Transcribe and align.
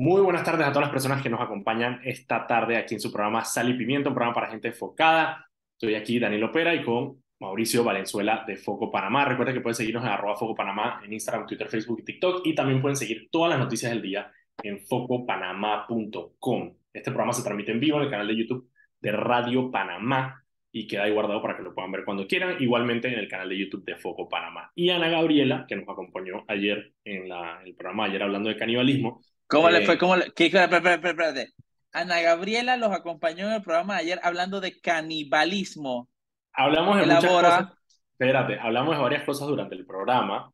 Muy 0.00 0.20
buenas 0.20 0.44
tardes 0.44 0.64
a 0.64 0.70
todas 0.70 0.86
las 0.86 0.92
personas 0.92 1.20
que 1.20 1.28
nos 1.28 1.40
acompañan 1.40 2.00
esta 2.04 2.46
tarde 2.46 2.76
aquí 2.76 2.94
en 2.94 3.00
su 3.00 3.10
programa 3.10 3.44
Sal 3.44 3.68
y 3.68 3.74
Pimiento, 3.74 4.10
un 4.10 4.14
programa 4.14 4.32
para 4.32 4.48
gente 4.48 4.68
enfocada. 4.68 5.50
Estoy 5.72 5.96
aquí, 5.96 6.20
Daniel 6.20 6.44
Opera, 6.44 6.72
y 6.72 6.84
con 6.84 7.20
Mauricio 7.40 7.82
Valenzuela 7.82 8.44
de 8.46 8.56
Foco 8.56 8.92
Panamá. 8.92 9.24
Recuerden 9.24 9.56
que 9.56 9.60
pueden 9.60 9.74
seguirnos 9.74 10.04
en 10.04 10.10
arroba 10.10 10.36
Foco 10.36 10.54
Panamá 10.54 11.00
en 11.04 11.12
Instagram, 11.12 11.48
Twitter, 11.48 11.66
Facebook 11.66 11.98
y 11.98 12.04
TikTok. 12.04 12.46
Y 12.46 12.54
también 12.54 12.80
pueden 12.80 12.94
seguir 12.94 13.28
todas 13.28 13.50
las 13.50 13.58
noticias 13.58 13.90
del 13.90 14.00
día 14.00 14.30
en 14.62 14.78
focopanamá.com. 14.86 16.76
Este 16.92 17.10
programa 17.10 17.32
se 17.32 17.42
transmite 17.42 17.72
en 17.72 17.80
vivo 17.80 17.96
en 17.96 18.04
el 18.04 18.10
canal 18.10 18.28
de 18.28 18.36
YouTube 18.36 18.70
de 19.00 19.10
Radio 19.10 19.68
Panamá 19.68 20.44
y 20.70 20.86
queda 20.86 21.04
ahí 21.04 21.12
guardado 21.12 21.42
para 21.42 21.56
que 21.56 21.64
lo 21.64 21.74
puedan 21.74 21.90
ver 21.90 22.04
cuando 22.04 22.28
quieran. 22.28 22.62
Igualmente 22.62 23.08
en 23.08 23.18
el 23.18 23.26
canal 23.26 23.48
de 23.48 23.58
YouTube 23.58 23.84
de 23.84 23.96
Foco 23.96 24.28
Panamá. 24.28 24.70
Y 24.76 24.90
Ana 24.90 25.08
Gabriela, 25.08 25.64
que 25.66 25.74
nos 25.74 25.88
acompañó 25.88 26.44
ayer 26.46 26.92
en 27.02 27.28
la, 27.28 27.60
el 27.64 27.74
programa, 27.74 28.04
ayer 28.04 28.22
hablando 28.22 28.48
de 28.48 28.56
canibalismo. 28.56 29.20
¿Cómo 29.48 29.70
le 29.70 29.84
fue? 29.84 29.98
¿Cómo 29.98 30.16
le... 30.16 30.30
¿Qué? 30.32 30.46
Espérate, 30.46 30.94
espérate, 30.94 31.52
Ana 31.92 32.20
Gabriela 32.20 32.76
los 32.76 32.92
acompañó 32.92 33.46
en 33.46 33.54
el 33.54 33.62
programa 33.62 33.94
de 33.94 34.00
ayer 34.00 34.20
hablando 34.22 34.60
de 34.60 34.78
canibalismo. 34.80 36.08
Hablamos 36.52 36.98
de 36.98 37.06
muchas 37.06 37.26
cosas. 37.26 37.68
Espérate, 38.12 38.58
hablamos 38.60 38.96
de 38.96 39.02
varias 39.02 39.24
cosas 39.24 39.48
durante 39.48 39.74
el 39.74 39.86
programa. 39.86 40.52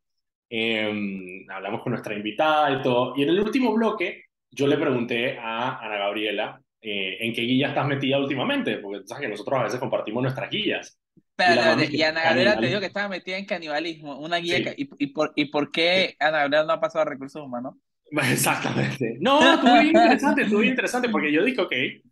Em, 0.49 1.45
hablamos 1.51 1.83
con 1.83 1.93
nuestra 1.93 2.15
invitada 2.15 2.71
y 2.71 2.83
todo. 2.83 3.15
Y 3.17 3.23
en 3.23 3.31
el 3.31 3.41
último 3.41 3.73
bloque, 3.73 4.25
yo 4.51 4.67
le 4.67 4.77
pregunté 4.77 5.39
a 5.39 5.79
Ana 5.79 5.97
Gabriela 5.97 6.61
eh, 6.81 7.17
en 7.21 7.33
qué 7.33 7.41
guía 7.43 7.69
estás 7.69 7.87
metida 7.87 8.19
últimamente, 8.19 8.77
porque 8.79 9.07
sabes 9.07 9.23
que 9.23 9.29
nosotros 9.29 9.59
a 9.59 9.65
veces 9.65 9.81
compartimos 9.81 10.23
nuestras 10.23 10.51
guillas. 10.51 11.01
Pero, 11.35 11.83
y, 11.83 12.03
Ana 12.03 12.23
Gabriela 12.23 12.61
te 12.61 12.67
dijo 12.67 12.79
que 12.79 12.87
estaba 12.87 13.09
metida 13.09 13.39
en 13.39 13.47
canibalismo, 13.47 14.21
una 14.21 14.37
guía. 14.37 14.59
Y, 14.77 14.89
y, 14.99 15.07
por, 15.09 15.33
¿Y 15.35 15.47
por 15.47 15.73
qué 15.73 16.15
Ana 16.21 16.41
Gabriela 16.41 16.67
no 16.67 16.73
ha 16.75 16.81
pasado 16.81 17.03
a 17.03 17.11
recursos 17.11 17.43
humanos? 17.43 17.75
Exactamente. 18.33 19.17
No, 19.21 19.55
estuvo 19.55 19.73
bien 19.75 19.87
interesante, 19.89 20.43
estuvo 20.43 20.61
bien 20.61 20.73
interesante, 20.73 21.09
porque 21.09 21.33
yo 21.33 21.45
dije, 21.45 21.61
ok, 21.61 21.71
¿qué 21.71 22.03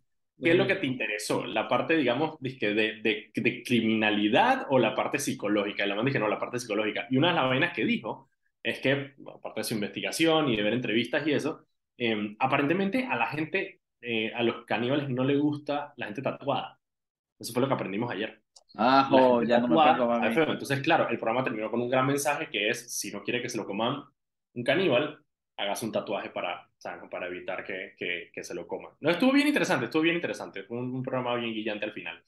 es 0.51 0.55
lo 0.55 0.67
que 0.67 0.75
te 0.75 0.87
interesó? 0.87 1.45
¿La 1.45 1.67
parte, 1.67 1.95
digamos, 1.95 2.37
de, 2.39 2.51
de, 3.03 3.31
de 3.33 3.63
criminalidad 3.63 4.65
o 4.69 4.79
la 4.79 4.95
parte 4.95 5.19
psicológica? 5.19 5.85
Y 5.85 5.89
la 5.89 5.95
man 5.95 6.05
dije, 6.05 6.19
no, 6.19 6.27
la 6.27 6.39
parte 6.39 6.59
psicológica. 6.59 7.07
Y 7.09 7.17
una 7.17 7.29
de 7.29 7.35
las 7.35 7.47
vainas 7.47 7.73
que 7.73 7.85
dijo 7.85 8.29
es 8.61 8.79
que, 8.79 9.13
aparte 9.33 9.59
de 9.61 9.63
su 9.63 9.73
investigación 9.73 10.49
y 10.49 10.55
de 10.55 10.63
ver 10.63 10.73
entrevistas 10.73 11.25
y 11.27 11.33
eso, 11.33 11.65
em, 11.97 12.35
aparentemente 12.39 13.05
a 13.05 13.15
la 13.15 13.27
gente, 13.27 13.81
eh, 14.01 14.31
a 14.33 14.43
los 14.43 14.65
caníbales 14.65 15.09
no 15.09 15.23
le 15.23 15.37
gusta 15.37 15.93
la 15.97 16.07
gente 16.07 16.21
tatuada. 16.21 16.79
Eso 17.39 17.53
fue 17.53 17.61
lo 17.61 17.67
que 17.67 17.73
aprendimos 17.73 18.11
ayer. 18.11 18.41
Ah, 18.75 19.07
ya 19.45 19.59
no 19.59 19.67
me 19.67 20.27
Entonces, 20.51 20.81
claro, 20.81 21.09
el 21.09 21.17
programa 21.19 21.43
terminó 21.43 21.69
con 21.69 21.81
un 21.81 21.89
gran 21.89 22.07
mensaje 22.07 22.49
que 22.49 22.69
es, 22.69 22.97
si 22.97 23.11
no 23.11 23.23
quiere 23.23 23.41
que 23.41 23.49
se 23.49 23.57
lo 23.57 23.65
coman 23.65 24.03
un 24.55 24.63
caníbal, 24.63 25.22
hagas 25.57 25.83
un 25.83 25.91
tatuaje 25.91 26.29
para, 26.29 26.69
para 27.09 27.27
evitar 27.27 27.63
que, 27.63 27.93
que, 27.97 28.31
que, 28.33 28.43
se 28.43 28.53
lo 28.53 28.67
coman. 28.67 28.93
No, 28.99 29.09
estuvo 29.09 29.31
bien 29.31 29.47
interesante, 29.47 29.85
estuvo 29.85 30.01
bien 30.01 30.15
interesante. 30.15 30.63
Fue 30.63 30.77
un, 30.77 31.03
programa 31.03 31.35
bien 31.35 31.53
guillante 31.53 31.85
al 31.85 31.93
final. 31.93 32.23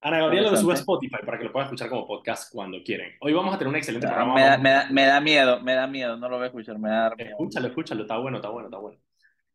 Ana 0.00 0.18
Gabriela 0.18 0.50
lo 0.50 0.56
sube 0.56 0.72
a 0.72 0.76
Spotify 0.76 1.16
para 1.24 1.38
que 1.38 1.44
lo 1.44 1.52
puedan 1.52 1.66
escuchar 1.66 1.88
como 1.88 2.06
podcast 2.06 2.52
cuando 2.52 2.82
quieren. 2.82 3.14
Hoy 3.20 3.32
vamos 3.32 3.54
a 3.54 3.58
tener 3.58 3.70
un 3.70 3.76
excelente 3.76 4.06
programa. 4.06 4.34
Me 4.34 4.42
da, 4.42 4.58
me, 4.58 4.70
da, 4.70 4.88
me 4.90 5.06
da, 5.06 5.20
miedo, 5.20 5.60
me 5.60 5.74
da 5.74 5.86
miedo, 5.86 6.16
no 6.18 6.28
lo 6.28 6.36
voy 6.36 6.44
a 6.44 6.48
escuchar, 6.48 6.78
me 6.78 6.90
da 6.90 7.14
miedo. 7.16 7.30
Escúchalo, 7.30 7.68
escúchalo, 7.68 8.02
está 8.02 8.18
bueno, 8.18 8.36
está 8.36 8.50
bueno, 8.50 8.68
está 8.68 8.78
bueno. 8.78 8.98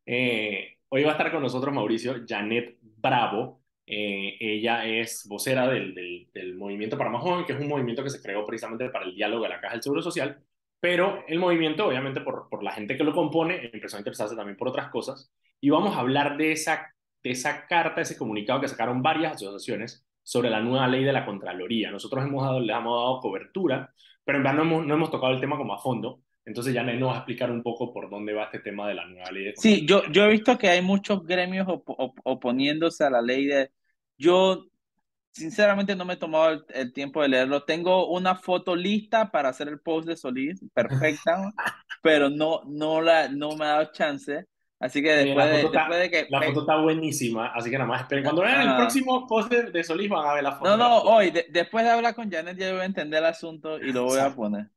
Eh, 0.07 0.77
hoy 0.89 1.03
va 1.03 1.09
a 1.09 1.11
estar 1.11 1.31
con 1.31 1.43
nosotros 1.43 1.73
Mauricio 1.73 2.15
Janet 2.27 2.77
Bravo. 2.81 3.61
Eh, 3.85 4.37
ella 4.39 4.85
es 4.85 5.27
vocera 5.27 5.67
del, 5.67 5.93
del, 5.93 6.29
del 6.33 6.55
Movimiento 6.55 6.97
para 6.97 7.11
Más 7.11 7.21
Joven, 7.21 7.45
que 7.45 7.53
es 7.53 7.59
un 7.59 7.67
movimiento 7.67 8.03
que 8.03 8.09
se 8.09 8.21
creó 8.21 8.43
precisamente 8.45 8.89
para 8.89 9.05
el 9.05 9.15
diálogo 9.15 9.43
de 9.43 9.49
la 9.49 9.61
Caja 9.61 9.73
del 9.73 9.83
Seguro 9.83 10.01
Social 10.01 10.43
pero 10.79 11.23
el 11.27 11.39
movimiento, 11.39 11.85
obviamente 11.85 12.21
por, 12.21 12.47
por 12.49 12.63
la 12.63 12.71
gente 12.71 12.97
que 12.97 13.03
lo 13.03 13.13
compone, 13.13 13.69
empezó 13.73 13.97
a 13.97 13.99
interesarse 13.99 14.35
también 14.35 14.57
por 14.57 14.69
otras 14.69 14.89
cosas. 14.89 15.31
Y 15.59 15.69
vamos 15.69 15.95
a 15.95 15.99
hablar 15.99 16.37
de 16.37 16.51
esa, 16.51 16.93
de 17.23 17.31
esa 17.31 17.67
carta, 17.67 18.01
ese 18.01 18.17
comunicado 18.17 18.61
que 18.61 18.67
sacaron 18.67 19.01
varias 19.01 19.33
asociaciones 19.33 20.05
sobre 20.23 20.49
la 20.49 20.61
nueva 20.61 20.87
ley 20.87 21.03
de 21.03 21.11
la 21.11 21.25
Contraloría. 21.25 21.91
Nosotros 21.91 22.23
hemos 22.23 22.43
dado, 22.43 22.59
le 22.59 22.71
hemos 22.71 22.97
dado 22.97 23.19
cobertura, 23.19 23.93
pero 24.23 24.37
en 24.37 24.43
verdad 24.43 24.57
no 24.57 24.63
hemos, 24.63 24.85
no 24.85 24.93
hemos 24.93 25.11
tocado 25.11 25.33
el 25.33 25.39
tema 25.39 25.57
como 25.57 25.73
a 25.73 25.79
fondo. 25.79 26.21
Entonces 26.45 26.73
ya 26.73 26.83
nos 26.83 27.09
va 27.09 27.13
a 27.13 27.17
explicar 27.17 27.51
un 27.51 27.61
poco 27.61 27.93
por 27.93 28.09
dónde 28.09 28.33
va 28.33 28.45
este 28.45 28.59
tema 28.59 28.87
de 28.87 28.95
la 28.95 29.05
nueva 29.05 29.29
ley 29.31 29.45
de 29.45 29.53
Sí, 29.57 29.85
yo, 29.85 30.03
yo 30.11 30.25
he 30.25 30.29
visto 30.29 30.57
que 30.57 30.69
hay 30.69 30.81
muchos 30.81 31.25
gremios 31.25 31.67
oponiéndose 31.67 33.03
a 33.03 33.09
la 33.09 33.21
ley 33.21 33.45
de... 33.45 33.69
Yo 34.17 34.65
sinceramente 35.31 35.95
no 35.95 36.05
me 36.05 36.13
he 36.13 36.17
tomado 36.17 36.63
el, 36.69 36.93
tiempo 36.93 37.21
de 37.21 37.29
leerlo. 37.29 37.63
Tengo 37.63 38.09
una 38.09 38.35
foto 38.35 38.75
lista 38.75 39.31
para 39.31 39.49
hacer 39.49 39.67
el 39.67 39.79
post 39.79 40.07
de 40.07 40.15
Solís, 40.15 40.63
perfecta, 40.73 41.53
pero 42.01 42.29
no, 42.29 42.61
no, 42.65 43.01
la, 43.01 43.29
no 43.29 43.55
me 43.55 43.65
ha 43.65 43.69
dado 43.69 43.91
chance. 43.91 44.45
Así 44.79 45.01
que 45.01 45.11
después, 45.11 45.45
de, 45.45 45.69
después 45.69 45.99
de, 45.99 46.09
que... 46.09 46.27
La 46.29 46.41
foto 46.41 46.61
está 46.61 46.77
buenísima, 46.77 47.47
así 47.47 47.69
que 47.69 47.77
nada 47.77 47.89
más 47.89 48.01
esperen. 48.01 48.23
Cuando 48.23 48.43
vean 48.43 48.61
el 48.61 48.75
próximo 48.77 49.27
post 49.27 49.51
de, 49.51 49.83
Solís 49.83 50.09
van 50.09 50.25
a 50.25 50.33
ver 50.33 50.43
la 50.43 50.53
foto. 50.53 50.69
No, 50.69 50.77
no, 50.77 50.99
hoy, 50.99 51.33
después 51.49 51.83
de 51.83 51.91
hablar 51.91 52.15
con 52.15 52.31
Janet 52.31 52.57
ya 52.57 52.71
voy 52.71 52.81
a 52.81 52.85
entender 52.85 53.19
el 53.19 53.25
asunto 53.25 53.77
y 53.77 53.91
lo 53.91 54.05
voy 54.05 54.19
a 54.19 54.33
poner. 54.33 54.67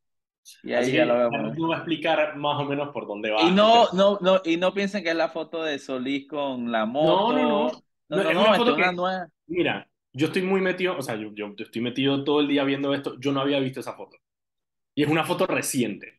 Y 0.64 0.72
ahí 0.72 0.90
ya 0.90 1.04
lo 1.04 1.14
a 1.14 1.30
poner. 1.30 1.54
voy 1.54 1.72
a 1.72 1.76
explicar 1.76 2.36
más 2.36 2.60
o 2.60 2.64
menos 2.64 2.88
por 2.88 3.06
dónde 3.06 3.30
va. 3.30 3.42
Y 3.42 3.52
no, 3.52 3.92
no, 3.92 4.18
no, 4.20 4.40
y 4.44 4.56
no 4.56 4.74
piensen 4.74 5.04
que 5.04 5.10
es 5.10 5.16
la 5.16 5.28
foto 5.28 5.62
de 5.62 5.78
Solís 5.78 6.26
con 6.26 6.72
la 6.72 6.84
moto. 6.84 7.32
No, 7.32 7.38
no, 7.38 7.48
no. 7.48 7.70
No, 8.08 8.22
no, 8.24 8.30
es 8.30 8.36
una 8.36 8.54
foto 8.54 8.76
que, 8.76 8.92
nueva. 8.92 9.28
Mira, 9.46 9.88
yo 10.12 10.26
estoy 10.26 10.42
muy 10.42 10.60
metido, 10.60 10.96
o 10.96 11.02
sea, 11.02 11.16
yo, 11.16 11.32
yo, 11.34 11.54
estoy 11.56 11.82
metido 11.82 12.22
todo 12.24 12.40
el 12.40 12.48
día 12.48 12.64
viendo 12.64 12.94
esto, 12.94 13.18
yo 13.18 13.32
no 13.32 13.40
había 13.40 13.60
visto 13.60 13.80
esa 13.80 13.94
foto. 13.94 14.18
Y 14.94 15.02
es 15.02 15.08
una 15.08 15.24
foto 15.24 15.46
reciente. 15.46 16.18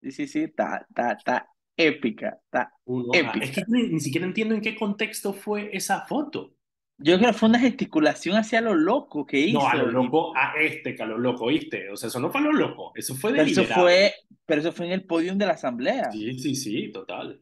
Sí, 0.00 0.12
sí, 0.12 0.28
sí, 0.28 0.42
está, 0.44 0.86
está, 0.88 1.12
está 1.12 1.52
épica, 1.76 2.40
está 2.44 2.72
épica. 3.12 3.44
Es 3.44 3.50
que 3.50 3.64
ni, 3.66 3.98
siquiera 3.98 4.26
entiendo 4.26 4.54
en 4.54 4.60
qué 4.60 4.76
contexto 4.76 5.32
fue 5.32 5.70
esa 5.72 6.06
foto. 6.06 6.54
Yo 7.00 7.16
creo 7.16 7.30
que 7.30 7.38
fue 7.38 7.48
una 7.48 7.60
gesticulación 7.60 8.36
hacia 8.36 8.60
lo 8.60 8.74
loco 8.74 9.24
que 9.24 9.38
hizo. 9.38 9.60
No, 9.60 9.68
a 9.68 9.74
lo 9.76 9.90
loco, 9.90 10.32
a 10.36 10.54
este, 10.60 10.94
que 10.94 11.02
a 11.02 11.06
lo 11.06 11.18
loco, 11.18 11.46
¿viste? 11.46 11.90
O 11.90 11.96
sea, 11.96 12.08
eso 12.08 12.18
no 12.18 12.30
fue 12.30 12.40
a 12.40 12.44
lo 12.44 12.52
loco, 12.52 12.92
eso 12.94 13.14
fue 13.14 13.32
de 13.32 13.42
Eso 13.42 13.64
fue, 13.64 14.12
pero 14.44 14.60
eso 14.60 14.72
fue 14.72 14.86
en 14.86 14.92
el 14.92 15.04
podio 15.04 15.34
de 15.34 15.46
la 15.46 15.52
asamblea. 15.52 16.10
Sí, 16.10 16.38
sí, 16.38 16.56
sí, 16.56 16.90
total. 16.92 17.40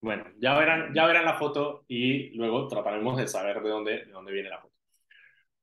Bueno, 0.00 0.24
ya 0.38 0.56
verán, 0.56 0.94
ya 0.94 1.06
verán 1.06 1.24
la 1.24 1.38
foto 1.38 1.84
y 1.88 2.30
luego 2.36 2.68
trataremos 2.68 3.16
de 3.18 3.26
saber 3.26 3.62
de 3.62 3.68
dónde, 3.68 4.04
de 4.06 4.12
dónde 4.12 4.32
viene 4.32 4.48
la 4.48 4.60
foto. 4.60 4.77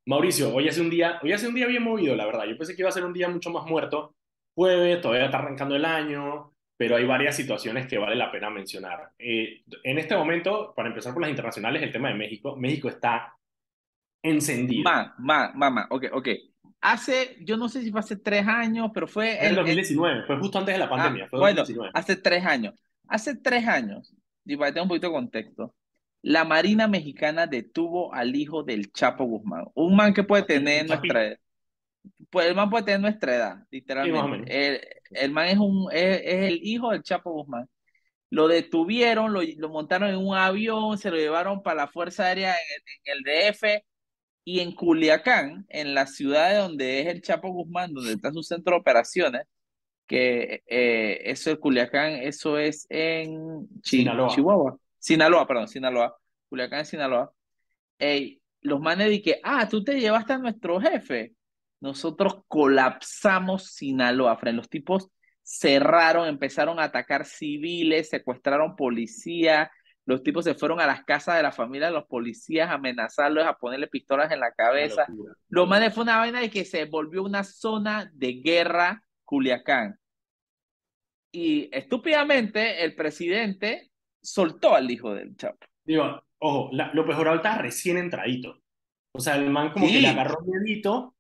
Mauricio, 0.07 0.53
hoy 0.53 0.67
hace 0.67 0.81
un 0.81 0.89
día, 0.89 1.19
hoy 1.23 1.33
hace 1.33 1.47
un 1.47 1.55
día 1.55 1.65
bien 1.65 1.83
movido, 1.83 2.15
la 2.15 2.25
verdad. 2.25 2.45
Yo 2.45 2.57
pensé 2.57 2.75
que 2.75 2.83
iba 2.83 2.89
a 2.89 2.93
ser 2.93 3.05
un 3.05 3.13
día 3.13 3.27
mucho 3.27 3.49
más 3.49 3.65
muerto. 3.65 4.15
Jueves, 4.53 5.01
todavía 5.01 5.25
está 5.25 5.39
arrancando 5.39 5.75
el 5.75 5.83
año, 5.83 6.53
pero 6.77 6.95
hay 6.95 7.05
varias 7.05 7.35
situaciones 7.35 7.87
que 7.87 7.97
vale 7.97 8.15
la 8.15 8.31
pena 8.31 8.51
mencionar. 8.51 9.11
Eh, 9.17 9.63
en 9.83 9.97
este 9.97 10.15
momento, 10.15 10.73
para 10.75 10.89
empezar 10.89 11.11
por 11.11 11.21
las 11.23 11.31
internacionales, 11.31 11.81
el 11.81 11.91
tema 11.91 12.09
de 12.09 12.15
México. 12.15 12.55
México 12.55 12.87
está 12.87 13.33
encendido. 14.21 14.83
Ma, 14.83 15.15
ma, 15.17 15.51
mamá, 15.55 15.87
ok, 15.89 16.05
ok. 16.13 16.29
Hace, 16.81 17.37
yo 17.41 17.57
no 17.57 17.67
sé 17.67 17.81
si 17.81 17.89
fue 17.89 17.99
hace 17.99 18.17
tres 18.17 18.45
años, 18.47 18.91
pero 18.93 19.07
fue... 19.07 19.39
En 19.39 19.49
el 19.49 19.55
2019, 19.55 20.27
fue 20.27 20.37
justo 20.37 20.59
antes 20.59 20.75
de 20.75 20.79
la 20.79 20.85
ah, 20.85 20.89
pandemia. 20.89 21.27
fue 21.29 21.39
bueno, 21.39 21.63
hace 21.93 22.15
tres 22.17 22.45
años. 22.45 22.75
Hace 23.07 23.35
tres 23.35 23.67
años, 23.67 24.13
y 24.45 24.55
para 24.55 24.71
tener 24.71 24.83
un 24.83 24.89
poquito 24.89 25.07
de 25.07 25.13
contexto, 25.13 25.75
la 26.25 26.43
Marina 26.43 26.87
Mexicana 26.87 27.45
detuvo 27.45 28.11
al 28.11 28.35
hijo 28.35 28.63
del 28.63 28.91
Chapo 28.91 29.25
Guzmán, 29.25 29.65
un 29.75 29.95
man 29.95 30.11
que 30.11 30.23
puede 30.23 30.41
tener 30.41 30.87
nuestra 30.87 31.23
edad. 31.23 31.39
Pues 32.31 32.47
el 32.47 32.55
man 32.55 32.71
puede 32.71 32.85
tener 32.85 32.99
nuestra 32.99 33.35
edad, 33.35 33.57
literalmente. 33.69 34.81
el, 35.11 35.31
man 35.31 35.49
es, 35.49 35.57
un, 35.59 35.87
es, 35.91 36.21
el 36.23 36.59
hijo 36.63 36.89
del 36.89 37.03
Chapo 37.03 37.31
Guzmán. 37.31 37.69
Lo 38.31 38.47
detuvieron, 38.47 39.33
lo, 39.33 39.41
lo, 39.43 39.69
montaron 39.69 40.09
en 40.09 40.17
un 40.17 40.35
avión, 40.35 40.97
se 40.97 41.11
lo 41.11 41.17
llevaron 41.17 41.61
para 41.61 41.83
la 41.83 41.87
Fuerza 41.89 42.25
Aérea 42.25 42.55
en, 42.55 43.17
el 43.17 43.21
DF 43.21 43.83
y 44.45 44.61
en 44.61 44.71
Culiacán, 44.71 45.67
en 45.69 45.93
la 45.93 46.07
ciudad 46.07 46.59
donde 46.59 47.01
es 47.01 47.07
el 47.07 47.21
Chapo 47.21 47.49
Guzmán, 47.49 47.93
donde 47.93 48.13
está 48.13 48.33
su 48.33 48.41
centro 48.41 48.73
de 48.73 48.79
operaciones, 48.79 49.43
que 50.07 50.63
eh, 50.65 51.21
eso 51.25 51.51
es 51.51 51.59
Culiacán, 51.59 52.13
eso 52.13 52.57
es 52.57 52.87
en 52.89 53.67
Chihuahua. 53.83 54.79
Sinaloa, 54.97 55.45
perdón, 55.45 55.67
Sinaloa, 55.67 56.17
Culiacán 56.49 56.79
en 56.79 56.85
Sinaloa, 56.85 57.31
ey, 57.99 58.41
los 58.61 58.79
manes 58.79 59.09
de 59.09 59.21
que, 59.21 59.39
ah, 59.43 59.67
tú 59.69 59.83
te 59.83 59.99
llevaste 59.99 60.33
a 60.33 60.37
nuestro 60.37 60.79
jefe. 60.79 61.33
Nosotros 61.81 62.43
colapsamos 62.47 63.73
Sinaloa, 63.73 64.37
Fren. 64.37 64.55
Los 64.55 64.69
tipos 64.69 65.09
cerraron, 65.43 66.27
empezaron 66.27 66.79
a 66.79 66.85
atacar 66.85 67.25
civiles, 67.25 68.09
secuestraron 68.09 68.75
policías, 68.75 69.69
los 70.05 70.21
tipos 70.21 70.45
se 70.45 70.53
fueron 70.53 70.79
a 70.79 70.85
las 70.85 71.03
casas 71.03 71.35
de 71.35 71.43
la 71.43 71.51
familia 71.51 71.87
de 71.87 71.93
los 71.93 72.05
policías 72.05 72.69
a 72.69 72.73
amenazarlos, 72.73 73.45
a 73.45 73.57
ponerle 73.57 73.87
pistolas 73.87 74.31
en 74.31 74.39
la 74.39 74.51
cabeza. 74.51 75.07
Los 75.49 75.67
manes 75.67 75.93
fue 75.93 76.03
una 76.03 76.17
vaina 76.17 76.41
de 76.41 76.51
que 76.51 76.63
se 76.63 76.85
volvió 76.85 77.23
una 77.23 77.43
zona 77.43 78.11
de 78.13 78.33
guerra 78.33 79.03
Culiacán. 79.23 79.99
Y 81.31 81.69
estúpidamente 81.75 82.83
el 82.83 82.95
presidente 82.95 83.91
soltó 84.21 84.75
al 84.75 84.89
hijo 84.89 85.13
del 85.13 85.35
Chapo. 85.35 85.65
Digo, 85.83 86.23
ojo, 86.39 86.69
López 86.93 87.15
Obrador 87.15 87.37
está 87.37 87.57
recién 87.57 87.97
entradito. 87.97 88.61
O 89.13 89.19
sea, 89.19 89.35
el 89.35 89.49
man 89.49 89.71
como 89.71 89.91
que 89.91 89.99
le 90.01 90.07
agarró 90.07 90.37
miedito 90.45 91.15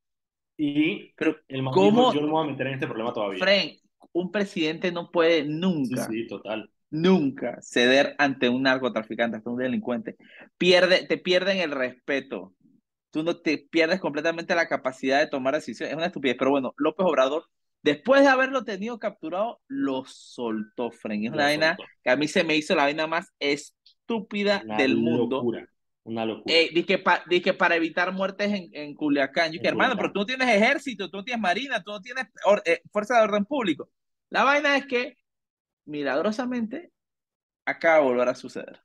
y 0.57 1.13
Pero, 1.15 1.37
el 1.47 1.63
man 1.63 1.73
¿cómo? 1.73 2.13
yo 2.13 2.21
no 2.21 2.27
me 2.27 2.33
voy 2.33 2.47
a 2.47 2.51
meter 2.51 2.67
en 2.67 2.73
este 2.75 2.87
problema 2.87 3.13
todavía. 3.13 3.39
Frank, 3.39 3.73
un 4.13 4.31
presidente 4.31 4.91
no 4.91 5.11
puede 5.11 5.45
nunca. 5.45 6.05
Sí, 6.07 6.21
sí, 6.23 6.27
total. 6.27 6.71
nunca 6.89 7.57
ceder 7.61 8.15
ante 8.17 8.49
un 8.49 8.63
narcotraficante, 8.63 9.37
ante 9.37 9.49
un 9.49 9.57
delincuente. 9.57 10.15
Pierde, 10.57 11.05
te 11.07 11.17
pierden 11.17 11.57
el 11.59 11.71
respeto. 11.71 12.53
Tú 13.11 13.23
no 13.23 13.37
te 13.37 13.57
pierdes 13.57 13.99
completamente 14.01 14.55
la 14.55 14.67
capacidad 14.67 15.19
de 15.19 15.27
tomar 15.27 15.55
decisiones. 15.55 15.91
Es 15.91 15.97
una 15.97 16.07
estupidez. 16.07 16.35
Pero 16.37 16.51
bueno, 16.51 16.73
López 16.77 17.05
Obrador, 17.05 17.45
después 17.81 18.21
de 18.21 18.27
haberlo 18.27 18.63
tenido 18.65 18.99
capturado, 18.99 19.61
lo 19.67 20.03
soltó, 20.05 20.91
Fren. 20.91 21.25
Es 21.25 21.31
una 21.31 21.45
vaina 21.45 21.77
que 22.03 22.09
a 22.09 22.17
mí 22.17 22.27
se 22.27 22.43
me 22.43 22.55
hizo 22.57 22.75
la 22.75 22.83
vaina 22.83 23.07
más 23.07 23.31
estúpida 23.39 23.84
del 24.77 24.97
mundo. 24.97 25.37
Locura. 25.37 25.67
Una 26.03 26.25
locura. 26.25 26.53
Eh, 26.53 26.69
dije, 26.71 27.41
que 27.41 27.53
para 27.53 27.75
evitar 27.75 28.11
muertes 28.11 28.51
en, 28.51 28.69
en 28.73 28.93
Culiacán. 28.93 29.47
Yo 29.47 29.53
dije, 29.53 29.67
hermano, 29.67 29.95
pero 29.97 30.11
tú 30.11 30.19
no 30.19 30.25
tienes 30.25 30.47
ejército, 30.49 31.09
tú 31.09 31.17
no 31.17 31.23
tienes 31.23 31.41
marina, 31.41 31.81
tú 31.83 31.91
no 31.91 32.01
tienes 32.01 32.25
eh, 32.65 32.81
fuerza 32.91 33.17
de 33.17 33.23
orden 33.23 33.45
público. 33.45 33.89
La 34.29 34.43
vaina 34.43 34.77
es 34.77 34.85
que, 34.85 35.17
milagrosamente, 35.85 36.91
acaba 37.65 37.97
de 37.97 38.03
volver 38.03 38.29
a 38.29 38.35
suceder. 38.35 38.81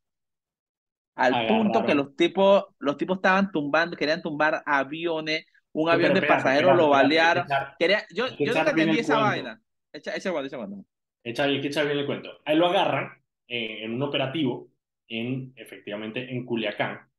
Al 1.15 1.47
punto 1.47 1.85
que 1.85 1.95
los 1.95 2.17
tipos, 2.17 2.65
los 2.79 2.97
tipos 2.97 3.19
estaban 3.19 3.53
tumbando, 3.53 3.97
querían 3.97 4.23
tumbar 4.23 4.63
aviones, 4.65 5.45
un 5.73 5.91
avión 5.91 6.15
de 6.15 6.23
pasajeros 6.23 6.77
lo 6.77 6.89
balearon. 6.89 7.47
Quería, 7.79 8.05
yo 8.11 8.29
yo 8.39 8.55
no 8.55 8.61
entendí 8.61 8.99
esa 8.99 9.19
vaina. 9.19 9.61
Echa, 9.93 10.17
echa 10.17 10.31
echa 10.31 10.57
cuando. 10.57 10.85
Echa 11.23 11.47
bien, 11.47 11.65
echa 11.65 11.83
bien 11.83 11.99
el 11.99 12.07
cuento. 12.07 12.31
Ahí 12.47 12.57
lo 12.57 12.67
agarran 12.69 13.23
eh, 13.47 13.85
en 13.85 13.95
un 13.95 14.03
operativo, 14.03 14.70
en, 15.11 15.53
efectivamente, 15.57 16.31
en 16.31 16.47
Culiacán 16.47 17.11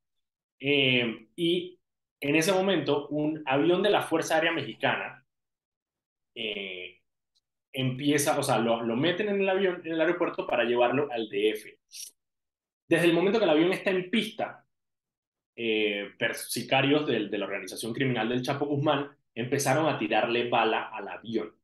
eh, 0.59 1.27
y 1.35 1.79
en 2.19 2.35
ese 2.35 2.53
momento, 2.53 3.07
un 3.07 3.41
avión 3.47 3.81
de 3.81 3.89
la 3.89 4.03
Fuerza 4.03 4.35
Aérea 4.35 4.51
Mexicana 4.51 5.25
eh, 6.35 6.99
empieza, 7.73 8.37
o 8.37 8.43
sea, 8.43 8.59
lo, 8.59 8.83
lo, 8.83 8.95
meten 8.95 9.29
en 9.29 9.41
el 9.41 9.49
avión, 9.49 9.81
en 9.83 9.93
el 9.93 10.01
aeropuerto 10.01 10.45
para 10.45 10.63
llevarlo 10.63 11.09
al 11.11 11.27
DF. 11.29 11.65
Desde 12.87 13.05
el 13.05 13.13
momento 13.13 13.39
que 13.39 13.45
el 13.45 13.51
avión 13.51 13.73
está 13.73 13.89
en 13.89 14.11
pista, 14.11 14.65
eh, 15.55 16.11
sicarios 16.33 17.07
de, 17.07 17.27
de 17.27 17.37
la 17.39 17.45
organización 17.45 17.93
criminal 17.93 18.29
del 18.29 18.43
Chapo 18.43 18.67
Guzmán 18.67 19.09
empezaron 19.33 19.87
a 19.87 19.97
tirarle 19.97 20.47
bala 20.47 20.89
al 20.89 21.07
avión. 21.07 21.55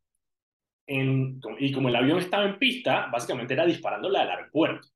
En, 0.88 1.40
y 1.60 1.72
como 1.72 1.90
el 1.90 1.96
avión 1.96 2.18
estaba 2.18 2.46
en 2.46 2.58
pista, 2.58 3.08
básicamente 3.12 3.54
era 3.54 3.66
disparándole 3.66 4.18
al 4.18 4.32
aeropuerto 4.32 4.88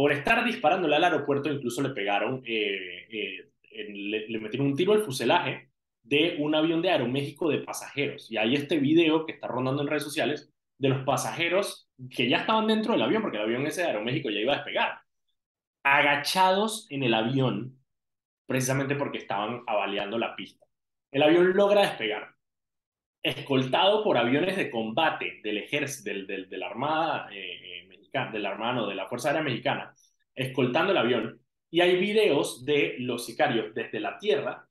por 0.00 0.12
estar 0.12 0.42
disparándole 0.42 0.96
al 0.96 1.04
aeropuerto, 1.04 1.52
incluso 1.52 1.82
le 1.82 1.90
pegaron, 1.90 2.42
eh, 2.46 3.06
eh, 3.10 4.26
le, 4.30 4.38
metieron 4.38 4.68
un 4.68 4.74
tiro 4.74 4.94
al 4.94 5.02
fuselaje 5.02 5.68
de 6.02 6.36
un 6.38 6.54
avión 6.54 6.80
de 6.80 6.88
Aeroméxico 6.88 7.50
de 7.50 7.58
pasajeros. 7.58 8.30
Y 8.32 8.38
hay 8.38 8.54
este 8.54 8.78
video 8.78 9.26
que 9.26 9.32
está 9.32 9.46
rondando 9.46 9.82
en 9.82 9.88
redes 9.88 10.04
sociales 10.04 10.50
de 10.78 10.88
los 10.88 11.04
pasajeros 11.04 11.90
que 12.16 12.30
ya 12.30 12.38
estaban 12.38 12.66
dentro 12.66 12.94
del 12.94 13.02
avión, 13.02 13.20
porque 13.20 13.36
el 13.36 13.42
avión 13.42 13.66
ese 13.66 13.82
de 13.82 13.88
Aeroméxico 13.88 14.30
ya 14.30 14.40
iba 14.40 14.54
a 14.54 14.56
despegar, 14.56 15.00
agachados 15.82 16.86
en 16.88 17.02
el 17.02 17.12
avión, 17.12 17.78
precisamente 18.46 18.94
porque 18.94 19.18
estaban 19.18 19.64
avaliando 19.66 20.16
la 20.16 20.34
pista. 20.34 20.64
El 21.10 21.24
avión 21.24 21.52
logra 21.54 21.82
despegar, 21.82 22.36
escoltado 23.22 24.02
por 24.02 24.16
aviones 24.16 24.56
de 24.56 24.70
combate 24.70 25.42
del 25.44 25.58
ejército, 25.58 26.08
del, 26.08 26.48
de 26.48 26.56
la 26.56 26.68
Armada 26.68 27.28
eh, 27.30 27.80
del 28.12 28.44
hermano 28.44 28.86
de 28.86 28.94
la 28.94 29.06
Fuerza 29.06 29.28
Aérea 29.28 29.42
Mexicana, 29.42 29.94
escoltando 30.34 30.92
el 30.92 30.98
avión, 30.98 31.40
y 31.70 31.80
hay 31.80 31.96
videos 31.96 32.64
de 32.64 32.96
los 32.98 33.24
sicarios 33.24 33.72
desde 33.74 34.00
la 34.00 34.18
tierra 34.18 34.66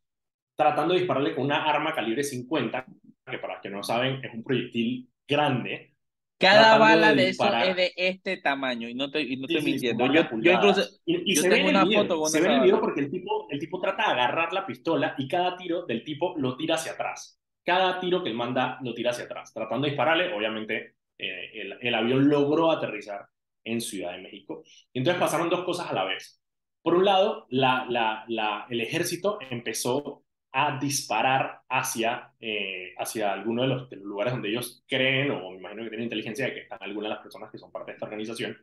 tratando 0.60 0.94
de 0.94 1.00
dispararle 1.00 1.34
con 1.34 1.46
una 1.46 1.64
arma 1.64 1.96
calibre 1.96 2.22
50, 2.22 2.86
que 3.32 3.38
para 3.38 3.54
los 3.54 3.62
que 3.62 3.70
no 3.70 3.82
saben 3.82 4.20
es 4.22 4.34
un 4.34 4.44
proyectil 4.44 5.08
grande. 5.26 5.94
Cada 6.38 6.78
bala 6.78 7.14
de, 7.14 7.30
eso 7.30 7.54
es 7.54 7.76
de 7.78 7.94
este 7.96 8.38
tamaño, 8.38 8.90
y 8.90 8.94
no 8.94 9.06
estoy, 9.06 9.38
no 9.38 9.48
estoy 9.48 9.64
mintiendo. 9.64 10.12
yo, 10.12 10.52
incluso 10.52 10.82
y, 11.06 11.36
se 11.38 11.48
ve 11.48 11.70
una 11.70 11.86
foto 11.86 12.26
Se 12.26 12.42
ve 12.42 12.56
el 12.56 12.62
video 12.62 12.82
porque 12.82 13.00
el 13.00 13.10
tipo, 13.10 13.48
el 13.50 13.58
tipo 13.58 13.80
trata 13.80 14.08
de 14.08 14.12
agarrar 14.12 14.52
la 14.52 14.66
pistola 14.66 15.16
y 15.18 15.30
cada 15.30 15.56
tiro 15.56 15.86
del 15.86 16.04
tipo 16.04 16.36
lo 16.38 16.58
tira 16.58 16.76
hacia 16.76 16.92
atrás. 16.92 17.40
Cada 17.64 17.98
tiro 18.02 18.22
que 18.22 18.30
él 18.30 18.36
manda 18.36 18.80
lo 18.82 18.94
tira 18.94 19.12
hacia 19.12 19.26
atrás, 19.26 19.54
tratando 19.54 19.86
de 19.86 19.92
dispararle, 19.92 20.34
obviamente 20.34 20.96
eh, 21.20 21.78
el, 21.82 21.96
avión 21.96 22.30
logró 22.30 22.72
aterrizar 22.72 23.28
en 23.64 23.82
Ciudad 23.82 24.14
de 24.14 24.22
México. 24.22 24.64
Y 24.94 25.00
entonces 25.00 25.20
pasaron 25.20 25.50
dos 25.50 25.66
cosas 25.66 25.90
a 25.90 25.94
la 25.94 26.06
vez. 26.06 26.42
Por 26.82 26.96
un 26.96 27.06
lado, 27.06 27.46
la, 27.50 27.86
la, 27.90 28.66
el 28.70 28.82
ejército 28.82 29.38
empezó 29.50 30.24
a 30.52 30.80
disparar 30.80 31.62
hacia, 31.70 32.34
eh, 32.40 32.94
hacia 32.98 33.34
alguno 33.34 33.64
de 33.64 33.68
los, 33.68 33.92
lugares 33.92 34.34
donde 34.34 34.50
ellos 34.50 34.84
creen, 34.88 35.32
o 35.32 35.52
me 35.52 35.58
imagino 35.58 35.84
que 35.84 35.90
tienen 35.90 36.06
inteligencia 36.06 36.46
de 36.46 36.54
que 36.54 36.60
están 36.62 36.80
algunas 36.82 37.10
de 37.10 37.16
las 37.16 37.24
personas 37.24 37.52
que 37.52 37.58
son 37.58 37.72
parte 37.72 37.92
de 37.92 37.96
esta 37.96 38.06
organización. 38.06 38.58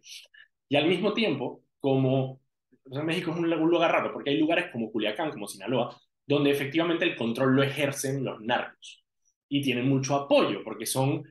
Y 0.69 0.76
al 0.76 0.88
mismo 0.88 1.12
tiempo, 1.12 1.62
como 1.79 2.41
México 2.87 3.31
es 3.31 3.37
un, 3.37 3.53
un 3.53 3.70
lugar 3.70 3.93
raro, 3.93 4.12
porque 4.12 4.31
hay 4.31 4.38
lugares 4.38 4.70
como 4.73 4.91
Culiacán, 4.91 5.31
como 5.31 5.47
Sinaloa, 5.47 5.97
donde 6.26 6.50
efectivamente 6.50 7.05
el 7.05 7.17
control 7.17 7.55
lo 7.55 7.62
ejercen 7.62 8.25
los 8.25 8.41
narcos 8.41 9.05
y 9.49 9.62
tienen 9.62 9.88
mucho 9.88 10.17
apoyo, 10.17 10.64
porque 10.64 10.87
son 10.87 11.23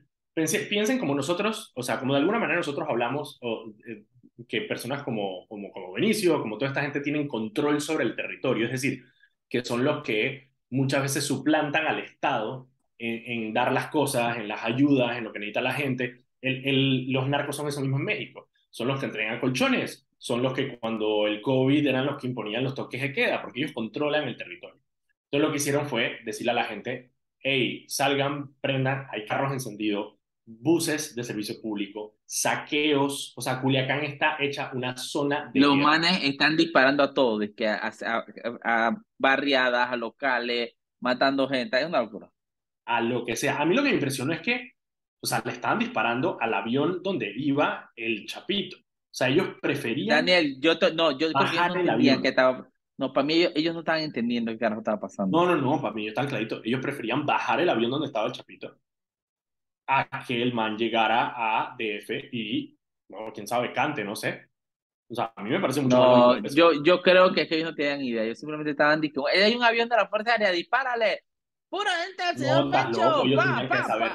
piensen 0.68 0.98
como 0.98 1.14
nosotros, 1.14 1.72
o 1.74 1.82
sea, 1.82 1.98
como 1.98 2.12
de 2.12 2.20
alguna 2.20 2.38
manera 2.38 2.58
nosotros 2.58 2.86
hablamos 2.88 3.38
o, 3.40 3.72
eh, 3.88 4.04
que 4.46 4.62
personas 4.62 5.02
como, 5.02 5.46
como, 5.48 5.72
como 5.72 5.92
Benicio, 5.92 6.40
como 6.40 6.58
toda 6.58 6.70
esta 6.70 6.82
gente 6.82 7.00
tienen 7.00 7.26
control 7.26 7.80
sobre 7.80 8.04
el 8.04 8.14
territorio, 8.14 8.66
es 8.66 8.72
decir, 8.72 9.02
que 9.48 9.64
son 9.64 9.82
los 9.82 10.02
que 10.02 10.50
muchas 10.70 11.02
veces 11.02 11.24
suplantan 11.24 11.86
al 11.86 12.00
Estado 12.00 12.68
en, 12.98 13.52
dar 13.54 13.72
las 13.72 13.88
cosas, 13.88 14.36
en 14.36 14.48
las 14.48 14.62
ayudas, 14.64 15.16
en 15.16 15.24
lo 15.24 15.32
que 15.32 15.38
necesita 15.38 15.60
la 15.60 15.72
gente. 15.72 16.24
El, 16.40 16.66
el, 16.66 17.12
los 17.12 17.28
narcos 17.28 17.56
son 17.56 17.68
eso 17.68 17.80
mismo 17.80 17.98
en 17.98 18.04
México, 18.04 18.50
son 18.70 18.88
los 18.88 19.00
que 19.00 19.06
entregan 19.06 19.40
colchones, 19.40 20.06
son 20.18 20.42
los 20.42 20.52
que 20.52 20.78
cuando 20.78 21.26
el 21.26 21.40
COVID 21.40 21.86
eran 21.86 22.06
los 22.06 22.20
que 22.20 22.26
imponían 22.26 22.64
los 22.64 22.74
toques 22.74 23.00
de 23.00 23.12
queda, 23.12 23.42
porque 23.42 23.60
ellos 23.60 23.72
controlan 23.72 24.28
el 24.28 24.36
territorio. 24.36 24.80
Entonces 25.24 25.46
lo 25.46 25.50
que 25.50 25.56
hicieron 25.56 25.86
fue 25.86 26.18
decirle 26.24 26.52
a 26.52 26.54
la 26.54 26.64
gente, 26.64 27.12
hey, 27.38 27.84
salgan, 27.88 28.54
prendan, 28.60 29.06
hay 29.10 29.24
carros 29.24 29.52
encendidos, 29.52 30.16
buses 30.46 31.14
de 31.14 31.24
servicio 31.24 31.60
público, 31.60 32.14
saqueos, 32.24 33.34
o 33.36 33.40
sea, 33.40 33.60
Culiacán 33.60 34.04
está 34.04 34.36
hecha 34.38 34.70
una 34.72 34.96
zona 34.96 35.50
de... 35.52 35.60
Los 35.60 35.76
manes 35.76 36.22
están 36.22 36.56
disparando 36.56 37.02
a 37.02 37.12
todo, 37.12 37.40
que 37.54 37.66
a, 37.66 37.92
a, 38.64 38.96
barriadas, 39.18 39.90
a 39.90 39.96
locales, 39.96 40.72
matando 41.00 41.48
gente, 41.48 41.78
es 41.80 41.86
una 41.86 42.00
locura. 42.00 42.30
A 42.86 43.00
lo 43.00 43.24
que 43.24 43.34
sea. 43.34 43.60
A 43.60 43.64
mí 43.66 43.74
lo 43.74 43.82
que 43.82 43.88
me 43.88 43.94
impresionó 43.96 44.32
es 44.32 44.40
que, 44.40 44.70
o 45.20 45.26
sea, 45.26 45.42
le 45.44 45.50
estaban 45.50 45.80
disparando 45.80 46.38
al 46.40 46.54
avión 46.54 47.02
donde 47.02 47.32
iba 47.36 47.90
el 47.96 48.26
Chapito. 48.26 48.76
O 48.76 49.16
sea, 49.16 49.28
ellos 49.28 49.48
preferían... 49.60 50.08
Daniel, 50.08 50.60
yo 50.60 50.74
no, 50.94 51.18
yo 51.18 51.32
bajar 51.32 51.76
el 51.76 51.90
avión. 51.90 52.22
que 52.22 52.28
estaba... 52.28 52.68
No, 52.98 53.12
para 53.12 53.26
mí 53.26 53.46
ellos, 53.54 53.74
no 53.74 53.80
estaban 53.80 54.02
entendiendo 54.02 54.52
qué 54.52 54.58
carajo 54.58 54.80
estaba 54.80 55.00
pasando. 55.00 55.36
No, 55.36 55.54
no, 55.54 55.60
no, 55.60 55.82
para 55.82 55.92
mí 55.92 56.02
ellos 56.02 56.12
están 56.12 56.28
claritos. 56.28 56.62
Ellos 56.64 56.80
preferían 56.80 57.26
bajar 57.26 57.60
el 57.60 57.68
avión 57.68 57.90
donde 57.90 58.06
estaba 58.06 58.26
el 58.26 58.32
Chapito 58.32 58.78
a 59.86 60.24
que 60.26 60.42
el 60.42 60.52
man 60.52 60.76
llegara 60.76 61.32
a 61.36 61.76
DF 61.78 62.10
y, 62.32 62.76
no, 63.08 63.32
quién 63.32 63.46
sabe, 63.46 63.72
cante, 63.72 64.04
no 64.04 64.16
sé. 64.16 64.48
O 65.08 65.14
sea, 65.14 65.32
a 65.36 65.42
mí 65.42 65.50
me 65.50 65.60
parece 65.60 65.80
mucho 65.80 65.96
no, 65.96 66.38
yo, 66.48 66.82
yo 66.82 67.00
creo 67.00 67.32
que 67.32 67.42
es 67.42 67.48
que 67.48 67.54
ellos 67.56 67.70
no 67.70 67.76
tenían 67.76 68.02
idea. 68.02 68.24
Ellos 68.24 68.38
simplemente 68.38 68.72
estaban 68.72 69.00
diciendo, 69.00 69.28
hay 69.28 69.54
un 69.54 69.62
avión 69.62 69.88
de 69.88 69.96
la 69.96 70.08
Fuerza 70.08 70.32
Aérea, 70.32 70.50
dispárale. 70.50 71.24
Pura 71.68 71.90
gente 72.04 72.22
al 72.22 72.36
señor 72.36 72.66
no, 72.66 72.70
Pecho. 72.70 73.02
Loco, 73.02 73.26
ellos 73.26 73.44
pa, 73.44 73.68
pa, 73.68 73.76
que 73.76 73.84
saber. 73.84 74.12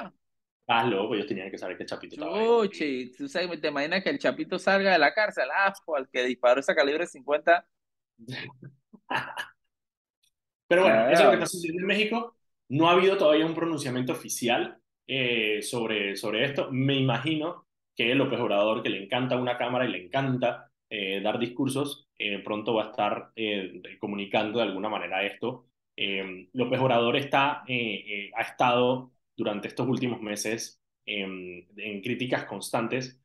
Estás 0.60 0.86
loco, 0.88 1.14
ellos 1.14 1.26
tenían 1.26 1.50
que 1.50 1.58
saber 1.58 1.76
que 1.76 1.82
el 1.82 1.88
Chapito 1.88 2.14
estaba 2.14 2.36
ahí. 2.36 3.12
tú 3.16 3.28
sabes, 3.28 3.60
te 3.60 3.68
imaginas 3.68 4.02
que 4.02 4.10
el 4.10 4.18
Chapito 4.18 4.58
salga 4.58 4.92
de 4.92 4.98
la 4.98 5.12
cárcel, 5.14 5.48
ah, 5.54 5.72
al 5.96 6.08
que 6.08 6.24
disparó 6.24 6.60
esa 6.60 6.74
calibre 6.74 7.06
50. 7.06 7.66
Pero 10.68 10.82
bueno, 10.82 11.08
eso 11.10 11.20
es 11.20 11.24
lo 11.24 11.30
que 11.30 11.36
está 11.36 11.46
sucediendo 11.46 11.80
en 11.80 11.86
México. 11.86 12.36
No 12.68 12.88
ha 12.88 12.92
habido 12.92 13.16
todavía 13.18 13.44
un 13.44 13.54
pronunciamiento 13.54 14.12
oficial 14.12 14.81
eh, 15.06 15.62
sobre, 15.62 16.16
sobre 16.16 16.44
esto. 16.44 16.68
Me 16.70 16.94
imagino 16.94 17.66
que 17.96 18.14
López 18.14 18.40
Obrador, 18.40 18.82
que 18.82 18.90
le 18.90 19.04
encanta 19.04 19.36
una 19.36 19.58
cámara 19.58 19.86
y 19.86 19.92
le 19.92 20.04
encanta 20.04 20.70
eh, 20.88 21.20
dar 21.20 21.38
discursos, 21.38 22.08
eh, 22.18 22.38
pronto 22.40 22.74
va 22.74 22.84
a 22.84 22.90
estar 22.90 23.32
comunicando 23.98 24.58
de 24.58 24.64
alguna 24.64 24.88
manera 24.88 25.24
esto. 25.24 25.66
López 26.52 26.80
Obrador 26.80 27.16
está, 27.16 27.64
ha 27.64 28.42
estado 28.42 29.12
durante 29.36 29.68
estos 29.68 29.86
últimos 29.86 30.20
meses 30.22 30.80
en 31.04 32.00
críticas 32.02 32.44
constantes 32.44 33.22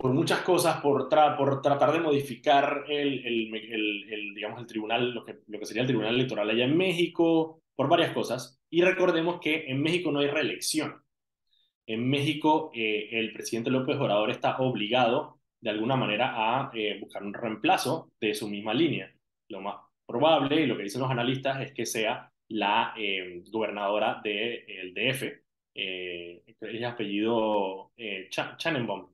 por 0.00 0.14
muchas 0.14 0.40
cosas, 0.40 0.80
por, 0.80 1.10
por 1.36 1.60
tratar 1.60 1.92
de 1.92 2.00
modificar 2.00 2.84
el, 2.88 3.18
el, 3.26 3.54
el, 4.10 4.34
digamos, 4.34 4.58
el 4.58 4.66
tribunal, 4.66 5.10
lo 5.12 5.22
que, 5.22 5.40
lo 5.46 5.58
que 5.58 5.66
sería 5.66 5.82
el 5.82 5.88
tribunal 5.88 6.14
electoral 6.14 6.48
allá 6.48 6.64
en 6.64 6.74
México, 6.74 7.59
por 7.80 7.88
varias 7.88 8.12
cosas. 8.12 8.60
Y 8.68 8.82
recordemos 8.82 9.40
que 9.40 9.64
en 9.68 9.80
México 9.80 10.12
no 10.12 10.18
hay 10.18 10.26
reelección. 10.26 11.02
En 11.86 12.10
México 12.10 12.70
eh, 12.74 13.08
el 13.12 13.32
presidente 13.32 13.70
López 13.70 13.96
Obrador 13.96 14.30
está 14.30 14.58
obligado 14.58 15.40
de 15.62 15.70
alguna 15.70 15.96
manera 15.96 16.34
a 16.36 16.70
eh, 16.74 16.98
buscar 17.00 17.22
un 17.22 17.32
reemplazo 17.32 18.12
de 18.20 18.34
su 18.34 18.48
misma 18.48 18.74
línea. 18.74 19.10
Lo 19.48 19.62
más 19.62 19.76
probable, 20.04 20.60
y 20.60 20.66
lo 20.66 20.76
que 20.76 20.82
dicen 20.82 21.00
los 21.00 21.10
analistas, 21.10 21.62
es 21.62 21.72
que 21.72 21.86
sea 21.86 22.30
la 22.48 22.92
eh, 22.98 23.42
gobernadora 23.50 24.20
del 24.22 24.92
DF, 24.92 25.22
eh, 25.74 26.42
es 26.46 26.84
apellido 26.84 27.92
Ch 27.96 28.58
Chanenbaum. 28.58 29.08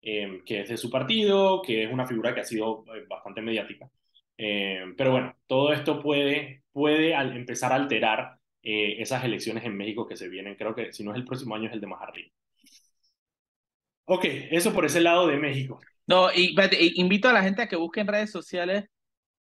que 0.00 0.60
es 0.60 0.70
de 0.70 0.76
su 0.78 0.88
partido, 0.88 1.60
que 1.60 1.84
es 1.84 1.92
una 1.92 2.06
figura 2.06 2.34
que 2.34 2.40
ha 2.40 2.44
sido 2.44 2.82
bastante 3.06 3.42
mediática. 3.42 3.90
pero 4.38 5.10
bueno, 5.12 5.36
todo 5.46 5.70
esto 5.74 6.00
puede, 6.00 6.59
puede 6.72 7.12
empezar 7.12 7.72
a 7.72 7.76
alterar 7.76 8.36
esas 8.62 9.24
elecciones 9.24 9.64
en 9.64 9.76
México 9.76 10.06
que 10.06 10.16
se 10.16 10.28
vienen. 10.28 10.54
Creo 10.54 10.74
que 10.74 10.92
si 10.92 11.02
no 11.02 11.12
es 11.12 11.16
el 11.16 11.24
próximo 11.24 11.54
año, 11.54 11.68
es 11.68 11.72
el 11.72 11.80
de 11.80 11.86
más 11.86 12.02
arriba. 12.02 12.30
Ok, 14.04 14.24
eso 14.50 14.72
por 14.72 14.84
ese 14.84 15.00
lado 15.00 15.26
de 15.28 15.36
México. 15.36 15.80
No, 16.06 16.32
y, 16.32 16.56
invito 16.96 17.28
a 17.28 17.32
la 17.32 17.42
gente 17.42 17.62
a 17.62 17.68
que 17.68 17.76
busque 17.76 18.00
en 18.00 18.08
redes 18.08 18.32
sociales 18.32 18.86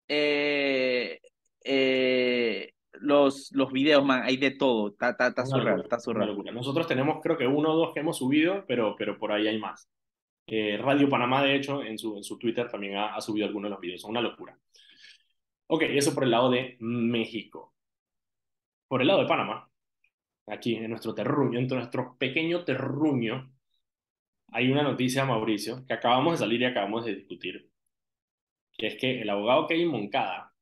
eh, 0.10 1.22
eh, 1.64 2.74
los, 3.00 3.52
los 3.54 3.72
videos, 3.72 4.04
man, 4.04 4.24
hay 4.24 4.38
de 4.38 4.52
todo, 4.52 4.90
está, 4.90 5.12
está, 5.12 5.28
está 5.28 5.46
surreal, 5.46 5.82
está 5.82 6.00
surreal. 6.00 6.36
Nosotros 6.54 6.88
tenemos 6.88 7.20
creo 7.22 7.38
que 7.38 7.48
uno 7.48 7.72
o 7.72 7.78
dos 7.78 7.94
que 7.94 8.02
hemos 8.02 8.18
subido, 8.18 8.66
pero, 8.68 8.96
pero 8.98 9.18
por 9.18 9.32
ahí 9.32 9.48
hay 9.48 9.58
más. 9.58 9.90
Eh, 10.48 10.78
Radio 10.82 11.08
Panamá, 11.10 11.44
de 11.44 11.56
hecho, 11.56 11.84
en 11.84 11.98
su, 11.98 12.18
en 12.18 12.24
su 12.24 12.38
Twitter 12.38 12.70
también 12.70 12.96
ha, 12.96 13.16
ha 13.16 13.22
subido 13.22 13.46
algunos 13.48 13.70
de 13.70 13.74
los 13.74 13.82
videos, 13.82 14.02
son 14.02 14.12
una 14.12 14.22
locura. 14.22 14.58
Ok, 15.68 15.84
eso 15.84 16.14
por 16.14 16.24
el 16.24 16.32
lado 16.32 16.50
de 16.50 16.78
México. 16.80 17.74
Por 18.88 19.02
el 19.02 19.08
lado 19.08 19.22
de 19.22 19.28
Panamá, 19.28 19.70
aquí 20.48 20.76
en 20.76 20.90
nuestro 20.90 21.14
terruño, 21.14 21.60
en 21.60 21.68
nuestro 21.68 22.18
pequeño 22.18 22.64
terruño, 22.64 23.52
hay 24.54 24.72
una 24.72 24.84
noticia, 24.84 25.26
Mauricio, 25.26 25.86
que 25.86 25.94
acabamos 25.94 26.34
de 26.34 26.38
salir 26.38 26.62
y 26.62 26.66
acabamos 26.66 27.06
de 27.06 27.16
discutir, 27.16 27.70
que 28.78 28.88
es 28.88 28.96
que 28.96 29.22
el 29.22 29.30
abogado 29.30 29.68
Kevin 29.68 29.90
Moncada 29.90 30.54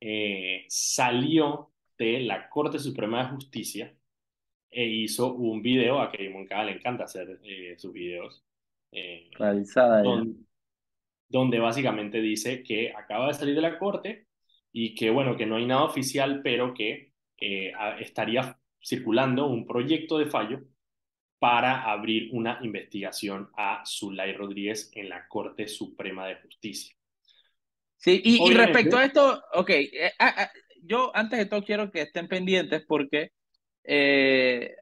eh, 0.00 0.66
salió 0.68 1.72
de 1.98 2.20
la 2.20 2.48
Corte 2.48 2.78
Suprema 2.78 3.24
de 3.24 3.30
Justicia 3.30 3.96
e 4.70 4.86
hizo 4.86 5.34
un 5.34 5.62
video, 5.62 6.00
a 6.00 6.12
Kevin 6.12 6.32
Moncada 6.32 6.64
le 6.64 6.72
encanta 6.72 7.04
hacer 7.04 7.40
eh, 7.42 7.74
sus 7.76 7.92
videos, 7.92 8.44
eh, 8.92 9.30
donde, 10.04 10.36
donde 11.30 11.58
básicamente 11.58 12.20
dice 12.20 12.62
que 12.62 12.92
acaba 12.92 13.28
de 13.28 13.34
salir 13.34 13.54
de 13.54 13.62
la 13.62 13.78
Corte 13.78 14.26
y 14.72 14.94
que, 14.94 15.08
bueno, 15.08 15.36
que 15.36 15.46
no 15.46 15.56
hay 15.56 15.64
nada 15.64 15.84
oficial, 15.84 16.42
pero 16.44 16.74
que 16.74 17.12
estaría 18.00 18.58
circulando 18.82 19.46
un 19.46 19.66
proyecto 19.66 20.18
de 20.18 20.26
fallo 20.26 20.60
para 21.40 21.90
abrir 21.90 22.28
una 22.32 22.58
investigación 22.62 23.48
a 23.56 23.82
Zulay 23.86 24.34
Rodríguez 24.34 24.90
en 24.94 25.08
la 25.08 25.26
Corte 25.26 25.66
Suprema 25.66 26.26
de 26.26 26.36
Justicia. 26.36 26.94
Sí, 27.96 28.20
y, 28.24 28.52
respecto 28.54 28.96
a 28.96 29.04
esto, 29.04 29.42
ok, 29.54 29.70
eh, 29.70 30.12
ah, 30.18 30.34
ah, 30.36 30.50
yo 30.82 31.10
antes 31.14 31.38
de 31.38 31.46
todo 31.46 31.62
quiero 31.62 31.90
que 31.90 32.02
estén 32.02 32.28
pendientes 32.28 32.84
porque 32.86 33.32
eh, 33.84 34.76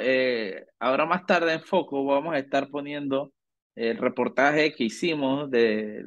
eh, 0.00 0.66
ahora 0.78 1.06
más 1.06 1.26
tarde 1.26 1.54
en 1.54 1.62
Foco 1.62 2.04
vamos 2.04 2.34
a 2.34 2.38
estar 2.38 2.68
poniendo 2.68 3.32
el 3.74 3.96
reportaje 3.96 4.72
que 4.74 4.84
hicimos 4.84 5.50
de 5.50 6.04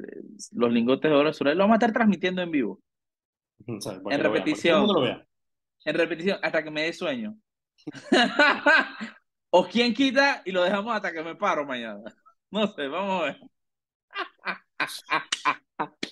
los 0.52 0.72
lingotes 0.72 1.10
de 1.10 1.16
oro 1.16 1.32
Zulay, 1.32 1.54
lo 1.54 1.64
vamos 1.64 1.74
a 1.74 1.78
estar 1.78 1.92
transmitiendo 1.92 2.42
en 2.42 2.50
vivo. 2.50 2.80
en 3.66 4.20
repetición. 4.20 4.86
En 5.84 5.94
repetición, 5.94 6.38
hasta 6.42 6.62
que 6.62 6.70
me 6.70 6.82
dé 6.82 6.92
sueño. 6.92 7.36
O 9.50 9.66
quién 9.66 9.94
quita 9.94 10.42
y 10.44 10.50
lo 10.50 10.62
dejamos 10.62 10.94
hasta 10.94 11.12
que 11.12 11.22
me 11.22 11.34
paro 11.34 11.64
mañana. 11.64 12.02
No 12.50 12.68
sé, 12.68 12.86
vamos 12.86 13.22
a 13.22 13.24
ver. 13.24 13.40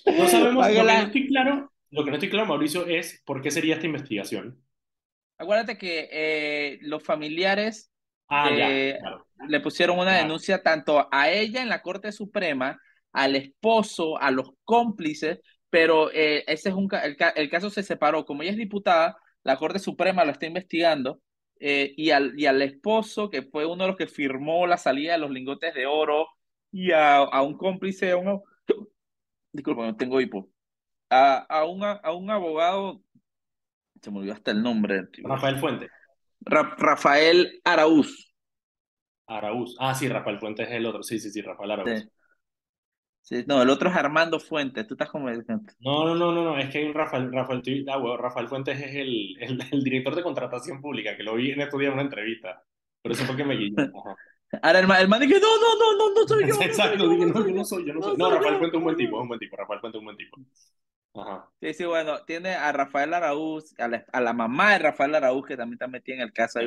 No 0.05 0.27
sabemos, 0.27 0.67
lo 0.67 0.73
que 0.73 0.83
no 0.83 0.91
estoy 0.91 1.27
claro, 1.27 1.71
lo 1.91 2.03
que 2.03 2.09
no 2.09 2.15
estoy 2.17 2.29
claro, 2.29 2.45
Mauricio, 2.45 2.85
es 2.87 3.21
por 3.25 3.41
qué 3.41 3.51
sería 3.51 3.75
esta 3.75 3.85
investigación. 3.85 4.61
Acuérdate 5.37 5.77
que 5.77 6.09
eh, 6.11 6.79
los 6.81 7.03
familiares 7.03 7.89
ah, 8.29 8.49
eh, 8.51 8.99
le 9.47 9.59
pusieron 9.59 9.99
una 9.99 10.17
denuncia 10.17 10.61
tanto 10.61 11.07
a 11.11 11.29
ella 11.29 11.61
en 11.61 11.69
la 11.69 11.81
Corte 11.81 12.11
Suprema, 12.11 12.79
al 13.11 13.35
esposo, 13.35 14.19
a 14.19 14.31
los 14.31 14.51
cómplices, 14.63 15.39
pero 15.69 16.11
eh, 16.11 16.43
ese 16.47 16.69
es 16.69 16.75
un, 16.75 16.89
el, 17.03 17.17
el, 17.35 17.49
caso 17.49 17.69
se 17.69 17.83
separó. 17.83 18.25
Como 18.25 18.41
ella 18.41 18.51
es 18.51 18.57
diputada, 18.57 19.17
la 19.43 19.57
Corte 19.57 19.79
Suprema 19.79 20.25
lo 20.25 20.31
está 20.31 20.45
investigando 20.45 21.21
eh, 21.59 21.93
y, 21.95 22.11
al, 22.11 22.37
y 22.37 22.45
al 22.45 22.61
esposo, 22.61 23.29
que 23.29 23.43
fue 23.43 23.65
uno 23.65 23.83
de 23.83 23.89
los 23.89 23.97
que 23.97 24.07
firmó 24.07 24.67
la 24.67 24.77
salida 24.77 25.13
de 25.13 25.19
los 25.19 25.31
lingotes 25.31 25.73
de 25.73 25.85
oro, 25.85 26.27
y 26.71 26.91
a, 26.91 27.17
a 27.17 27.41
un 27.41 27.57
cómplice, 27.57 28.11
a 28.11 28.17
un, 28.17 28.41
disculpa, 29.53 29.85
no 29.85 29.95
tengo 29.95 30.19
hipo, 30.19 30.49
a, 31.09 31.45
a, 31.49 31.61
a 31.61 32.13
un 32.13 32.29
abogado, 32.29 33.01
se 34.01 34.11
me 34.11 34.19
olvidó 34.19 34.33
hasta 34.33 34.51
el 34.51 34.61
nombre. 34.61 35.07
Rafael 35.23 35.57
Fuente. 35.57 35.89
Rafael 36.45 37.59
Araúz. 37.63 38.33
Araúz. 39.27 39.75
Ah, 39.79 39.95
sí, 39.95 40.07
Rafael 40.07 40.39
Fuente 40.39 40.63
es 40.63 40.71
el 40.71 40.85
otro. 40.85 41.03
Sí, 41.03 41.19
sí, 41.19 41.31
sí, 41.31 41.41
Rafael 41.41 41.71
Araúz 41.71 42.07
no, 43.47 43.61
el 43.61 43.69
otro 43.69 43.89
es 43.89 43.95
Armando 43.95 44.39
Fuentes, 44.39 44.85
tú 44.85 44.93
estás 44.93 45.09
como 45.09 45.29
el... 45.29 45.43
No, 45.79 46.05
no, 46.05 46.15
no, 46.15 46.31
no, 46.31 46.43
no, 46.43 46.57
es 46.59 46.69
que 46.69 46.79
hay 46.79 46.85
un 46.85 46.93
Rafael, 46.93 47.31
Rafael, 47.31 47.63
ah, 47.89 48.17
Rafael 48.17 48.47
Fuentes 48.47 48.79
es 48.79 48.95
el, 48.95 49.35
el, 49.71 49.83
director 49.83 50.15
de 50.15 50.21
contratación 50.21 50.79
pública, 50.79 51.17
que 51.17 51.23
lo 51.23 51.35
vi 51.35 51.51
en 51.51 51.61
estos 51.61 51.79
días 51.79 51.89
en 51.89 51.95
una 51.95 52.03
entrevista. 52.03 52.63
Por 53.01 53.11
eso 53.11 53.25
fue 53.25 53.35
que 53.35 53.43
me 53.43 53.55
guiñó. 53.55 53.75
Ahora 54.61 54.79
el, 54.79 54.91
el 54.91 55.07
man 55.07 55.21
dice, 55.21 55.39
no, 55.39 55.57
no, 55.57 55.79
no, 55.79 55.97
no, 55.97 56.13
no 56.13 56.27
soy 56.27 56.47
yo. 56.47 56.55
Exacto, 56.61 57.09
dije, 57.09 57.25
no, 57.25 57.47
yo 57.47 57.55
no 57.55 57.65
soy, 57.65 57.87
yo 57.87 57.93
no 57.93 58.01
soy. 58.03 58.17
No, 58.17 58.29
Rafael 58.29 58.57
Fuentes 58.57 58.73
es 58.73 58.77
un 58.77 58.83
buen 58.83 58.95
tipo, 58.95 59.17
es 59.17 59.21
un 59.23 59.27
buen 59.27 59.39
tipo, 59.39 59.55
Rafael 59.55 59.79
Fuentes 59.79 59.97
es 59.97 59.99
un 59.99 60.05
buen 60.05 60.17
tipo. 60.17 60.37
Ajá. 61.15 61.49
Sí, 61.61 61.73
sí, 61.73 61.85
bueno, 61.85 62.23
tiene 62.25 62.49
a 62.49 62.71
Rafael 62.71 63.13
Araúz, 63.13 63.73
a 63.79 63.87
la, 63.87 64.05
a 64.11 64.21
la 64.21 64.33
mamá 64.33 64.73
de 64.73 64.79
Rafael 64.79 65.15
Araúz, 65.15 65.45
que 65.47 65.57
también 65.57 65.75
está 65.75 65.87
metida 65.87 66.15
en 66.15 66.21
el 66.21 66.33
caso. 66.33 66.59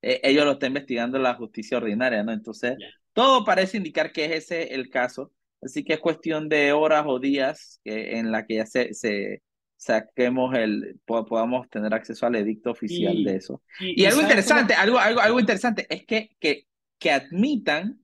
Eh, 0.00 0.20
ellos 0.22 0.44
lo 0.44 0.52
están 0.52 0.70
investigando 0.70 1.18
la 1.18 1.34
justicia 1.34 1.76
ordinaria, 1.76 2.22
¿no? 2.22 2.32
Entonces, 2.32 2.76
todo 3.12 3.44
parece 3.44 3.76
indicar 3.76 4.12
que 4.12 4.24
es 4.24 4.44
ese 4.44 4.74
el 4.74 4.88
caso. 4.88 5.32
Así 5.60 5.84
que 5.84 5.92
es 5.92 6.00
cuestión 6.00 6.48
de 6.48 6.72
horas 6.72 7.04
o 7.06 7.20
días 7.20 7.80
en 7.84 8.32
la 8.32 8.46
que 8.46 8.56
ya 8.56 8.66
se, 8.66 8.94
se 8.94 9.42
saquemos 9.76 10.54
el, 10.54 11.00
podamos 11.04 11.68
tener 11.68 11.92
acceso 11.92 12.26
al 12.26 12.36
edicto 12.36 12.70
oficial 12.70 13.22
de 13.24 13.36
eso. 13.36 13.62
Y, 13.80 14.04
algo 14.06 14.20
interesante, 14.20 14.74
algo, 14.74 14.98
algo, 14.98 15.20
algo 15.20 15.40
interesante 15.40 15.86
es 15.88 16.04
que, 16.04 16.30
que, 16.40 16.66
que 16.98 17.10
admitan 17.10 18.00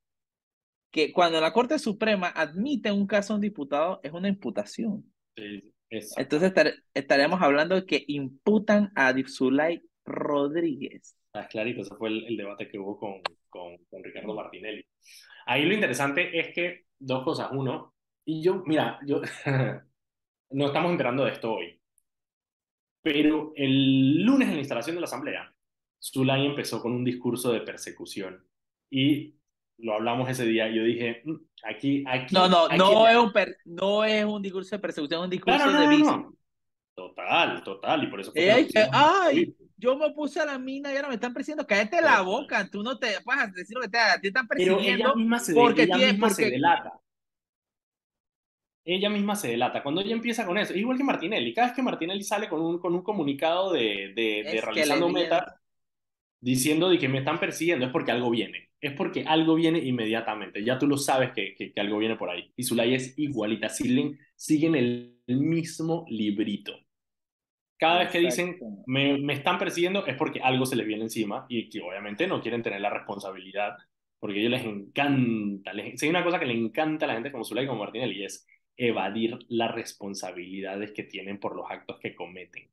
que 0.91 1.13
cuando 1.13 1.41
la 1.41 1.53
Corte 1.53 1.79
Suprema 1.79 2.29
admite 2.29 2.91
un 2.91 3.07
caso 3.07 3.33
a 3.33 3.37
un 3.37 3.43
diputado 3.43 4.01
es 4.03 4.13
una 4.13 4.29
imputación. 4.29 5.05
Entonces 5.91 6.53
estaremos 6.95 7.41
hablando 7.43 7.75
de 7.75 7.87
que 7.87 8.05
imputan 8.09 8.93
a 8.95 9.13
Dipsulay 9.13 9.83
Rodríguez. 10.05 11.17
Ah, 11.33 11.47
clarito, 11.49 11.83
ese 11.83 11.95
fue 11.95 12.09
el, 12.11 12.37
debate 12.37 12.69
que 12.69 12.79
hubo 12.79 12.99
con, 12.99 13.23
con, 13.49 13.77
con 13.91 14.05
Ricardo 14.05 14.35
Martinelli. 14.35 14.85
Ahí 15.47 15.65
lo 15.65 15.75
interesante 15.75 16.39
es 16.39 16.55
que 16.55 16.87
dos 16.99 17.25
cosas. 17.25 17.49
Uno, 17.53 17.95
y 18.25 18.43
yo, 18.43 18.63
mira, 18.67 18.99
yo 19.07 19.23
no 20.51 20.67
estamos 20.67 20.91
enterando 20.91 21.25
de 21.25 21.33
esto 21.33 21.55
hoy, 21.55 21.81
pero 23.01 23.53
el 23.57 24.23
lunes 24.23 24.49
en 24.49 24.55
la 24.55 24.61
instalación 24.61 24.97
de 24.97 25.01
la 25.01 25.07
asamblea, 25.07 25.55
Zulay 26.03 26.47
empezó 26.47 26.81
con 26.83 26.93
un 26.93 27.05
discurso 27.05 27.53
de 27.53 27.63
persecución 27.63 28.47
y 28.91 29.38
lo 29.79 29.95
hablamos 29.95 30.29
ese 30.29 30.45
día. 30.45 30.69
Yo 30.69 30.85
dije, 30.85 31.23
mm, 31.25 31.35
aquí, 31.65 32.05
aquí. 32.07 32.35
No, 32.35 32.49
no, 32.49 32.69
no, 32.69 33.09
es 33.09 33.17
un 33.17 33.33
no 33.65 34.05
es 34.05 34.25
un 34.25 34.43
discurso 34.43 34.77
de 34.77 34.81
persecución, 34.81 35.21
es 35.21 35.25
un 35.25 35.31
discurso 35.31 35.71
de 35.71 35.89
vicio. 35.89 36.35
Total, 36.95 37.63
total, 37.63 38.05
y 38.05 38.07
por 38.09 38.21
eso. 38.21 38.33
ay, 38.93 39.55
yo 39.77 39.97
me 39.97 40.11
puse 40.11 40.41
a 40.41 40.45
la 40.45 40.59
mina 40.59 40.93
y 40.93 40.97
ahora 40.97 41.09
me 41.09 41.15
están 41.15 41.33
persiguiendo. 41.33 41.65
Cállate 41.65 42.03
la 42.03 42.21
boca, 42.23 42.69
tú 42.69 42.83
no 42.83 42.99
te 42.99 43.07
a 43.15 43.47
decir 43.55 43.77
lo 43.77 43.83
que 43.83 43.89
te 43.89 43.99
haga. 43.99 44.21
Te 44.21 44.29
están 44.29 44.49
persiguiendo 44.49 44.83
Pero 44.83 44.97
ella 44.97 45.15
misma 45.15 45.39
se, 45.39 45.55
porque 45.55 45.83
ella 45.85 45.97
misma 45.97 46.31
se 46.31 46.51
delata. 46.51 46.93
Ella 48.85 49.11
misma 49.11 49.37
se 49.37 49.49
delata. 49.49 49.83
Cuando 49.83 50.01
ella 50.01 50.15
empieza 50.15 50.45
con 50.45 50.59
eso, 50.59 50.75
igual 50.75 50.99
que 50.99 51.05
Martinelli. 51.05 51.55
Cada 51.55 51.69
vez 51.69 51.77
que 51.77 51.83
Martinelli 51.83 52.23
sale 52.25 52.49
con 52.49 52.61
un, 52.61 52.81
con 52.81 52.95
un 52.95 53.03
comunicado 53.03 53.73
de, 53.73 54.13
de, 54.17 54.43
de 54.51 54.61
realizando 54.61 55.09
metas, 55.09 55.55
diciendo 56.41 56.89
de 56.89 56.99
que 56.99 57.09
me 57.09 57.19
están 57.19 57.39
persiguiendo, 57.39 57.87
es 57.87 57.93
porque 57.93 58.11
algo 58.11 58.31
viene. 58.31 58.68
Es 58.81 58.93
porque 58.93 59.25
algo 59.27 59.55
viene 59.55 59.79
inmediatamente. 59.79 60.65
Ya 60.65 60.79
tú 60.79 60.87
lo 60.87 60.97
sabes 60.97 61.33
que, 61.33 61.55
que, 61.55 61.73
algo 61.81 61.99
viene 61.99 62.17
por 62.17 62.31
ahí. 62.31 62.53
Y 62.57 62.63
Zulay 62.63 62.95
es 62.95 63.19
igualita. 63.19 63.69
Siguen, 63.69 64.19
siguen 64.37 64.75
el 64.75 65.19
mismo 65.27 66.05
librito. 66.09 66.75
Cada 67.79 68.01
vez 68.01 68.11
que 68.11 68.19
dicen 68.19 68.59
me, 68.87 69.19
me, 69.19 69.35
están 69.35 69.57
persiguiendo 69.57 70.05
es 70.05 70.17
porque 70.17 70.41
algo 70.41 70.67
se 70.67 70.75
les 70.75 70.87
viene 70.87 71.05
encima 71.05 71.47
y 71.49 71.69
que 71.69 71.81
obviamente 71.81 72.27
no 72.27 72.41
quieren 72.43 72.63
tener 72.63 72.81
la 72.81 72.91
responsabilidad 72.91 73.77
porque 74.19 74.39
a 74.39 74.41
ellos 74.41 74.53
les 74.53 74.65
encanta. 74.65 75.73
Les, 75.73 75.99
si 75.99 76.07
hay 76.07 76.11
una 76.11 76.25
cosa 76.25 76.41
que 76.41 76.47
le 76.47 76.55
encanta 76.55 77.05
a 77.05 77.09
la 77.09 77.15
gente 77.15 77.31
como 77.31 77.45
Zulay 77.45 77.65
y 77.65 77.69
como 77.69 77.81
Martinelli 77.81 78.25
es 78.25 78.47
evadir 78.77 79.39
las 79.49 79.73
responsabilidades 79.73 80.93
que 80.93 81.05
tienen 81.05 81.39
por 81.39 81.55
los 81.55 81.71
actos 81.71 81.99
que 82.01 82.15
cometen. 82.15 82.69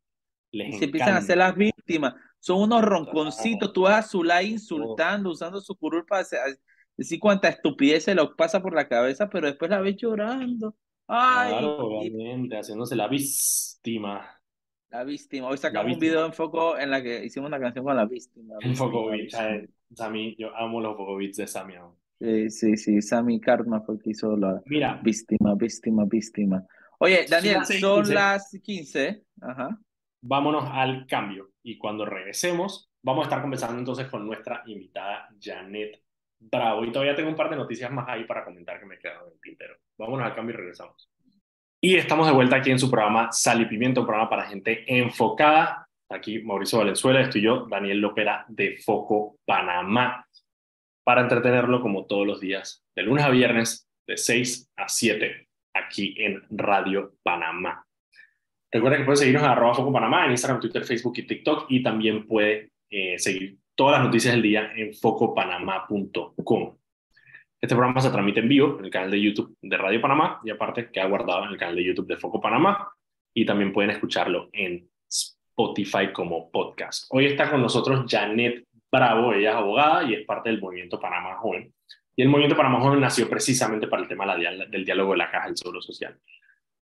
Les 0.56 0.80
se 0.80 0.86
empiezan 0.86 1.16
a 1.16 1.18
hacer 1.18 1.38
las 1.38 1.56
víctimas. 1.56 2.14
Son 2.40 2.62
unos 2.62 2.82
ronconcitos. 2.82 3.74
Tú 3.74 3.82
vas 3.82 4.06
a 4.06 4.08
Zulay 4.08 4.52
insultando, 4.52 5.32
usando 5.32 5.60
su 5.60 5.76
curul 5.76 6.06
para 6.06 6.24
decir 6.96 7.20
cuánta 7.20 7.50
estupidez 7.50 8.06
se 8.06 8.16
le 8.16 8.22
pasa 8.38 8.62
por 8.62 8.74
la 8.74 8.88
cabeza, 8.88 9.30
pero 9.30 9.48
después 9.48 9.70
la 9.70 9.82
ves 9.82 9.98
llorando. 9.98 10.76
Ay, 11.08 11.52
claro, 11.52 11.78
obviamente, 11.78 12.58
haciéndose 12.58 12.96
la 12.96 13.08
víctima. 13.08 14.40
La 14.90 15.04
víctima. 15.04 15.50
Hoy 15.50 15.58
sacamos 15.58 15.94
un 15.94 16.00
video 16.00 16.26
en 16.26 16.34
Foco 16.34 16.78
en 16.78 16.90
la 16.90 17.04
que 17.04 17.26
hicimos 17.26 17.48
una 17.48 17.60
canción 17.60 17.84
con 17.84 17.96
la 17.96 18.06
víctima. 18.06 18.56
En 18.62 18.76
Foco 18.76 19.10
a 20.00 20.10
mí, 20.10 20.36
yo 20.38 20.56
amo 20.56 20.80
los 20.80 20.96
Foco 20.96 21.18
Beats 21.18 21.38
de 21.38 21.48
Sammy. 21.48 21.74
Sí, 22.20 22.50
sí, 22.50 22.78
sí, 22.78 23.02
Sammy 23.02 23.42
Cartman 23.42 23.84
fue 23.84 23.96
el 23.96 24.02
que 24.02 24.12
hizo 24.12 24.38
la 24.38 24.62
Mira, 24.66 25.02
víctima, 25.04 25.54
víctima, 25.56 26.06
víctima. 26.06 26.66
Oye, 27.00 27.26
Daniel, 27.30 27.56
las 27.56 27.68
seis, 27.68 27.82
son 27.82 27.98
quince. 27.98 28.14
las 28.14 28.60
15. 28.64 29.24
Ajá. 29.42 29.80
Vámonos 30.25 30.67
al 30.72 31.05
cambio. 31.08 31.51
Y 31.63 31.77
cuando 31.77 32.05
regresemos, 32.05 32.89
vamos 33.03 33.24
a 33.24 33.27
estar 33.27 33.41
conversando 33.41 33.77
entonces 33.77 34.08
con 34.08 34.25
nuestra 34.25 34.63
invitada 34.65 35.29
Janet 35.39 36.01
Bravo. 36.39 36.84
Y 36.84 36.91
todavía 36.91 37.15
tengo 37.15 37.29
un 37.29 37.36
par 37.36 37.50
de 37.50 37.55
noticias 37.55 37.91
más 37.91 38.08
ahí 38.10 38.25
para 38.25 38.44
comentar 38.44 38.79
que 38.79 38.86
me 38.86 38.98
quedaron 38.98 39.27
en 39.27 39.34
el 39.34 39.39
tintero. 39.39 39.75
Vámonos 39.98 40.25
al 40.25 40.36
cambio 40.36 40.53
y 40.53 40.58
regresamos. 40.58 41.10
Y 41.82 41.96
estamos 41.96 42.27
de 42.27 42.34
vuelta 42.34 42.58
aquí 42.58 42.72
en 42.72 42.79
su 42.79 42.89
programa 42.89 43.32
Sal 43.32 43.62
y 43.62 43.65
Pimiento, 43.65 44.01
un 44.01 44.08
programa 44.08 44.29
para 44.29 44.48
gente 44.48 44.84
enfocada. 44.88 45.88
Aquí 46.10 46.39
Mauricio 46.39 46.79
Valenzuela, 46.79 47.22
estoy 47.22 47.41
yo, 47.41 47.67
Daniel 47.67 48.00
Lopera 48.00 48.46
de 48.48 48.77
Foco 48.77 49.38
Panamá, 49.46 50.27
para 51.03 51.22
entretenerlo 51.22 51.82
como 51.82 52.05
todos 52.05 52.25
los 52.25 52.39
días, 52.39 52.84
de 52.96 53.03
lunes 53.03 53.24
a 53.24 53.29
viernes, 53.29 53.88
de 54.08 54.17
6 54.17 54.72
a 54.75 54.88
7, 54.88 55.48
aquí 55.74 56.15
en 56.17 56.44
Radio 56.50 57.13
Panamá. 57.24 57.85
Recuerda 58.75 58.98
que 58.98 59.05
puede 59.05 59.15
seguirnos 59.15 59.44
en 59.44 59.51
arroba 59.51 59.74
Foco 59.74 59.94
Panamá 59.94 60.25
en 60.25 60.32
Instagram, 60.32 60.60
Twitter, 60.60 60.84
Facebook 60.84 61.13
y 61.15 61.25
TikTok 61.25 61.67
y 61.70 61.82
también 61.82 62.27
puede 62.27 62.72
eh, 62.89 63.17
seguir 63.17 63.58
todas 63.74 63.94
las 63.98 64.05
noticias 64.05 64.34
del 64.34 64.41
día 64.41 64.70
en 64.75 64.94
focopanamá.com. 64.94 66.77
Este 67.62 67.74
programa 67.74 68.01
se 68.01 68.10
transmite 68.10 68.41
en 68.41 68.50
vivo 68.50 68.75
en 68.77 68.84
el 68.84 68.91
canal 68.91 69.12
de 69.12 69.22
YouTube 69.22 69.55
de 69.62 69.77
Radio 69.77 70.01
Panamá 70.01 70.41
y 70.44 70.50
aparte 70.50 70.91
queda 70.91 71.05
guardado 71.05 71.46
en 71.46 71.51
el 71.51 71.58
canal 71.58 71.77
de 71.77 71.86
YouTube 71.86 72.05
de 72.05 72.17
Foco 72.17 72.41
Panamá 72.41 72.91
y 73.34 73.46
también 73.46 73.72
pueden 73.72 73.91
escucharlo 73.91 74.50
en 74.51 74.89
Spotify 75.10 76.12
como 76.12 76.51
podcast. 76.51 77.05
Hoy 77.12 77.27
está 77.27 77.50
con 77.50 77.62
nosotros 77.62 78.03
Janet 78.10 78.65
Bravo, 78.91 79.32
ella 79.32 79.51
es 79.51 79.55
abogada 79.55 80.03
y 80.03 80.15
es 80.15 80.25
parte 80.25 80.50
del 80.50 80.60
Movimiento 80.60 81.00
Panamá 81.00 81.38
Joven. 81.38 81.74
Y 82.13 82.24
el 82.24 82.27
Movimiento 82.27 82.58
Panamá 82.58 82.82
Joven 82.82 83.00
nació 83.00 83.29
precisamente 83.29 83.88
para 83.88 84.01
el 84.01 84.10
tema 84.10 84.36
del 84.36 84.84
diálogo 84.84 85.13
de 85.13 85.17
la 85.17 85.32
Caja 85.32 85.48
del 85.48 85.55
Seguro 85.55 85.82
Social. 85.82 86.20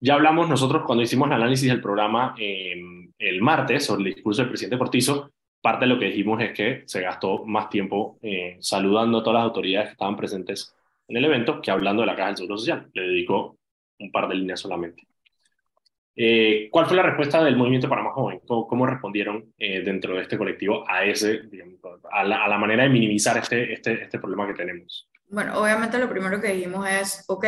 Ya 0.00 0.14
hablamos 0.14 0.49
nosotros 0.49 0.83
cuando 0.87 1.02
hicimos 1.04 1.28
el 1.28 1.35
análisis 1.35 1.69
del 1.69 1.80
programa 1.80 2.35
eh, 2.38 2.75
el 3.19 3.42
martes 3.42 3.85
sobre 3.85 4.09
el 4.09 4.14
discurso 4.14 4.42
del 4.42 4.49
presidente 4.49 4.78
Cortizo, 4.78 5.30
parte 5.61 5.85
de 5.85 5.92
lo 5.92 5.99
que 5.99 6.07
dijimos 6.07 6.40
es 6.40 6.52
que 6.52 6.83
se 6.87 7.02
gastó 7.02 7.45
más 7.45 7.69
tiempo 7.69 8.19
eh, 8.23 8.57
saludando 8.61 9.19
a 9.19 9.23
todas 9.23 9.40
las 9.40 9.45
autoridades 9.45 9.88
que 9.88 9.92
estaban 9.92 10.16
presentes 10.16 10.75
en 11.07 11.16
el 11.19 11.25
evento 11.26 11.61
que 11.61 11.71
hablando 11.71 12.02
de 12.02 12.07
la 12.07 12.16
Caja 12.16 12.28
del 12.28 12.37
Seguro 12.38 12.57
Social. 12.57 12.88
Le 12.95 13.02
dedicó 13.02 13.59
un 13.99 14.11
par 14.11 14.28
de 14.28 14.37
líneas 14.37 14.61
solamente. 14.61 15.07
Eh, 16.16 16.69
¿Cuál 16.71 16.87
fue 16.87 16.97
la 16.97 17.02
respuesta 17.02 17.45
del 17.45 17.57
Movimiento 17.57 17.88
Panamá 17.88 18.12
Joven? 18.12 18.40
¿Cómo, 18.47 18.87
respondieron 18.87 19.52
eh, 19.59 19.83
dentro 19.83 20.14
de 20.14 20.23
este 20.23 20.38
colectivo 20.38 20.85
a, 20.88 21.04
ese, 21.04 21.42
digamos, 21.42 21.78
a, 22.11 22.25
la, 22.25 22.45
a, 22.45 22.49
la, 22.49 22.59
manera 22.59 22.85
de 22.85 22.88
minimizar 22.88 23.37
este, 23.37 23.73
este, 23.73 24.02
este 24.02 24.19
problema 24.19 24.47
que 24.47 24.54
tenemos? 24.54 25.10
Bueno, 25.32 25.60
obviamente 25.60 25.96
lo 25.99 26.10
primero 26.10 26.40
que 26.40 26.54
dijimos 26.54 26.88
es, 26.88 27.25
ok, 27.28 27.44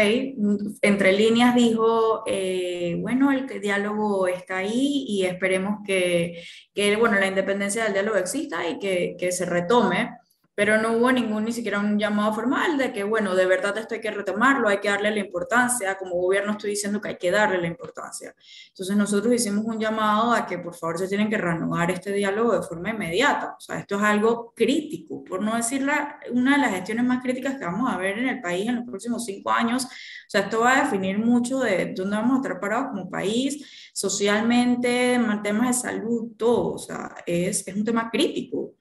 entre 0.82 1.12
líneas 1.12 1.52
dijo, 1.52 2.22
eh, 2.26 2.96
bueno, 3.00 3.32
el 3.32 3.60
diálogo 3.60 4.28
está 4.28 4.58
ahí 4.58 5.04
y 5.08 5.24
esperemos 5.24 5.80
que, 5.84 6.44
que, 6.72 6.94
bueno, 6.94 7.18
la 7.18 7.26
independencia 7.26 7.82
del 7.82 7.94
diálogo 7.94 8.18
exista 8.18 8.68
y 8.68 8.78
que, 8.78 9.16
que 9.18 9.32
se 9.32 9.46
retome, 9.46 10.16
pero 10.54 10.80
no 10.80 10.92
hubo 10.92 11.10
ningún, 11.10 11.44
ni 11.44 11.52
siquiera 11.52 11.80
un 11.80 11.98
llamado 11.98 12.34
formal 12.34 12.76
de 12.76 12.92
que, 12.92 13.04
bueno, 13.04 13.34
de 13.34 13.46
verdad 13.46 13.76
esto 13.78 13.94
hay 13.94 14.00
que 14.02 14.10
retomarlo, 14.10 14.68
hay 14.68 14.78
que 14.80 14.88
darle 14.88 15.10
la 15.10 15.20
importancia, 15.20 15.96
como 15.96 16.16
gobierno 16.16 16.52
estoy 16.52 16.70
diciendo 16.70 17.00
que 17.00 17.08
hay 17.08 17.16
que 17.16 17.30
darle 17.30 17.58
la 17.58 17.68
importancia. 17.68 18.34
Entonces 18.68 18.96
nosotros 18.96 19.32
hicimos 19.32 19.64
un 19.64 19.80
llamado 19.80 20.32
a 20.32 20.44
que 20.46 20.58
por 20.58 20.74
favor 20.74 20.98
se 20.98 21.08
tienen 21.08 21.30
que 21.30 21.38
reanudar 21.38 21.90
este 21.90 22.12
diálogo 22.12 22.52
de 22.52 22.62
forma 22.62 22.90
inmediata. 22.90 23.54
O 23.56 23.60
sea, 23.60 23.78
esto 23.78 23.96
es 23.96 24.02
algo 24.02 24.52
crítico, 24.54 25.24
por 25.24 25.42
no 25.42 25.56
decir 25.56 25.82
la, 25.82 26.20
una 26.30 26.56
de 26.56 26.58
las 26.58 26.72
gestiones 26.72 27.06
más 27.06 27.22
críticas 27.22 27.56
que 27.56 27.64
vamos 27.64 27.90
a 27.90 27.96
ver 27.96 28.18
en 28.18 28.28
el 28.28 28.40
país 28.42 28.68
en 28.68 28.76
los 28.76 28.84
próximos 28.84 29.24
cinco 29.24 29.50
años. 29.50 29.84
O 29.84 29.88
sea, 30.28 30.42
esto 30.42 30.60
va 30.60 30.78
a 30.78 30.84
definir 30.84 31.18
mucho 31.18 31.60
de 31.60 31.94
dónde 31.96 32.16
vamos 32.16 32.34
a 32.34 32.42
estar 32.42 32.60
parados 32.60 32.88
como 32.88 33.08
país, 33.08 33.90
socialmente, 33.94 35.14
en 35.14 35.42
temas 35.42 35.68
de 35.68 35.88
salud, 35.88 36.32
todo. 36.36 36.74
O 36.74 36.78
sea, 36.78 37.16
es, 37.24 37.66
es 37.66 37.74
un 37.74 37.84
tema 37.84 38.10
crítico 38.10 38.74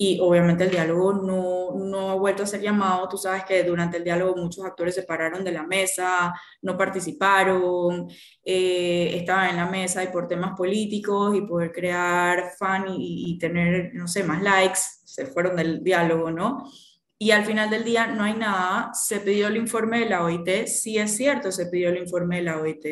y 0.00 0.20
obviamente 0.20 0.62
el 0.62 0.70
diálogo 0.70 1.12
no, 1.12 1.74
no, 1.74 2.10
ha 2.10 2.14
vuelto 2.14 2.44
a 2.44 2.46
ser 2.46 2.60
llamado. 2.60 3.08
Tú 3.08 3.18
sabes 3.18 3.44
que 3.44 3.64
durante 3.64 3.96
el 3.96 4.04
diálogo 4.04 4.36
muchos 4.36 4.64
actores 4.64 4.94
se 4.94 5.02
pararon 5.02 5.42
de 5.42 5.50
la 5.50 5.64
mesa, 5.64 6.32
no 6.62 6.78
participaron, 6.78 8.08
eh, 8.44 9.10
estaban 9.16 9.50
en 9.50 9.56
la 9.56 9.66
mesa 9.66 10.04
y 10.04 10.08
por 10.08 10.28
temas 10.28 10.56
políticos 10.56 11.34
y 11.34 11.40
poder 11.40 11.72
crear 11.72 12.52
fan 12.56 12.86
y, 12.88 13.32
y, 13.32 13.38
tener, 13.38 13.90
no 13.94 14.06
sé, 14.06 14.22
más 14.22 14.40
likes, 14.40 14.78
se 15.04 15.26
fueron 15.26 15.56
del 15.56 15.82
diálogo, 15.82 16.30
¿no? 16.30 16.70
Y 17.20 17.32
al 17.32 17.44
final 17.44 17.68
del 17.68 17.82
día 17.82 18.06
no 18.06 18.22
hay 18.22 18.34
nada, 18.34 18.92
se 18.94 19.18
pidió 19.18 19.48
el 19.48 19.56
informe 19.56 19.98
de 19.98 20.08
la 20.08 20.22
OIT, 20.22 20.68
sí 20.68 20.98
es 20.98 21.16
cierto, 21.16 21.50
se 21.50 21.66
pidió 21.66 21.88
el 21.88 21.98
informe 21.98 22.36
de 22.36 22.42
la 22.42 22.60
OIT, 22.60 22.86